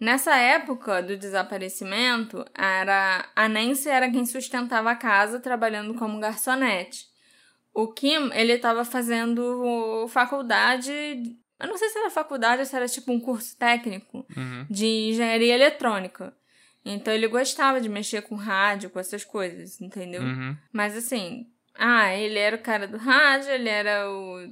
Nessa 0.00 0.36
época 0.36 1.02
do 1.02 1.16
desaparecimento, 1.16 2.44
era 2.54 3.28
a 3.34 3.48
Nancy 3.48 3.88
era 3.88 4.10
quem 4.10 4.24
sustentava 4.24 4.90
a 4.92 4.96
casa 4.96 5.40
trabalhando 5.40 5.94
como 5.94 6.20
garçonete. 6.20 7.06
O 7.74 7.88
Kim, 7.92 8.30
ele 8.32 8.52
estava 8.54 8.84
fazendo 8.84 10.06
faculdade, 10.08 10.92
eu 11.60 11.66
não 11.68 11.76
sei 11.76 11.88
se 11.88 11.98
era 11.98 12.10
faculdade 12.10 12.60
ou 12.60 12.66
se 12.66 12.74
era 12.76 12.88
tipo 12.88 13.12
um 13.12 13.20
curso 13.20 13.56
técnico 13.56 14.24
Uhum. 14.36 14.66
de 14.70 14.86
engenharia 15.10 15.54
eletrônica. 15.54 16.32
Então 16.84 17.12
ele 17.12 17.26
gostava 17.28 17.80
de 17.80 17.88
mexer 17.88 18.22
com 18.22 18.34
rádio, 18.36 18.90
com 18.90 18.98
essas 19.00 19.24
coisas, 19.24 19.80
entendeu? 19.80 20.22
Uhum. 20.22 20.56
Mas 20.72 20.96
assim, 20.96 21.46
ah, 21.74 22.14
ele 22.14 22.38
era 22.38 22.56
o 22.56 22.60
cara 22.62 22.86
do 22.86 22.96
rádio, 22.96 23.50
ele 23.50 23.68
era 23.68 24.10
o, 24.10 24.48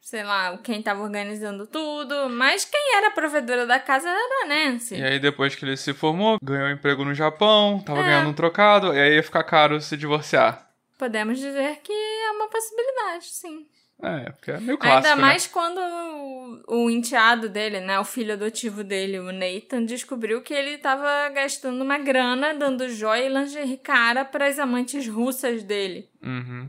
sei 0.00 0.22
lá, 0.24 0.58
quem 0.58 0.82
tava 0.82 1.02
organizando 1.02 1.66
tudo, 1.66 2.28
mas 2.30 2.64
quem 2.64 2.96
era 2.96 3.08
a 3.08 3.12
provedora 3.12 3.66
da 3.66 3.78
casa 3.78 4.08
era 4.08 4.44
a 4.44 4.46
Nancy. 4.48 4.96
E 4.96 5.02
aí, 5.04 5.18
depois 5.18 5.54
que 5.54 5.64
ele 5.64 5.76
se 5.76 5.92
formou, 5.94 6.38
ganhou 6.42 6.66
um 6.68 6.72
emprego 6.72 7.04
no 7.04 7.14
Japão, 7.14 7.80
tava 7.84 8.00
É. 8.00 8.04
ganhando 8.04 8.30
um 8.30 8.34
trocado, 8.34 8.94
e 8.94 8.98
aí 8.98 9.14
ia 9.14 9.22
ficar 9.22 9.44
caro 9.44 9.80
se 9.80 9.96
divorciar. 9.96 10.68
Podemos 10.98 11.38
dizer 11.38 11.78
que 11.82 11.92
é 11.92 12.30
uma 12.32 12.48
possibilidade, 12.48 13.26
sim. 13.26 13.66
É, 14.02 14.30
porque 14.30 14.50
é 14.50 14.58
meio 14.60 14.78
clássico, 14.78 14.96
Ainda 15.08 15.14
né? 15.16 15.20
mais 15.22 15.46
quando 15.46 15.78
o, 15.78 16.84
o 16.86 16.90
enteado 16.90 17.50
dele, 17.50 17.80
né, 17.80 18.00
o 18.00 18.04
filho 18.04 18.32
adotivo 18.32 18.82
dele, 18.82 19.18
o 19.18 19.30
Nathan, 19.30 19.84
descobriu 19.84 20.40
que 20.40 20.54
ele 20.54 20.78
tava 20.78 21.28
gastando 21.28 21.82
uma 21.82 21.98
grana 21.98 22.54
dando 22.54 22.88
joia 22.88 23.26
e 23.26 23.28
lingerie 23.28 23.76
cara 23.76 24.24
para 24.24 24.46
as 24.46 24.58
amantes 24.58 25.06
russas 25.06 25.62
dele. 25.62 26.08
Uhum. 26.22 26.68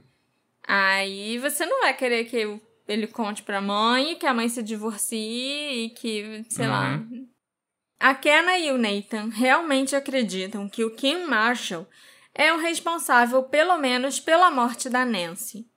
Aí 0.68 1.38
você 1.38 1.66
não 1.66 1.80
vai 1.82 1.94
querer 1.94 2.26
que 2.26 2.60
ele 2.88 3.08
conte 3.08 3.44
pra 3.44 3.62
mãe, 3.62 4.16
que 4.16 4.26
a 4.26 4.34
mãe 4.34 4.50
se 4.50 4.62
divorcie 4.62 5.86
e 5.86 5.90
que, 5.90 6.46
sei 6.50 6.68
lá. 6.68 7.02
A 8.00 8.16
Kenna 8.16 8.58
e 8.58 8.72
o 8.72 8.78
Nathan 8.78 9.30
realmente 9.30 9.96
acreditam 9.96 10.68
que 10.68 10.84
o 10.84 10.96
Kim 10.96 11.26
Marshall 11.26 11.88
é 12.34 12.52
o 12.52 12.58
responsável 12.58 13.44
pelo 13.44 13.78
menos 13.78 14.20
pela 14.20 14.50
morte 14.50 14.90
da 14.90 15.06
Nancy. 15.06 15.68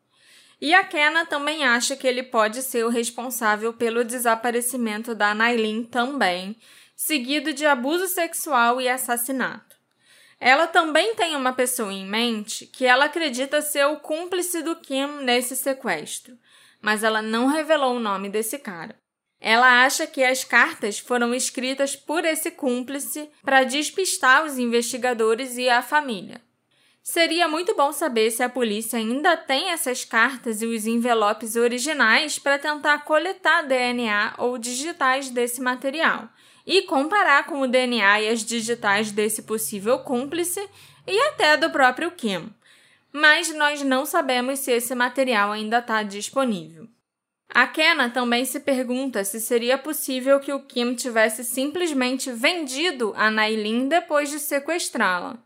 E 0.60 0.72
a 0.72 0.82
Kenna 0.82 1.26
também 1.26 1.64
acha 1.64 1.94
que 1.96 2.06
ele 2.06 2.22
pode 2.22 2.62
ser 2.62 2.84
o 2.84 2.88
responsável 2.88 3.74
pelo 3.74 4.04
desaparecimento 4.04 5.14
da 5.14 5.34
Nailin 5.34 5.84
também, 5.84 6.56
seguido 6.96 7.52
de 7.52 7.66
abuso 7.66 8.06
sexual 8.06 8.80
e 8.80 8.88
assassinato. 8.88 9.76
Ela 10.40 10.66
também 10.66 11.14
tem 11.14 11.36
uma 11.36 11.52
pessoa 11.52 11.92
em 11.92 12.06
mente 12.06 12.66
que 12.66 12.86
ela 12.86 13.06
acredita 13.06 13.60
ser 13.60 13.86
o 13.86 13.96
cúmplice 13.96 14.62
do 14.62 14.76
Kim 14.76 15.06
nesse 15.22 15.56
sequestro, 15.56 16.38
mas 16.84 17.02
ela 17.02 17.22
não 17.22 17.46
revelou 17.46 17.96
o 17.96 18.00
nome 18.00 18.28
desse 18.28 18.58
cara. 18.58 18.94
Ela 19.40 19.86
acha 19.86 20.06
que 20.06 20.22
as 20.22 20.44
cartas 20.44 20.98
foram 20.98 21.34
escritas 21.34 21.96
por 21.96 22.26
esse 22.26 22.50
cúmplice 22.50 23.30
para 23.42 23.64
despistar 23.64 24.44
os 24.44 24.58
investigadores 24.58 25.56
e 25.56 25.66
a 25.66 25.80
família. 25.80 26.42
Seria 27.02 27.48
muito 27.48 27.74
bom 27.74 27.90
saber 27.90 28.30
se 28.30 28.42
a 28.42 28.50
polícia 28.50 28.98
ainda 28.98 29.34
tem 29.34 29.70
essas 29.70 30.04
cartas 30.04 30.60
e 30.60 30.66
os 30.66 30.86
envelopes 30.86 31.56
originais 31.56 32.38
para 32.38 32.58
tentar 32.58 32.98
coletar 33.04 33.62
DNA 33.62 34.34
ou 34.36 34.58
digitais 34.58 35.30
desse 35.30 35.62
material 35.62 36.28
e 36.66 36.82
comparar 36.82 37.46
com 37.46 37.62
o 37.62 37.66
DNA 37.66 38.20
e 38.20 38.28
as 38.28 38.44
digitais 38.44 39.10
desse 39.10 39.42
possível 39.42 40.00
cúmplice 40.00 40.60
e 41.06 41.18
até 41.28 41.56
do 41.56 41.70
próprio 41.70 42.10
Kim. 42.10 42.50
Mas 43.16 43.54
nós 43.54 43.80
não 43.80 44.04
sabemos 44.04 44.58
se 44.58 44.72
esse 44.72 44.92
material 44.92 45.52
ainda 45.52 45.78
está 45.78 46.02
disponível. 46.02 46.88
A 47.48 47.64
Kenna 47.64 48.10
também 48.10 48.44
se 48.44 48.58
pergunta 48.58 49.22
se 49.24 49.40
seria 49.40 49.78
possível 49.78 50.40
que 50.40 50.52
o 50.52 50.58
Kim 50.58 50.96
tivesse 50.96 51.44
simplesmente 51.44 52.32
vendido 52.32 53.14
a 53.16 53.30
Nailin 53.30 53.86
depois 53.86 54.30
de 54.30 54.40
sequestrá-la. 54.40 55.38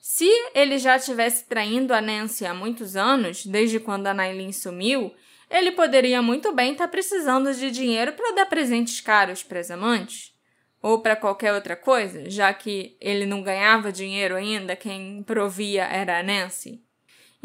Se 0.00 0.28
ele 0.56 0.76
já 0.76 0.98
tivesse 0.98 1.44
traindo 1.44 1.94
a 1.94 2.00
Nancy 2.00 2.44
há 2.44 2.52
muitos 2.52 2.96
anos, 2.96 3.46
desde 3.46 3.78
quando 3.78 4.08
a 4.08 4.14
Nailin 4.14 4.50
sumiu, 4.50 5.14
ele 5.48 5.70
poderia 5.70 6.20
muito 6.20 6.52
bem 6.52 6.72
estar 6.72 6.88
precisando 6.88 7.54
de 7.54 7.70
dinheiro 7.70 8.14
para 8.14 8.34
dar 8.34 8.46
presentes 8.46 9.00
caros 9.00 9.40
para 9.40 9.60
as 9.60 9.70
amantes. 9.70 10.34
Ou 10.82 11.00
para 11.00 11.14
qualquer 11.14 11.54
outra 11.54 11.76
coisa, 11.76 12.28
já 12.28 12.52
que 12.52 12.96
ele 13.00 13.24
não 13.24 13.40
ganhava 13.40 13.92
dinheiro 13.92 14.34
ainda, 14.34 14.74
quem 14.74 15.22
provia 15.22 15.84
era 15.84 16.18
a 16.18 16.22
Nancy. 16.24 16.83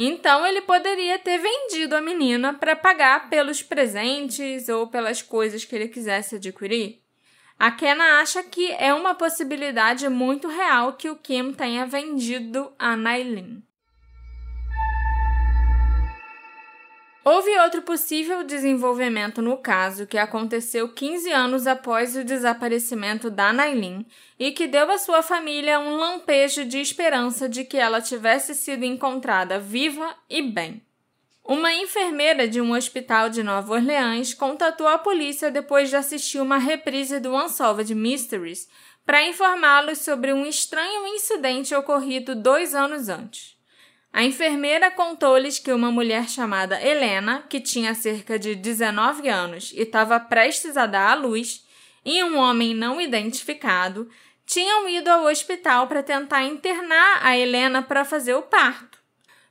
Então 0.01 0.47
ele 0.47 0.61
poderia 0.61 1.19
ter 1.19 1.37
vendido 1.37 1.93
a 1.93 1.99
menina 1.99 2.53
para 2.53 2.73
pagar 2.73 3.29
pelos 3.29 3.61
presentes 3.61 4.69
ou 4.69 4.87
pelas 4.87 5.21
coisas 5.21 5.65
que 5.65 5.75
ele 5.75 5.89
quisesse 5.89 6.37
adquirir. 6.37 7.01
A 7.59 7.69
Kenna 7.69 8.21
acha 8.21 8.41
que 8.41 8.71
é 8.71 8.93
uma 8.93 9.13
possibilidade 9.13 10.07
muito 10.07 10.47
real 10.47 10.93
que 10.93 11.09
o 11.09 11.17
Kim 11.17 11.51
tenha 11.51 11.85
vendido 11.85 12.73
a 12.79 12.95
Nailin. 12.95 13.61
Houve 17.31 17.55
outro 17.59 17.83
possível 17.83 18.43
desenvolvimento 18.43 19.39
no 19.39 19.55
caso 19.55 20.07
que 20.07 20.17
aconteceu 20.17 20.89
15 20.89 21.31
anos 21.31 21.67
após 21.67 22.15
o 22.15 22.23
desaparecimento 22.23 23.29
da 23.29 23.53
Nailin 23.53 24.03
e 24.39 24.51
que 24.51 24.65
deu 24.65 24.89
à 24.89 24.97
sua 24.97 25.21
família 25.21 25.79
um 25.79 25.95
lampejo 25.95 26.65
de 26.65 26.79
esperança 26.79 27.47
de 27.47 27.63
que 27.63 27.77
ela 27.77 28.01
tivesse 28.01 28.55
sido 28.55 28.83
encontrada 28.83 29.59
viva 29.59 30.15
e 30.27 30.41
bem. 30.41 30.81
Uma 31.45 31.71
enfermeira 31.71 32.47
de 32.47 32.59
um 32.59 32.73
hospital 32.73 33.29
de 33.29 33.43
Nova 33.43 33.73
Orleans 33.73 34.33
contatou 34.33 34.87
a 34.87 34.97
polícia 34.97 35.51
depois 35.51 35.87
de 35.87 35.97
assistir 35.97 36.39
uma 36.39 36.57
reprise 36.57 37.19
do 37.19 37.35
Unsolved 37.35 37.93
Mysteries 37.93 38.67
para 39.05 39.27
informá-los 39.27 39.99
sobre 39.99 40.33
um 40.33 40.47
estranho 40.47 41.05
incidente 41.05 41.75
ocorrido 41.75 42.33
dois 42.33 42.73
anos 42.73 43.07
antes. 43.07 43.58
A 44.11 44.23
enfermeira 44.23 44.89
contou-lhes 44.89 45.59
que 45.59 45.71
uma 45.71 45.91
mulher 45.91 46.27
chamada 46.27 46.81
Helena, 46.81 47.43
que 47.47 47.59
tinha 47.59 47.93
cerca 47.93 48.39
de 48.39 48.55
19 48.55 49.29
anos 49.29 49.71
e 49.73 49.81
estava 49.81 50.19
prestes 50.19 50.75
a 50.75 50.85
dar 50.85 51.11
à 51.11 51.15
luz, 51.15 51.63
e 52.03 52.23
um 52.23 52.37
homem 52.37 52.73
não 52.73 52.99
identificado 52.99 54.09
tinham 54.45 54.89
ido 54.89 55.09
ao 55.09 55.25
hospital 55.25 55.85
para 55.85 56.01
tentar 56.01 56.43
internar 56.43 57.19
a 57.21 57.37
Helena 57.37 57.83
para 57.83 58.03
fazer 58.03 58.33
o 58.33 58.41
parto. 58.41 58.97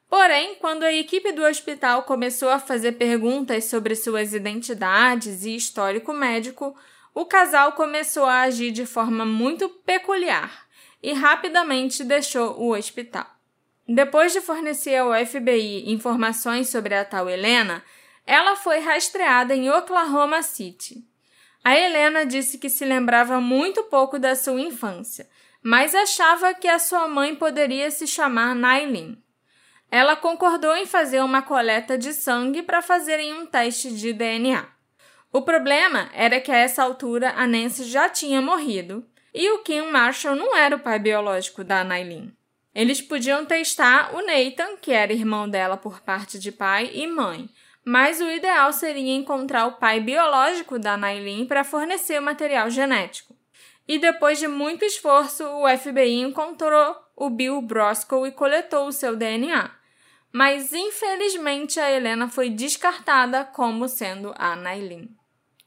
Porém, 0.08 0.56
quando 0.56 0.82
a 0.82 0.92
equipe 0.92 1.30
do 1.30 1.44
hospital 1.44 2.02
começou 2.02 2.48
a 2.48 2.58
fazer 2.58 2.92
perguntas 2.92 3.66
sobre 3.66 3.94
suas 3.94 4.32
identidades 4.32 5.44
e 5.44 5.54
histórico 5.54 6.12
médico, 6.12 6.76
o 7.14 7.26
casal 7.26 7.72
começou 7.72 8.24
a 8.24 8.42
agir 8.42 8.72
de 8.72 8.86
forma 8.86 9.24
muito 9.24 9.68
peculiar 9.68 10.66
e 11.00 11.12
rapidamente 11.12 12.02
deixou 12.02 12.58
o 12.58 12.74
hospital. 12.74 13.37
Depois 13.88 14.34
de 14.34 14.42
fornecer 14.42 14.96
ao 14.96 15.14
FBI 15.24 15.90
informações 15.90 16.68
sobre 16.68 16.94
a 16.94 17.06
tal 17.06 17.30
Helena, 17.30 17.82
ela 18.26 18.54
foi 18.54 18.80
rastreada 18.80 19.54
em 19.56 19.70
Oklahoma 19.70 20.42
City. 20.42 21.02
A 21.64 21.74
Helena 21.74 22.26
disse 22.26 22.58
que 22.58 22.68
se 22.68 22.84
lembrava 22.84 23.40
muito 23.40 23.84
pouco 23.84 24.18
da 24.18 24.36
sua 24.36 24.60
infância, 24.60 25.26
mas 25.62 25.94
achava 25.94 26.52
que 26.52 26.68
a 26.68 26.78
sua 26.78 27.08
mãe 27.08 27.34
poderia 27.34 27.90
se 27.90 28.06
chamar 28.06 28.54
Nailin. 28.54 29.16
Ela 29.90 30.14
concordou 30.14 30.76
em 30.76 30.84
fazer 30.84 31.22
uma 31.22 31.40
coleta 31.40 31.96
de 31.96 32.12
sangue 32.12 32.62
para 32.62 32.82
fazerem 32.82 33.32
um 33.32 33.46
teste 33.46 33.90
de 33.90 34.12
DNA. 34.12 34.66
O 35.32 35.40
problema 35.40 36.10
era 36.12 36.40
que 36.42 36.50
a 36.52 36.56
essa 36.56 36.82
altura 36.82 37.32
a 37.36 37.46
Nancy 37.46 37.84
já 37.84 38.06
tinha 38.06 38.42
morrido 38.42 39.06
e 39.32 39.50
o 39.52 39.62
Kim 39.62 39.90
Marshall 39.90 40.36
não 40.36 40.54
era 40.54 40.76
o 40.76 40.80
pai 40.80 40.98
biológico 40.98 41.64
da 41.64 41.82
Nailin. 41.82 42.37
Eles 42.78 43.02
podiam 43.02 43.44
testar 43.44 44.14
o 44.14 44.24
Nathan, 44.24 44.76
que 44.76 44.92
era 44.92 45.12
irmão 45.12 45.48
dela 45.48 45.76
por 45.76 46.00
parte 46.00 46.38
de 46.38 46.52
pai 46.52 46.88
e 46.94 47.08
mãe, 47.08 47.50
mas 47.84 48.20
o 48.20 48.30
ideal 48.30 48.72
seria 48.72 49.16
encontrar 49.16 49.66
o 49.66 49.72
pai 49.72 49.98
biológico 49.98 50.78
da 50.78 50.96
Nailin 50.96 51.44
para 51.44 51.64
fornecer 51.64 52.20
o 52.20 52.22
material 52.22 52.70
genético. 52.70 53.34
E 53.88 53.98
depois 53.98 54.38
de 54.38 54.46
muito 54.46 54.84
esforço, 54.84 55.44
o 55.44 55.68
FBI 55.76 56.20
encontrou 56.20 56.94
o 57.16 57.28
Bill 57.28 57.60
Brosco 57.60 58.24
e 58.24 58.30
coletou 58.30 58.86
o 58.86 58.92
seu 58.92 59.16
DNA. 59.16 59.72
mas 60.32 60.72
infelizmente 60.72 61.80
a 61.80 61.90
Helena 61.90 62.28
foi 62.28 62.48
descartada 62.48 63.44
como 63.44 63.88
sendo 63.88 64.32
a 64.38 64.54
Nailin. 64.54 65.10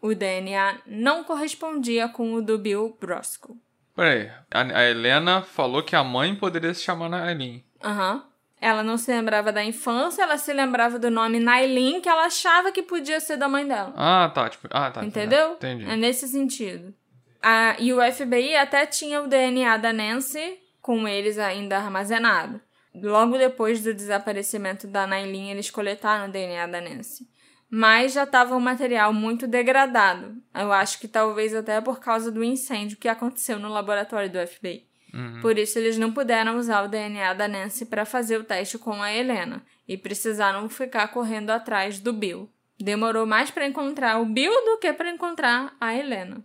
O 0.01 0.15
DNA 0.15 0.79
não 0.85 1.25
correspondia 1.25 2.07
com 2.07 2.35
o 2.35 2.41
do 2.41 2.57
Bill 2.57 2.97
Brosco. 3.01 3.59
Peraí, 3.95 4.31
a, 4.49 4.61
a 4.61 4.89
Helena 4.89 5.41
falou 5.41 5.83
que 5.83 5.95
a 5.95 6.03
mãe 6.03 6.35
poderia 6.35 6.73
se 6.73 6.81
chamar 6.81 7.09
Nailin. 7.09 7.63
Aham. 7.83 8.15
Uhum. 8.15 8.31
Ela 8.61 8.83
não 8.83 8.95
se 8.95 9.11
lembrava 9.11 9.51
da 9.51 9.63
infância, 9.63 10.21
ela 10.21 10.37
se 10.37 10.53
lembrava 10.53 10.99
do 10.99 11.09
nome 11.09 11.39
Nailin, 11.39 11.99
que 11.99 12.07
ela 12.07 12.25
achava 12.25 12.71
que 12.71 12.83
podia 12.83 13.19
ser 13.19 13.35
da 13.35 13.49
mãe 13.49 13.67
dela. 13.67 13.91
Ah, 13.97 14.31
tá. 14.31 14.47
Tipo, 14.49 14.67
ah, 14.69 14.91
tá. 14.91 15.03
Entendeu? 15.03 15.53
Entendi. 15.53 15.83
É 15.89 15.95
nesse 15.95 16.27
sentido. 16.27 16.93
A, 17.41 17.75
e 17.79 17.91
o 17.91 17.99
FBI 17.99 18.55
até 18.55 18.85
tinha 18.85 19.19
o 19.23 19.27
DNA 19.27 19.77
da 19.77 19.91
Nancy 19.91 20.59
com 20.79 21.07
eles 21.07 21.39
ainda 21.39 21.77
armazenado. 21.77 22.61
Logo 22.93 23.35
depois 23.35 23.81
do 23.81 23.95
desaparecimento 23.95 24.85
da 24.85 25.07
Nailin, 25.07 25.49
eles 25.49 25.71
coletaram 25.71 26.27
o 26.27 26.31
DNA 26.31 26.67
da 26.67 26.79
Nancy. 26.79 27.27
Mas 27.73 28.11
já 28.11 28.23
estava 28.23 28.53
um 28.53 28.59
material 28.59 29.13
muito 29.13 29.47
degradado. 29.47 30.35
Eu 30.53 30.73
acho 30.73 30.99
que 30.99 31.07
talvez 31.07 31.55
até 31.55 31.79
por 31.79 32.01
causa 32.01 32.29
do 32.29 32.43
incêndio 32.43 32.97
que 32.97 33.07
aconteceu 33.07 33.57
no 33.57 33.69
laboratório 33.69 34.29
do 34.29 34.45
FBI. 34.45 34.85
Uhum. 35.13 35.39
Por 35.41 35.57
isso, 35.57 35.79
eles 35.79 35.97
não 35.97 36.11
puderam 36.11 36.57
usar 36.57 36.83
o 36.83 36.89
DNA 36.89 37.33
da 37.33 37.47
Nancy 37.47 37.85
para 37.85 38.03
fazer 38.03 38.37
o 38.37 38.43
teste 38.43 38.77
com 38.77 39.01
a 39.01 39.13
Helena 39.13 39.63
e 39.87 39.97
precisaram 39.97 40.67
ficar 40.67 41.07
correndo 41.09 41.49
atrás 41.49 41.97
do 41.97 42.11
Bill. 42.11 42.49
Demorou 42.77 43.25
mais 43.25 43.49
para 43.49 43.65
encontrar 43.65 44.19
o 44.19 44.25
Bill 44.25 44.53
do 44.65 44.77
que 44.77 44.91
para 44.91 45.09
encontrar 45.09 45.73
a 45.79 45.95
Helena. 45.95 46.43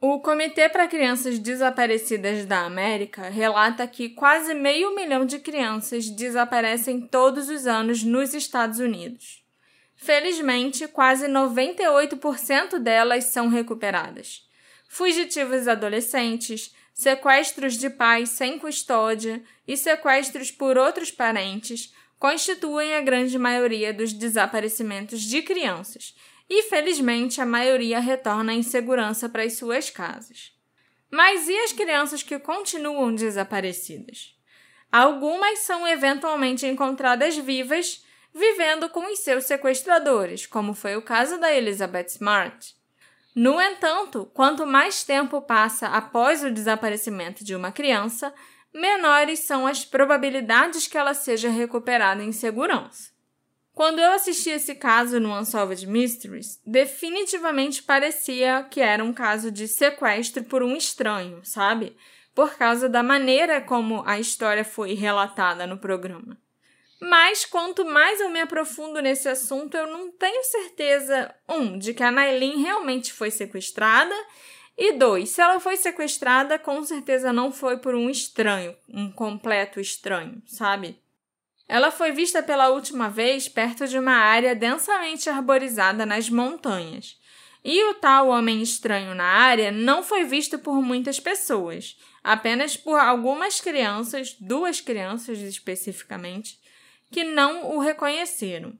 O 0.00 0.20
Comitê 0.20 0.68
para 0.68 0.88
Crianças 0.88 1.38
Desaparecidas 1.38 2.46
da 2.46 2.64
América 2.64 3.28
relata 3.28 3.86
que 3.86 4.10
quase 4.10 4.54
meio 4.54 4.94
milhão 4.94 5.26
de 5.26 5.38
crianças 5.38 6.08
desaparecem 6.08 7.02
todos 7.02 7.50
os 7.50 7.66
anos 7.66 8.02
nos 8.02 8.32
Estados 8.32 8.78
Unidos. 8.78 9.43
Felizmente, 10.04 10.86
quase 10.86 11.26
98% 11.26 12.78
delas 12.78 13.24
são 13.24 13.48
recuperadas. 13.48 14.46
Fugitivos 14.86 15.66
adolescentes, 15.66 16.74
sequestros 16.92 17.78
de 17.78 17.88
pais 17.88 18.28
sem 18.28 18.58
custódia 18.58 19.42
e 19.66 19.78
sequestros 19.78 20.50
por 20.50 20.76
outros 20.76 21.10
parentes 21.10 21.94
constituem 22.18 22.94
a 22.94 23.00
grande 23.00 23.38
maioria 23.38 23.94
dos 23.94 24.12
desaparecimentos 24.12 25.22
de 25.22 25.40
crianças, 25.40 26.14
e 26.50 26.64
felizmente 26.64 27.40
a 27.40 27.46
maioria 27.46 27.98
retorna 27.98 28.52
em 28.52 28.62
segurança 28.62 29.26
para 29.26 29.44
as 29.44 29.54
suas 29.54 29.88
casas. 29.88 30.52
Mas 31.10 31.48
e 31.48 31.56
as 31.60 31.72
crianças 31.72 32.22
que 32.22 32.38
continuam 32.38 33.14
desaparecidas? 33.14 34.36
Algumas 34.92 35.60
são 35.60 35.88
eventualmente 35.88 36.66
encontradas 36.66 37.38
vivas, 37.38 38.03
vivendo 38.34 38.88
com 38.88 39.12
os 39.12 39.20
seus 39.20 39.44
sequestradores, 39.44 40.44
como 40.44 40.74
foi 40.74 40.96
o 40.96 41.02
caso 41.02 41.38
da 41.38 41.54
Elizabeth 41.54 42.06
Smart. 42.08 42.74
No 43.34 43.60
entanto, 43.60 44.28
quanto 44.34 44.66
mais 44.66 45.04
tempo 45.04 45.40
passa 45.40 45.88
após 45.88 46.42
o 46.42 46.50
desaparecimento 46.50 47.44
de 47.44 47.54
uma 47.54 47.70
criança, 47.70 48.34
menores 48.72 49.40
são 49.40 49.66
as 49.66 49.84
probabilidades 49.84 50.88
que 50.88 50.98
ela 50.98 51.14
seja 51.14 51.48
recuperada 51.48 52.22
em 52.22 52.32
segurança. 52.32 53.14
Quando 53.72 53.98
eu 53.98 54.12
assisti 54.12 54.50
esse 54.50 54.74
caso 54.76 55.18
no 55.18 55.36
Unsolved 55.36 55.86
Mysteries, 55.86 56.60
definitivamente 56.64 57.82
parecia 57.82 58.64
que 58.70 58.80
era 58.80 59.02
um 59.02 59.12
caso 59.12 59.50
de 59.50 59.66
sequestro 59.66 60.44
por 60.44 60.62
um 60.62 60.76
estranho, 60.76 61.40
sabe? 61.42 61.96
Por 62.32 62.54
causa 62.54 62.88
da 62.88 63.02
maneira 63.02 63.60
como 63.60 64.04
a 64.06 64.18
história 64.18 64.64
foi 64.64 64.94
relatada 64.94 65.66
no 65.66 65.78
programa. 65.78 66.38
Mas 67.00 67.44
quanto 67.44 67.84
mais 67.84 68.20
eu 68.20 68.30
me 68.30 68.40
aprofundo 68.40 69.00
nesse 69.02 69.28
assunto, 69.28 69.76
eu 69.76 69.86
não 69.86 70.10
tenho 70.10 70.42
certeza, 70.44 71.34
um, 71.48 71.78
de 71.78 71.92
que 71.92 72.02
a 72.02 72.10
Nailin 72.10 72.62
realmente 72.62 73.12
foi 73.12 73.30
sequestrada, 73.30 74.14
e 74.76 74.92
dois, 74.92 75.30
se 75.30 75.40
ela 75.40 75.60
foi 75.60 75.76
sequestrada, 75.76 76.58
com 76.58 76.82
certeza 76.82 77.32
não 77.32 77.52
foi 77.52 77.78
por 77.78 77.94
um 77.94 78.10
estranho, 78.10 78.76
um 78.88 79.10
completo 79.10 79.78
estranho, 79.78 80.42
sabe? 80.46 80.98
Ela 81.68 81.90
foi 81.90 82.12
vista 82.12 82.42
pela 82.42 82.70
última 82.70 83.08
vez 83.08 83.48
perto 83.48 83.86
de 83.86 83.98
uma 83.98 84.16
área 84.16 84.54
densamente 84.54 85.30
arborizada 85.30 86.04
nas 86.04 86.28
montanhas. 86.28 87.18
E 87.64 87.82
o 87.84 87.94
tal 87.94 88.28
homem 88.28 88.60
estranho 88.60 89.14
na 89.14 89.24
área 89.24 89.72
não 89.72 90.02
foi 90.02 90.24
visto 90.24 90.58
por 90.58 90.82
muitas 90.82 91.18
pessoas, 91.18 91.96
apenas 92.22 92.76
por 92.76 92.98
algumas 92.98 93.60
crianças, 93.60 94.36
duas 94.38 94.80
crianças 94.80 95.38
especificamente, 95.38 96.60
que 97.14 97.22
não 97.22 97.76
o 97.76 97.78
reconheceram. 97.78 98.72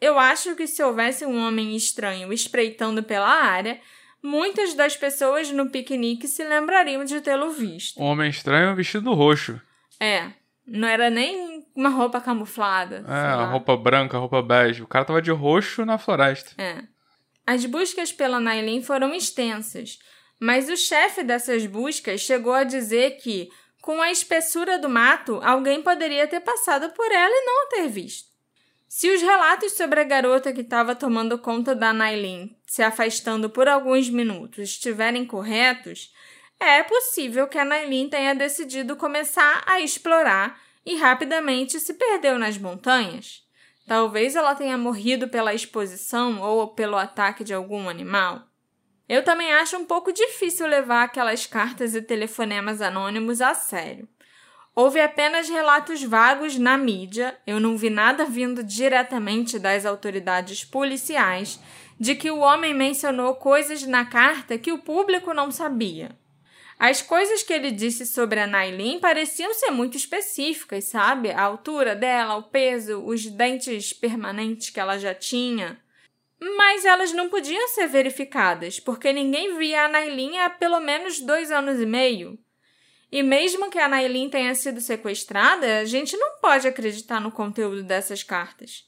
Eu 0.00 0.18
acho 0.18 0.56
que 0.56 0.66
se 0.66 0.82
houvesse 0.82 1.26
um 1.26 1.38
homem 1.46 1.76
estranho 1.76 2.32
espreitando 2.32 3.02
pela 3.02 3.28
área, 3.28 3.78
muitas 4.22 4.72
das 4.72 4.96
pessoas 4.96 5.50
no 5.50 5.68
piquenique 5.68 6.26
se 6.26 6.42
lembrariam 6.42 7.04
de 7.04 7.20
tê-lo 7.20 7.50
visto. 7.50 8.00
Um 8.00 8.06
homem 8.06 8.30
estranho 8.30 8.74
vestido 8.74 9.12
roxo. 9.12 9.60
É, 10.00 10.30
não 10.66 10.88
era 10.88 11.10
nem 11.10 11.66
uma 11.74 11.90
roupa 11.90 12.18
camuflada. 12.18 13.04
É, 13.06 13.44
roupa 13.44 13.76
branca, 13.76 14.16
roupa 14.16 14.40
bege. 14.40 14.82
O 14.82 14.86
cara 14.86 15.04
tava 15.04 15.20
de 15.20 15.30
roxo 15.30 15.84
na 15.84 15.98
floresta. 15.98 16.52
É. 16.56 16.82
As 17.46 17.66
buscas 17.66 18.10
pela 18.10 18.40
Nailin 18.40 18.82
foram 18.82 19.14
extensas, 19.14 19.98
mas 20.40 20.70
o 20.70 20.76
chefe 20.78 21.22
dessas 21.22 21.66
buscas 21.66 22.22
chegou 22.22 22.54
a 22.54 22.64
dizer 22.64 23.18
que 23.18 23.50
com 23.86 24.02
a 24.02 24.10
espessura 24.10 24.80
do 24.80 24.88
mato, 24.88 25.40
alguém 25.44 25.80
poderia 25.80 26.26
ter 26.26 26.40
passado 26.40 26.90
por 26.90 27.08
ela 27.08 27.32
e 27.32 27.44
não 27.44 27.62
a 27.62 27.66
ter 27.68 27.88
visto. 27.88 28.28
Se 28.88 29.08
os 29.08 29.22
relatos 29.22 29.74
sobre 29.74 30.00
a 30.00 30.04
garota 30.04 30.52
que 30.52 30.62
estava 30.62 30.96
tomando 30.96 31.38
conta 31.38 31.72
da 31.72 31.92
Nailin 31.92 32.56
se 32.66 32.82
afastando 32.82 33.48
por 33.48 33.68
alguns 33.68 34.10
minutos 34.10 34.70
estiverem 34.70 35.24
corretos, 35.24 36.12
é 36.58 36.82
possível 36.82 37.46
que 37.46 37.58
a 37.58 37.64
Nailin 37.64 38.08
tenha 38.08 38.34
decidido 38.34 38.96
começar 38.96 39.62
a 39.64 39.78
explorar 39.78 40.60
e 40.84 40.96
rapidamente 40.96 41.78
se 41.78 41.94
perdeu 41.94 42.40
nas 42.40 42.58
montanhas. 42.58 43.44
Talvez 43.86 44.34
ela 44.34 44.56
tenha 44.56 44.76
morrido 44.76 45.28
pela 45.28 45.54
exposição 45.54 46.42
ou 46.42 46.74
pelo 46.74 46.96
ataque 46.96 47.44
de 47.44 47.54
algum 47.54 47.88
animal. 47.88 48.42
Eu 49.08 49.22
também 49.22 49.52
acho 49.52 49.76
um 49.76 49.84
pouco 49.84 50.12
difícil 50.12 50.66
levar 50.66 51.04
aquelas 51.04 51.46
cartas 51.46 51.94
e 51.94 52.02
telefonemas 52.02 52.80
anônimos 52.80 53.40
a 53.40 53.54
sério. 53.54 54.08
Houve 54.74 55.00
apenas 55.00 55.48
relatos 55.48 56.02
vagos 56.02 56.58
na 56.58 56.76
mídia, 56.76 57.38
eu 57.46 57.58
não 57.58 57.78
vi 57.78 57.88
nada 57.88 58.26
vindo 58.26 58.62
diretamente 58.62 59.58
das 59.58 59.86
autoridades 59.86 60.64
policiais 60.64 61.58
de 61.98 62.14
que 62.14 62.30
o 62.30 62.40
homem 62.40 62.74
mencionou 62.74 63.36
coisas 63.36 63.84
na 63.84 64.04
carta 64.04 64.58
que 64.58 64.72
o 64.72 64.78
público 64.78 65.32
não 65.32 65.50
sabia. 65.50 66.10
As 66.78 67.00
coisas 67.00 67.42
que 67.42 67.54
ele 67.54 67.70
disse 67.70 68.04
sobre 68.04 68.38
a 68.38 68.46
Nailin 68.46 69.00
pareciam 69.00 69.54
ser 69.54 69.70
muito 69.70 69.96
específicas, 69.96 70.84
sabe? 70.84 71.30
A 71.30 71.40
altura 71.40 71.96
dela, 71.96 72.36
o 72.36 72.42
peso, 72.42 73.02
os 73.02 73.24
dentes 73.24 73.94
permanentes 73.94 74.68
que 74.68 74.78
ela 74.78 74.98
já 74.98 75.14
tinha. 75.14 75.80
Mas 76.38 76.84
elas 76.84 77.12
não 77.12 77.28
podiam 77.28 77.68
ser 77.68 77.86
verificadas, 77.86 78.78
porque 78.78 79.12
ninguém 79.12 79.56
via 79.56 79.84
a 79.84 79.88
Nailin 79.88 80.38
há 80.38 80.50
pelo 80.50 80.80
menos 80.80 81.20
dois 81.20 81.50
anos 81.50 81.80
e 81.80 81.86
meio. 81.86 82.38
E 83.10 83.22
mesmo 83.22 83.70
que 83.70 83.78
a 83.78 83.88
Nailin 83.88 84.28
tenha 84.28 84.54
sido 84.54 84.80
sequestrada, 84.80 85.78
a 85.78 85.84
gente 85.84 86.16
não 86.16 86.38
pode 86.40 86.66
acreditar 86.68 87.20
no 87.20 87.32
conteúdo 87.32 87.82
dessas 87.82 88.22
cartas. 88.22 88.84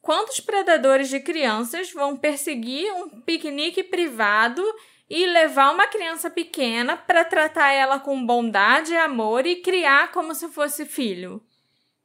Quantos 0.00 0.40
predadores 0.40 1.08
de 1.08 1.20
crianças 1.20 1.92
vão 1.92 2.16
perseguir 2.16 2.90
um 2.92 3.20
piquenique 3.20 3.82
privado 3.82 4.62
e 5.08 5.26
levar 5.26 5.72
uma 5.72 5.86
criança 5.86 6.30
pequena 6.30 6.96
para 6.96 7.24
tratar 7.24 7.72
ela 7.72 8.00
com 8.00 8.24
bondade 8.24 8.92
e 8.92 8.96
amor 8.96 9.46
e 9.46 9.56
criar 9.56 10.10
como 10.12 10.34
se 10.34 10.48
fosse 10.48 10.84
filho? 10.84 11.42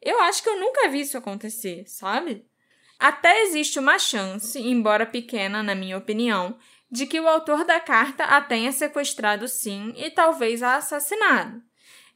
Eu 0.02 0.20
acho 0.22 0.44
que 0.44 0.50
eu 0.50 0.60
nunca 0.60 0.90
vi 0.90 1.02
isso 1.02 1.18
acontecer, 1.18 1.86
sabe? 1.88 2.46
Até 3.00 3.44
existe 3.44 3.80
uma 3.80 4.00
chance, 4.00 4.60
embora 4.60 5.06
pequena 5.06 5.62
na 5.62 5.76
minha 5.76 5.98
opinião, 5.98 6.58
de 6.90 7.08
que 7.08 7.20
o 7.20 7.28
autor 7.28 7.66
da 7.66 7.80
carta 7.80 8.24
a 8.24 8.40
tenha 8.40 8.72
sequestrado 8.72 9.48
sim 9.48 9.94
e 9.98 10.10
talvez 10.12 10.62
a 10.62 10.76
assassinado. 10.76 11.62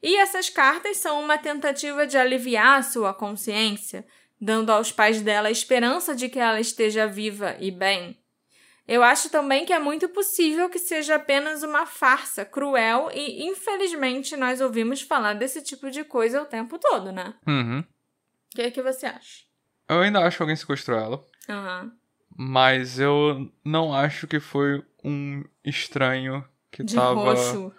E 0.01 0.15
essas 0.17 0.49
cartas 0.49 0.97
são 0.97 1.19
uma 1.19 1.37
tentativa 1.37 2.05
de 2.05 2.17
aliviar 2.17 2.77
a 2.77 2.83
sua 2.83 3.13
consciência, 3.13 4.05
dando 4.39 4.69
aos 4.69 4.91
pais 4.91 5.21
dela 5.21 5.47
a 5.47 5.51
esperança 5.51 6.15
de 6.15 6.29
que 6.29 6.37
ela 6.37 6.59
esteja 6.59 7.07
viva 7.07 7.57
e 7.59 7.71
bem. 7.71 8.17
Eu 8.87 9.03
acho 9.03 9.29
também 9.29 9.65
que 9.65 9.73
é 9.73 9.79
muito 9.79 10.07
possível 10.07 10.69
que 10.69 10.79
seja 10.79 11.15
apenas 11.15 11.61
uma 11.61 11.85
farsa 11.85 12.45
cruel 12.45 13.09
e, 13.13 13.43
infelizmente, 13.43 14.37
nós 14.37 14.61
ouvimos 14.61 15.01
falar 15.01 15.33
desse 15.33 15.61
tipo 15.61 15.91
de 15.91 16.05
coisa 16.05 16.41
o 16.41 16.45
tempo 16.45 16.79
todo, 16.79 17.11
né? 17.11 17.33
Uhum. 17.45 17.79
O 17.79 18.55
que, 18.55 18.61
é 18.61 18.71
que 18.71 18.81
você 18.81 19.07
acha? 19.07 19.46
Eu 19.89 20.01
ainda 20.01 20.19
acho 20.19 20.37
que 20.37 20.43
alguém 20.43 20.55
sequestrou 20.55 20.97
ela. 20.97 21.23
Uhum. 21.49 21.91
Mas 22.35 22.99
eu 22.99 23.51
não 23.63 23.93
acho 23.93 24.27
que 24.27 24.39
foi 24.39 24.83
um 25.03 25.43
estranho 25.65 26.43
que 26.71 26.83
De 26.83 26.95
tava. 26.95 27.13
roxo. 27.15 27.73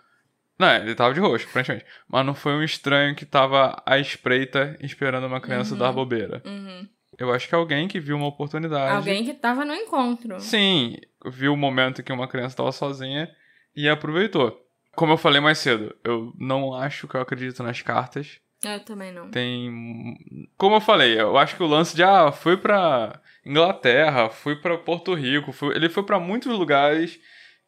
Não, 0.59 0.75
ele 0.75 0.95
tava 0.95 1.15
de 1.15 1.21
roxo, 1.21 1.47
aparentemente. 1.49 1.85
Mas 2.09 2.27
não 2.27 2.35
foi 2.35 2.53
um 2.55 2.63
estranho 2.63 3.15
que 3.15 3.25
tava 3.25 3.81
à 3.87 3.99
espreita 3.99 4.77
esperando 4.81 5.27
uma 5.27 5.41
criança 5.41 5.77
dar 5.77 5.93
bobeira. 5.93 6.43
Uhum. 6.45 6.89
Eu 7.17 7.33
acho 7.33 7.49
que 7.49 7.55
alguém 7.55 7.87
que 7.87 8.01
viu 8.01 8.17
uma 8.17 8.27
oportunidade. 8.27 8.97
Alguém 8.97 9.25
que 9.25 9.35
tava 9.35 9.65
no 9.65 9.75
encontro. 9.75 10.41
Sim, 10.41 10.97
viu 11.27 11.53
o 11.53 11.57
momento 11.57 12.03
que 12.03 12.13
uma 12.13 12.29
criança 12.29 12.55
estava 12.55 12.73
sozinha 12.73 13.29
e 13.75 13.89
aproveitou. 13.89 14.65
Como 14.97 15.13
eu 15.13 15.17
falei 15.17 15.41
mais 15.41 15.59
cedo, 15.59 15.95
eu 16.03 16.33
não 16.37 16.75
acho 16.75 17.07
que 17.07 17.15
eu 17.15 17.21
acredito 17.21 17.63
nas 17.63 17.83
cartas. 17.83 18.41
Eu 18.65 18.81
também 18.81 19.13
não. 19.13 19.31
Tem. 19.31 20.17
Como 20.57 20.77
eu 20.77 20.81
falei, 20.81 21.21
eu 21.21 21.37
acho 21.39 21.57
que 21.57 21.63
o 21.63 21.67
lance 21.67 21.95
de 21.95 22.03
ah, 22.03 22.33
foi 22.33 22.57
pra 22.57 23.21
Inglaterra, 23.47 24.31
foi 24.31 24.57
pra 24.57 24.77
Porto 24.77 25.15
Rico, 25.15 25.53
foi... 25.53 25.77
ele 25.77 25.89
foi 25.89 26.03
pra 26.03 26.19
muitos 26.19 26.53
lugares 26.53 27.19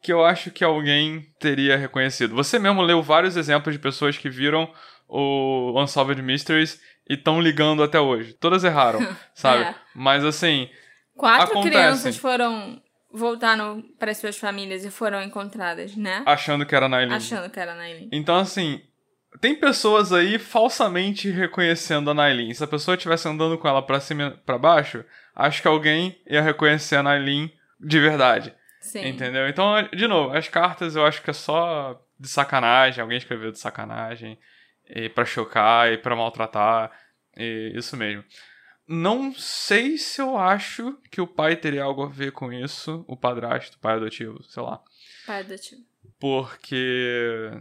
que 0.01 0.11
eu 0.11 0.25
acho 0.25 0.51
que 0.51 0.63
alguém 0.63 1.21
teria 1.39 1.77
reconhecido. 1.77 2.35
Você 2.35 2.57
mesmo 2.59 2.81
leu 2.81 3.01
vários 3.01 3.37
exemplos 3.37 3.73
de 3.73 3.79
pessoas 3.79 4.17
que 4.17 4.29
viram 4.29 4.71
o 5.07 5.79
Unsolved 5.79 6.21
Mysteries 6.21 6.81
e 7.07 7.13
estão 7.13 7.39
ligando 7.39 7.83
até 7.83 7.99
hoje. 7.99 8.33
Todas 8.33 8.63
erraram, 8.63 8.99
sabe? 9.33 9.63
É. 9.63 9.75
Mas 9.93 10.25
assim, 10.25 10.69
Quatro 11.15 11.61
crianças 11.61 12.17
foram. 12.17 12.81
voltaram 13.11 13.83
para 13.99 14.13
suas 14.13 14.37
famílias 14.37 14.83
e 14.83 14.89
foram 14.89 15.21
encontradas, 15.21 15.95
né? 15.95 16.23
achando 16.25 16.65
que 16.65 16.75
era 16.75 16.89
Nailin. 16.89 17.13
Achando 17.13 17.49
que 17.49 17.59
era 17.59 17.75
Nailin. 17.75 18.09
Então, 18.11 18.37
assim, 18.37 18.81
tem 19.39 19.55
pessoas 19.55 20.11
aí 20.11 20.37
falsamente 20.37 21.29
reconhecendo 21.29 22.11
a 22.11 22.13
Nailin. 22.13 22.53
Se 22.53 22.63
a 22.63 22.67
pessoa 22.67 22.95
estivesse 22.95 23.27
andando 23.27 23.57
com 23.57 23.67
ela 23.67 23.81
pra 23.81 23.99
cima 23.99 24.23
e 24.23 24.45
pra 24.45 24.57
baixo, 24.57 25.05
acho 25.35 25.61
que 25.61 25.67
alguém 25.67 26.21
ia 26.27 26.41
reconhecer 26.41 26.97
a 26.97 27.03
Nailin 27.03 27.51
de 27.79 27.99
verdade. 27.99 28.53
Sim. 28.81 29.07
Entendeu? 29.07 29.47
Então, 29.47 29.73
de 29.93 30.07
novo, 30.07 30.35
as 30.35 30.47
cartas 30.47 30.95
eu 30.95 31.05
acho 31.05 31.21
que 31.21 31.29
é 31.29 31.33
só 31.33 32.03
de 32.19 32.27
sacanagem. 32.27 33.01
Alguém 33.01 33.17
escreveu 33.17 33.51
de 33.51 33.59
sacanagem. 33.59 34.37
E 34.89 35.07
pra 35.07 35.23
chocar 35.23 35.91
e 35.91 35.97
pra 35.97 36.15
maltratar. 36.15 36.91
E 37.37 37.71
isso 37.75 37.95
mesmo. 37.95 38.23
Não 38.87 39.33
sei 39.33 39.97
se 39.97 40.21
eu 40.21 40.37
acho 40.37 40.97
que 41.09 41.21
o 41.21 41.27
pai 41.27 41.55
teria 41.55 41.83
algo 41.83 42.03
a 42.03 42.09
ver 42.09 42.31
com 42.31 42.51
isso. 42.51 43.05
O 43.07 43.15
padrasto, 43.15 43.77
o 43.77 43.79
pai 43.79 43.95
adotivo, 43.95 44.43
sei 44.43 44.61
lá. 44.61 44.81
Pai 45.25 45.39
adotivo. 45.41 45.81
Porque. 46.19 47.51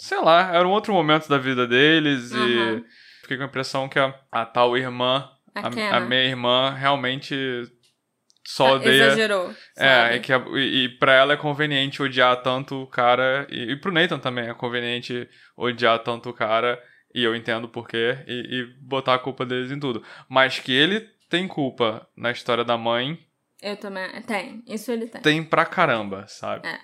Sei 0.00 0.20
lá, 0.20 0.54
era 0.54 0.66
um 0.66 0.70
outro 0.70 0.92
momento 0.94 1.28
da 1.28 1.38
vida 1.38 1.66
deles 1.66 2.32
Aham. 2.32 2.78
e 2.78 2.84
fiquei 3.22 3.36
com 3.36 3.42
a 3.42 3.46
impressão 3.46 3.88
que 3.88 3.98
a, 3.98 4.14
a 4.30 4.46
tal 4.46 4.76
irmã, 4.78 5.28
A 5.52 5.62
a, 5.66 5.96
a 5.96 6.00
minha 6.00 6.22
irmã, 6.24 6.70
realmente 6.70 7.34
só 8.46 8.68
Ah, 8.68 8.72
odeia. 8.74 9.06
Exagerou. 9.06 9.52
É, 9.76 10.14
é 10.14 10.18
que 10.20 10.32
a, 10.32 10.38
e, 10.54 10.84
e 10.84 10.88
pra 11.00 11.12
ela 11.14 11.32
é 11.32 11.36
conveniente 11.36 12.00
odiar 12.00 12.40
tanto 12.42 12.76
o 12.82 12.86
cara, 12.86 13.44
e, 13.50 13.72
e 13.72 13.76
pro 13.76 13.90
Nathan 13.92 14.20
também 14.20 14.48
é 14.48 14.54
conveniente 14.54 15.28
odiar 15.56 15.98
tanto 15.98 16.30
o 16.30 16.32
cara, 16.32 16.80
e 17.12 17.24
eu 17.24 17.34
entendo 17.34 17.68
por 17.68 17.88
quê, 17.88 18.18
e, 18.28 18.60
e 18.60 18.64
botar 18.80 19.14
a 19.14 19.18
culpa 19.18 19.44
deles 19.44 19.72
em 19.72 19.80
tudo. 19.80 20.02
Mas 20.28 20.60
que 20.60 20.72
ele 20.72 21.00
tem 21.28 21.48
culpa 21.48 22.08
na 22.16 22.30
história 22.30 22.64
da 22.64 22.78
mãe, 22.78 23.18
Eu 23.60 23.76
também. 23.76 24.08
Tem. 24.22 24.62
Isso 24.68 24.92
ele 24.92 25.08
tem. 25.08 25.20
tem 25.20 25.44
pra 25.44 25.66
caramba, 25.66 26.24
sabe? 26.28 26.68
É. 26.68 26.78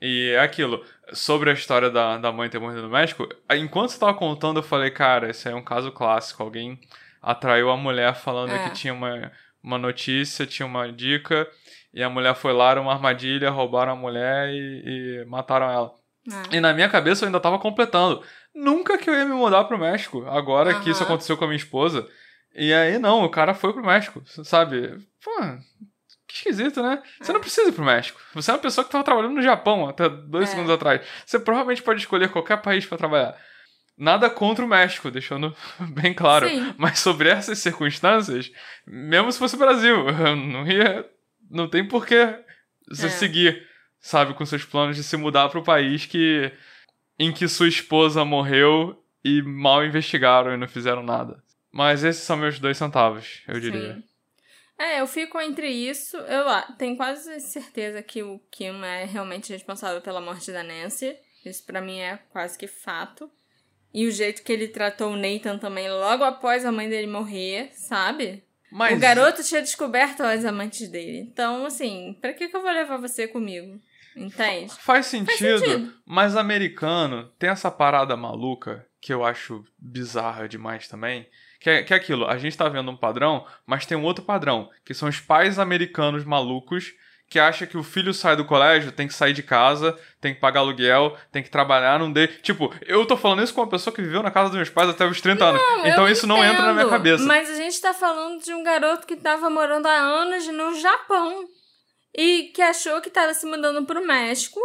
E 0.00 0.30
é 0.30 0.40
aquilo, 0.40 0.82
sobre 1.12 1.50
a 1.50 1.52
história 1.52 1.90
da, 1.90 2.16
da 2.16 2.32
mãe 2.32 2.48
ter 2.48 2.58
morrido 2.58 2.82
no 2.82 2.88
México, 2.88 3.28
enquanto 3.50 3.90
você 3.90 3.98
tava 3.98 4.14
contando, 4.14 4.58
eu 4.58 4.62
falei, 4.62 4.90
cara, 4.90 5.28
esse 5.28 5.48
é 5.48 5.54
um 5.54 5.62
caso 5.62 5.92
clássico. 5.92 6.42
Alguém 6.42 6.80
atraiu 7.20 7.70
a 7.70 7.76
mulher 7.76 8.14
falando 8.14 8.52
É. 8.52 8.64
que 8.68 8.74
tinha 8.74 8.94
uma, 8.94 9.30
uma 9.62 9.76
notícia, 9.76 10.46
tinha 10.46 10.64
uma 10.64 10.90
dica, 10.90 11.46
e 11.92 12.02
a 12.02 12.08
mulher 12.08 12.34
foi 12.34 12.52
lá, 12.52 12.70
era 12.70 12.80
uma 12.80 12.92
armadilha, 12.92 13.50
roubaram 13.50 13.92
a 13.92 13.96
mulher 13.96 14.48
e, 14.48 15.20
e 15.22 15.24
mataram 15.26 15.70
ela. 15.70 15.92
É. 16.52 16.56
E 16.56 16.60
na 16.60 16.72
minha 16.72 16.88
cabeça 16.88 17.24
eu 17.24 17.26
ainda 17.26 17.40
tava 17.40 17.58
completando. 17.58 18.22
Nunca 18.54 18.96
que 18.96 19.08
eu 19.10 19.14
ia 19.14 19.24
me 19.24 19.34
mudar 19.34 19.64
pro 19.64 19.78
México, 19.78 20.24
agora 20.26 20.80
que 20.80 20.90
isso 20.90 21.02
aconteceu 21.02 21.36
com 21.36 21.44
a 21.44 21.48
minha 21.48 21.56
esposa. 21.56 22.08
E 22.54 22.72
aí, 22.72 22.98
não, 22.98 23.22
o 23.24 23.28
cara 23.28 23.54
foi 23.54 23.72
pro 23.72 23.84
México, 23.84 24.22
sabe? 24.44 24.98
Pô, 25.22 25.30
que 26.30 26.36
esquisito, 26.36 26.82
né? 26.82 27.02
Você 27.20 27.30
É. 27.30 27.34
não 27.34 27.40
precisa 27.40 27.68
ir 27.68 27.72
pro 27.72 27.84
México. 27.84 28.20
Você 28.34 28.50
é 28.50 28.54
uma 28.54 28.60
pessoa 28.60 28.84
que 28.84 28.90
tava 28.90 29.04
trabalhando 29.04 29.34
no 29.34 29.42
Japão 29.42 29.88
até 29.88 30.08
dois 30.08 30.48
É. 30.48 30.52
segundos 30.52 30.70
atrás. 30.72 31.00
Você 31.26 31.38
provavelmente 31.38 31.82
pode 31.82 32.00
escolher 32.00 32.28
qualquer 32.30 32.60
país 32.62 32.84
pra 32.86 32.96
trabalhar. 32.98 33.36
Nada 33.98 34.30
contra 34.30 34.64
o 34.64 34.68
México, 34.68 35.10
deixando 35.10 35.54
bem 35.92 36.14
claro. 36.14 36.48
Sim. 36.48 36.74
Mas 36.78 36.98
sobre 37.00 37.28
essas 37.28 37.58
circunstâncias, 37.58 38.50
mesmo 38.86 39.30
se 39.30 39.38
fosse 39.38 39.56
o 39.56 39.58
Brasil, 39.58 40.04
não 40.36 40.66
ia. 40.66 41.04
Não 41.50 41.68
tem 41.68 41.86
porquê 41.86 42.34
você 42.88 43.06
É. 43.06 43.10
seguir, 43.10 43.66
sabe, 44.00 44.34
com 44.34 44.46
seus 44.46 44.64
planos 44.64 44.96
de 44.96 45.02
se 45.02 45.16
mudar 45.16 45.48
pro 45.48 45.62
país 45.62 46.06
que. 46.06 46.50
em 47.18 47.30
que 47.32 47.46
sua 47.48 47.68
esposa 47.68 48.24
morreu 48.24 48.96
e 49.22 49.42
mal 49.42 49.84
investigaram 49.84 50.54
e 50.54 50.56
não 50.56 50.66
fizeram 50.66 51.02
nada. 51.02 51.42
Mas 51.70 52.02
esses 52.02 52.22
são 52.22 52.36
meus 52.38 52.58
dois 52.58 52.78
centavos, 52.78 53.42
eu 53.46 53.60
diria. 53.60 53.94
Sim. 53.94 54.02
É, 54.80 55.02
eu 55.02 55.06
fico 55.06 55.38
entre 55.38 55.68
isso. 55.68 56.16
Eu 56.16 56.48
ah, 56.48 56.62
tenho 56.78 56.96
quase 56.96 57.38
certeza 57.40 58.02
que 58.02 58.22
o 58.22 58.40
Kim 58.50 58.82
é 58.82 59.04
realmente 59.04 59.52
responsável 59.52 60.00
pela 60.00 60.22
morte 60.22 60.50
da 60.50 60.62
Nancy. 60.62 61.14
Isso 61.44 61.66
pra 61.66 61.82
mim 61.82 61.98
é 61.98 62.18
quase 62.30 62.56
que 62.56 62.66
fato. 62.66 63.30
E 63.92 64.06
o 64.06 64.10
jeito 64.10 64.42
que 64.42 64.50
ele 64.50 64.68
tratou 64.68 65.12
o 65.12 65.16
Nathan 65.16 65.58
também 65.58 65.90
logo 65.90 66.24
após 66.24 66.64
a 66.64 66.72
mãe 66.72 66.88
dele 66.88 67.06
morrer, 67.06 67.68
sabe? 67.74 68.42
Mas. 68.72 68.96
O 68.96 69.00
garoto 69.00 69.44
tinha 69.44 69.60
descoberto 69.60 70.22
as 70.22 70.46
amantes 70.46 70.88
dele. 70.88 71.18
Então, 71.18 71.66
assim, 71.66 72.16
pra 72.18 72.32
que, 72.32 72.48
que 72.48 72.56
eu 72.56 72.62
vou 72.62 72.70
levar 72.70 72.96
você 72.96 73.28
comigo? 73.28 73.78
Entende? 74.16 74.72
Faz 74.78 75.06
sentido, 75.06 75.58
sentido. 75.58 75.94
mas 76.06 76.36
americano 76.36 77.30
tem 77.38 77.50
essa 77.50 77.70
parada 77.70 78.16
maluca 78.16 78.86
que 78.98 79.12
eu 79.12 79.24
acho 79.24 79.62
bizarra 79.78 80.48
demais 80.48 80.88
também. 80.88 81.28
Que 81.60 81.70
é, 81.70 81.82
que 81.82 81.92
é 81.92 81.96
aquilo, 81.96 82.26
a 82.26 82.38
gente 82.38 82.56
tá 82.56 82.68
vendo 82.68 82.90
um 82.90 82.96
padrão, 82.96 83.46
mas 83.66 83.84
tem 83.84 83.96
um 83.96 84.02
outro 84.02 84.24
padrão, 84.24 84.70
que 84.82 84.94
são 84.94 85.08
os 85.08 85.20
pais 85.20 85.58
americanos 85.58 86.24
malucos 86.24 86.94
que 87.30 87.38
acham 87.38 87.68
que 87.68 87.78
o 87.78 87.84
filho 87.84 88.12
sai 88.12 88.34
do 88.34 88.44
colégio, 88.44 88.90
tem 88.90 89.06
que 89.06 89.14
sair 89.14 89.32
de 89.32 89.42
casa, 89.42 89.96
tem 90.20 90.34
que 90.34 90.40
pagar 90.40 90.60
aluguel, 90.60 91.16
tem 91.30 91.44
que 91.44 91.48
trabalhar, 91.48 91.96
não 91.96 92.12
dê. 92.12 92.26
Tipo, 92.26 92.74
eu 92.84 93.06
tô 93.06 93.16
falando 93.16 93.40
isso 93.40 93.54
com 93.54 93.60
uma 93.60 93.68
pessoa 93.68 93.94
que 93.94 94.02
viveu 94.02 94.20
na 94.20 94.32
casa 94.32 94.48
dos 94.48 94.56
meus 94.56 94.68
pais 94.68 94.90
até 94.90 95.06
os 95.06 95.20
30 95.20 95.44
anos. 95.44 95.62
Então 95.84 96.08
isso 96.08 96.26
não 96.26 96.44
entra 96.44 96.62
na 96.62 96.72
minha 96.72 96.82
entendo, 96.82 96.90
cabeça. 96.90 97.24
Mas 97.24 97.48
a 97.48 97.54
gente 97.54 97.80
tá 97.80 97.94
falando 97.94 98.42
de 98.42 98.52
um 98.52 98.64
garoto 98.64 99.06
que 99.06 99.14
tava 99.14 99.48
morando 99.48 99.86
há 99.86 99.96
anos 99.96 100.44
no 100.48 100.74
Japão. 100.80 101.44
E 102.12 102.50
que 102.52 102.60
achou 102.60 103.00
que 103.00 103.08
tava 103.08 103.32
se 103.32 103.46
mudando 103.46 103.86
pro 103.86 104.04
México. 104.04 104.58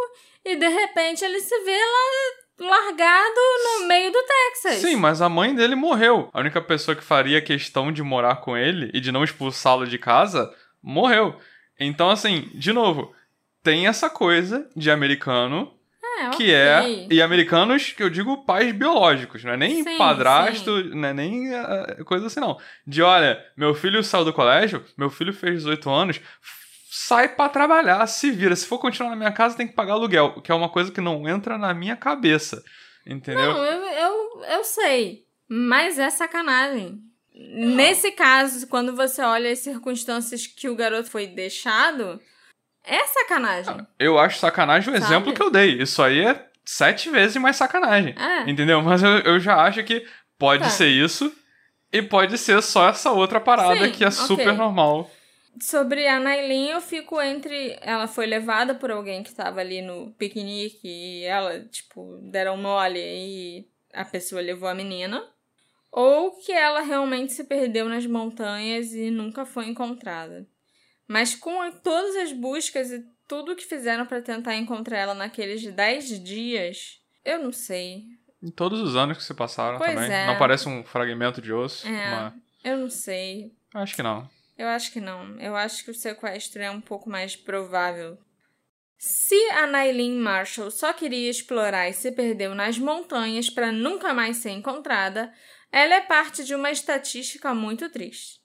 E 0.44 0.56
de 0.56 0.68
repente 0.68 1.24
ele 1.24 1.40
se 1.42 1.64
vê 1.64 1.78
lá 1.78 2.45
largado 2.60 3.40
no 3.80 3.88
meio 3.88 4.12
do 4.12 4.20
Texas. 4.24 4.82
Sim, 4.82 4.96
mas 4.96 5.22
a 5.22 5.30
mãe 5.30 5.54
dele 5.54 5.76
morreu. 5.76 6.30
A 6.34 6.40
única 6.40 6.62
pessoa 6.62 6.96
que 6.96 7.04
faria 7.04 7.42
questão 7.42 7.92
de 7.92 8.02
morar 8.02 8.38
com 8.38 8.56
ele 8.58 8.90
e 8.94 9.00
de 9.00 9.12
não 9.12 9.24
expulsá-lo 9.24 9.86
de 9.88 9.98
casa 9.98 10.54
morreu. 10.82 11.36
Então, 11.80 12.10
assim, 12.10 12.50
de 12.54 12.72
novo, 12.72 13.14
tem 13.62 13.88
essa 13.88 14.10
coisa 14.10 14.70
de 14.76 14.90
americano 14.90 15.74
É, 16.20 16.30
que 16.30 16.44
ok. 16.44 16.54
é. 16.54 17.08
E 17.10 17.22
americanos 17.22 17.92
que 17.92 18.02
eu 18.02 18.10
digo 18.10 18.46
pais 18.46 18.72
biológicos, 18.72 19.44
não 19.44 19.52
é 19.52 19.58
nem 19.58 19.84
Sim, 19.84 19.98
padrasto, 19.98 20.84
não 20.96 21.10
é 21.10 21.14
nem 21.14 21.54
eh, 21.54 21.98
coisa 22.06 22.28
assim, 22.28 22.40
não. 22.40 22.58
De 22.88 23.02
olha, 23.02 23.44
meu 23.58 23.74
filho 23.76 24.02
saiu 24.02 24.24
do 24.24 24.32
colégio, 24.32 24.86
meu 24.98 25.10
filho 25.10 25.34
fez 25.34 25.56
18 25.64 25.90
anos, 25.90 26.22
sai 27.08 27.30
pra 27.30 27.50
trabalhar, 27.50 28.06
se 28.08 28.32
vira. 28.32 28.56
Se 28.56 28.66
for 28.66 28.80
continuar 28.80 29.10
na 29.12 29.16
minha 29.16 29.32
casa, 29.32 29.56
tem 29.58 29.68
que 29.68 29.74
pagar 29.74 29.94
aluguel, 29.94 30.42
que 30.42 30.52
é 30.52 30.56
uma 30.56 30.70
coisa 30.70 30.92
que 30.92 31.02
não 31.02 31.28
entra 31.28 31.58
na 31.58 31.74
minha 31.74 31.96
cabeça. 31.96 32.64
Entendeu? 33.06 33.54
Não, 33.54 33.64
eu, 33.64 33.84
eu, 33.86 34.44
eu 34.58 34.64
sei. 34.64 35.26
Mas 35.48 36.00
é 36.00 36.10
sacanagem. 36.10 37.00
Nesse 37.34 38.12
caso, 38.12 38.66
quando 38.68 38.96
você 38.96 39.22
olha 39.22 39.52
as 39.52 39.60
circunstâncias 39.60 40.48
que 40.48 40.68
o 40.70 40.76
garoto 40.76 41.10
foi 41.12 41.28
deixado, 41.28 42.20
é 42.84 43.06
sacanagem. 43.06 43.86
Eu 44.00 44.18
acho 44.18 44.40
sacanagem 44.40 44.90
o 44.90 44.98
Sabe? 44.98 45.06
exemplo 45.06 45.34
que 45.34 45.42
eu 45.44 45.52
dei. 45.52 45.82
Isso 45.82 46.02
aí 46.02 46.22
é 46.22 46.48
sete 46.64 47.10
vezes 47.10 47.36
mais 47.38 47.58
sacanagem. 47.58 48.16
É. 48.18 48.50
Entendeu? 48.50 48.82
Mas 48.82 49.04
eu, 49.04 49.20
eu 49.20 49.40
já 49.40 49.58
acho 49.62 49.84
que 49.84 50.06
pode 50.40 50.64
Tá. 50.64 50.70
ser 50.70 50.88
isso 50.88 51.32
e 51.94 52.02
pode 52.02 52.38
ser 52.38 52.62
só 52.64 52.90
essa 52.90 53.12
outra 53.12 53.40
parada 53.40 53.86
Sim, 53.86 53.92
que 53.92 54.04
é 54.04 54.10
super 54.12 54.54
normal. 54.54 55.12
Sobre 55.62 56.08
a 56.08 56.20
Nailin, 56.20 56.70
eu 56.70 56.82
fico 56.82 57.22
entre. 57.22 57.78
Ela 57.82 58.08
foi 58.08 58.26
levada 58.26 58.76
por 58.76 58.92
alguém 58.92 59.24
que 59.24 59.34
tava 59.34 59.62
ali 59.62 59.82
no 59.82 60.12
piquenique 60.14 60.88
e 60.88 61.24
ela, 61.24 61.62
tipo, 61.66 62.20
deram 62.24 62.58
mole 62.58 63.00
e 63.00 63.68
a 63.94 64.04
pessoa 64.04 64.42
levou 64.42 64.68
a 64.68 64.76
menina. 64.76 65.24
Ou 65.92 66.32
que 66.32 66.52
ela 66.52 66.82
realmente 66.82 67.32
se 67.32 67.46
perdeu 67.46 67.88
nas 67.88 68.06
montanhas 68.06 68.94
e 68.94 69.10
nunca 69.10 69.46
foi 69.46 69.68
encontrada. 69.68 70.46
Mas 71.08 71.36
com 71.36 71.72
todas 71.72 72.16
as 72.18 72.34
buscas 72.34 72.92
e 72.92 73.06
tudo 73.28 73.56
que 73.56 73.64
fizeram 73.66 74.06
pra 74.06 74.22
tentar 74.22 74.56
encontrar 74.56 74.98
ela 74.98 75.14
naqueles 75.14 75.66
10 75.66 76.22
dias, 76.24 77.00
eu 77.24 77.40
não 77.42 77.52
sei. 77.52 78.04
Em 78.44 78.52
todos 78.52 78.82
os 78.82 78.96
anos 78.96 79.18
que 79.18 79.24
se 79.24 79.34
passaram 79.34 79.78
Pois 79.78 79.94
também. 79.94 80.12
é. 80.12 80.28
Não 80.28 80.38
parece 80.38 80.68
um 80.68 80.84
fragmento 80.84 81.42
de 81.42 81.54
osso, 81.54 81.88
É. 81.88 82.34
Eu 82.64 82.78
não 82.78 82.90
sei. 82.90 83.54
acho 83.74 83.96
que 83.96 84.04
não. 84.04 84.30
Eu 84.58 84.68
acho 84.68 84.92
que 84.92 85.02
não. 85.02 85.40
Eu 85.40 85.56
acho 85.56 85.84
que 85.84 85.92
o 85.92 85.96
sequestro 85.96 86.62
é 86.62 86.72
um 86.72 86.82
pouco 86.82 87.10
mais 87.10 87.36
provável 87.36 88.18
Se 88.98 89.36
a 89.52 89.68
Nailin 89.68 90.18
Marshall 90.18 90.72
só 90.72 90.94
queria 90.94 91.30
explorar 91.30 91.90
e 91.90 91.94
se 91.94 92.12
perdeu 92.12 92.56
nas 92.56 92.78
montanhas 92.78 93.50
para 93.50 93.72
nunca 93.72 94.14
mais 94.14 94.38
ser 94.38 94.52
encontrada, 94.52 95.34
ela 95.72 95.96
é 95.96 96.02
parte 96.02 96.44
de 96.44 96.56
uma 96.56 96.72
estatística 96.72 97.54
muito 97.54 97.90
triste. 97.90 98.40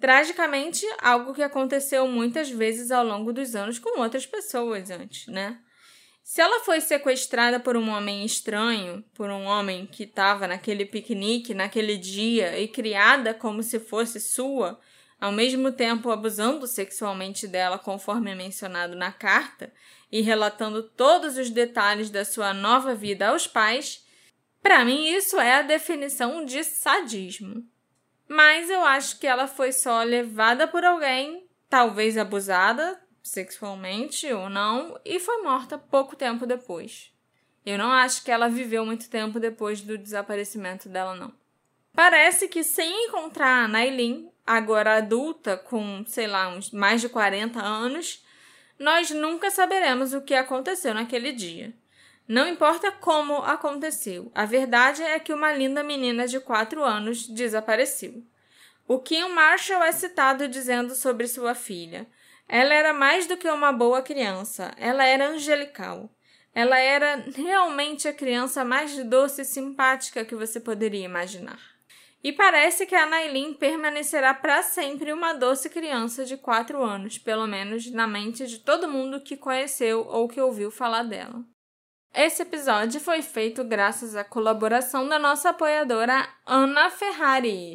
Tragicamente, 0.00 0.84
algo 1.00 1.32
que 1.32 1.42
aconteceu 1.42 2.08
muitas 2.08 2.50
vezes 2.50 2.90
ao 2.90 3.04
longo 3.04 3.32
dos 3.32 3.54
anos 3.54 3.78
com 3.78 4.00
outras 4.00 4.26
pessoas 4.26 4.90
antes, 4.90 5.28
né? 5.28 5.60
Se 6.24 6.40
ela 6.40 6.64
foi 6.64 6.80
sequestrada 6.80 7.60
por 7.60 7.76
um 7.76 7.88
homem 7.88 8.24
estranho, 8.24 9.04
por 9.14 9.30
um 9.30 9.44
homem 9.44 9.86
que 9.86 10.02
estava 10.02 10.48
naquele 10.48 10.84
piquenique 10.84 11.54
naquele 11.54 11.96
dia 11.96 12.58
e 12.58 12.66
criada 12.66 13.32
como 13.32 13.62
se 13.62 13.78
fosse 13.78 14.18
sua, 14.18 14.80
ao 15.22 15.30
mesmo 15.30 15.70
tempo 15.70 16.10
abusando 16.10 16.66
sexualmente 16.66 17.46
dela, 17.46 17.78
conforme 17.78 18.32
é 18.32 18.34
mencionado 18.34 18.96
na 18.96 19.12
carta, 19.12 19.72
e 20.10 20.20
relatando 20.20 20.82
todos 20.82 21.38
os 21.38 21.48
detalhes 21.48 22.10
da 22.10 22.24
sua 22.24 22.52
nova 22.52 22.92
vida 22.92 23.28
aos 23.28 23.46
pais, 23.46 24.04
para 24.60 24.84
mim 24.84 25.06
isso 25.06 25.38
é 25.38 25.60
a 25.60 25.62
definição 25.62 26.44
de 26.44 26.64
sadismo. 26.64 27.64
Mas 28.26 28.68
eu 28.68 28.84
acho 28.84 29.20
que 29.20 29.26
ela 29.28 29.46
foi 29.46 29.70
só 29.70 30.02
levada 30.02 30.66
por 30.66 30.84
alguém, 30.84 31.46
talvez 31.70 32.18
abusada 32.18 33.00
sexualmente 33.22 34.26
ou 34.32 34.50
não, 34.50 34.98
e 35.04 35.20
foi 35.20 35.40
morta 35.42 35.78
pouco 35.78 36.16
tempo 36.16 36.46
depois. 36.46 37.12
Eu 37.64 37.78
não 37.78 37.92
acho 37.92 38.24
que 38.24 38.30
ela 38.32 38.48
viveu 38.48 38.84
muito 38.84 39.08
tempo 39.08 39.38
depois 39.38 39.82
do 39.82 39.96
desaparecimento 39.96 40.88
dela, 40.88 41.14
não. 41.14 41.32
Parece 41.94 42.48
que 42.48 42.64
sem 42.64 43.06
encontrar 43.06 43.64
a 43.64 43.68
Nailin, 43.68 44.31
agora 44.46 44.96
adulta, 44.96 45.56
com, 45.56 46.04
sei 46.06 46.26
lá, 46.26 46.48
uns 46.48 46.70
mais 46.70 47.00
de 47.00 47.08
40 47.08 47.60
anos, 47.60 48.24
nós 48.78 49.10
nunca 49.10 49.50
saberemos 49.50 50.12
o 50.12 50.22
que 50.22 50.34
aconteceu 50.34 50.92
naquele 50.92 51.32
dia. 51.32 51.72
Não 52.26 52.48
importa 52.48 52.90
como 52.92 53.36
aconteceu, 53.38 54.30
a 54.34 54.44
verdade 54.44 55.02
é 55.02 55.18
que 55.18 55.32
uma 55.32 55.52
linda 55.52 55.82
menina 55.82 56.26
de 56.26 56.40
4 56.40 56.82
anos 56.82 57.26
desapareceu. 57.26 58.22
O 58.86 58.98
Kim 58.98 59.28
Marshall 59.28 59.82
é 59.82 59.92
citado 59.92 60.48
dizendo 60.48 60.94
sobre 60.94 61.26
sua 61.26 61.54
filha: 61.54 62.06
Ela 62.48 62.74
era 62.74 62.92
mais 62.92 63.26
do 63.26 63.36
que 63.36 63.48
uma 63.48 63.72
boa 63.72 64.02
criança, 64.02 64.72
ela 64.76 65.04
era 65.04 65.28
angelical. 65.28 66.10
Ela 66.54 66.78
era 66.78 67.24
realmente 67.34 68.06
a 68.06 68.12
criança 68.12 68.64
mais 68.64 68.94
doce 69.04 69.40
e 69.40 69.44
simpática 69.44 70.24
que 70.24 70.34
você 70.34 70.60
poderia 70.60 71.04
imaginar. 71.04 71.71
E 72.24 72.32
parece 72.32 72.86
que 72.86 72.94
a 72.94 73.04
Nailin 73.04 73.52
permanecerá 73.52 74.32
para 74.32 74.62
sempre 74.62 75.12
uma 75.12 75.32
doce 75.32 75.68
criança 75.68 76.24
de 76.24 76.36
4 76.36 76.80
anos, 76.80 77.18
pelo 77.18 77.48
menos 77.48 77.90
na 77.90 78.06
mente 78.06 78.46
de 78.46 78.60
todo 78.60 78.88
mundo 78.88 79.20
que 79.20 79.36
conheceu 79.36 80.06
ou 80.06 80.28
que 80.28 80.40
ouviu 80.40 80.70
falar 80.70 81.02
dela. 81.02 81.44
Esse 82.14 82.42
episódio 82.42 83.00
foi 83.00 83.22
feito 83.22 83.64
graças 83.64 84.14
à 84.14 84.22
colaboração 84.22 85.08
da 85.08 85.18
nossa 85.18 85.50
apoiadora 85.50 86.28
Ana 86.46 86.90
Ferrari. 86.90 87.74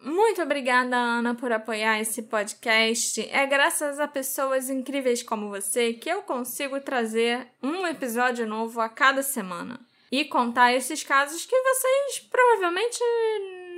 Muito 0.00 0.40
obrigada, 0.40 0.96
Ana, 0.96 1.34
por 1.34 1.50
apoiar 1.50 1.98
esse 1.98 2.22
podcast. 2.22 3.28
É 3.30 3.44
graças 3.46 3.98
a 3.98 4.06
pessoas 4.06 4.70
incríveis 4.70 5.22
como 5.22 5.48
você 5.48 5.94
que 5.94 6.08
eu 6.08 6.22
consigo 6.22 6.80
trazer 6.80 7.48
um 7.60 7.84
episódio 7.86 8.46
novo 8.46 8.80
a 8.80 8.88
cada 8.88 9.22
semana 9.22 9.87
e 10.10 10.24
contar 10.24 10.72
esses 10.72 11.02
casos 11.02 11.44
que 11.44 11.60
vocês 11.60 12.20
provavelmente 12.30 12.98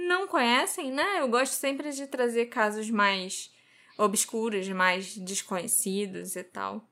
não 0.06 0.26
conhecem, 0.26 0.90
né? 0.92 1.20
Eu 1.20 1.28
gosto 1.28 1.52
sempre 1.52 1.90
de 1.92 2.06
trazer 2.06 2.46
casos 2.46 2.90
mais 2.90 3.52
obscuros, 3.98 4.68
mais 4.68 5.16
desconhecidos 5.16 6.36
e 6.36 6.42
tal. 6.42 6.88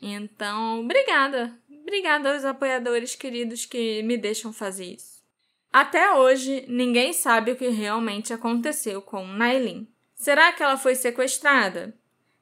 Então, 0.00 0.80
obrigada. 0.80 1.58
Obrigada 1.70 2.32
aos 2.32 2.44
apoiadores 2.44 3.14
queridos 3.14 3.64
que 3.64 4.02
me 4.02 4.16
deixam 4.16 4.52
fazer 4.52 4.94
isso. 4.94 5.16
Até 5.72 6.14
hoje, 6.14 6.64
ninguém 6.68 7.12
sabe 7.12 7.52
o 7.52 7.56
que 7.56 7.68
realmente 7.68 8.32
aconteceu 8.32 9.02
com 9.02 9.26
Nailin. 9.26 9.86
Será 10.14 10.52
que 10.52 10.62
ela 10.62 10.78
foi 10.78 10.94
sequestrada? 10.94 11.94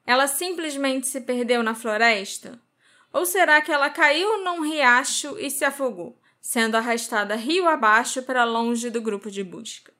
Ela 0.05 0.27
simplesmente 0.27 1.07
se 1.07 1.19
perdeu 1.21 1.61
na 1.61 1.75
floresta? 1.75 2.59
Ou 3.11 3.25
será 3.25 3.61
que 3.61 3.71
ela 3.71 3.89
caiu 3.89 4.43
num 4.43 4.61
riacho 4.61 5.37
e 5.39 5.49
se 5.49 5.65
afogou? 5.65 6.17
Sendo 6.45 6.75
arrastada 6.75 7.33
rio 7.35 7.67
abaixo 7.67 8.21
para 8.21 8.43
longe 8.43 8.91
do 8.91 9.01
grupo 9.01 9.31
de 9.31 9.43
busca. 9.43 9.91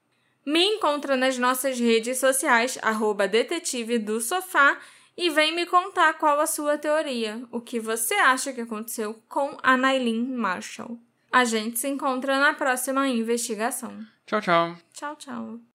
Me 0.46 0.64
encontra 0.64 1.18
nas 1.18 1.40
nossas 1.40 1.80
redes 1.80 2.20
sociais, 2.20 2.78
arroba 2.84 3.28
detetive 3.28 3.98
do 3.98 4.22
sofá, 4.22 4.78
e 5.18 5.32
vem 5.32 5.56
me 5.56 5.66
contar 5.66 6.14
qual 6.14 6.40
a 6.40 6.46
sua 6.46 6.78
teoria, 6.78 7.42
o 7.52 7.60
que 7.60 7.80
você 7.80 8.14
acha 8.14 8.54
que 8.54 8.62
aconteceu 8.62 9.20
com 9.28 9.58
a 9.64 9.76
Nailin 9.76 10.36
Marshall. 10.36 11.00
A 11.32 11.44
gente 11.46 11.80
se 11.80 11.88
encontra 11.88 12.40
na 12.40 12.54
próxima 12.54 13.08
investigação. 13.08 14.06
Tchau, 14.28 14.40
tchau. 14.40 14.78
Tchau, 14.94 15.16
tchau. 15.16 15.75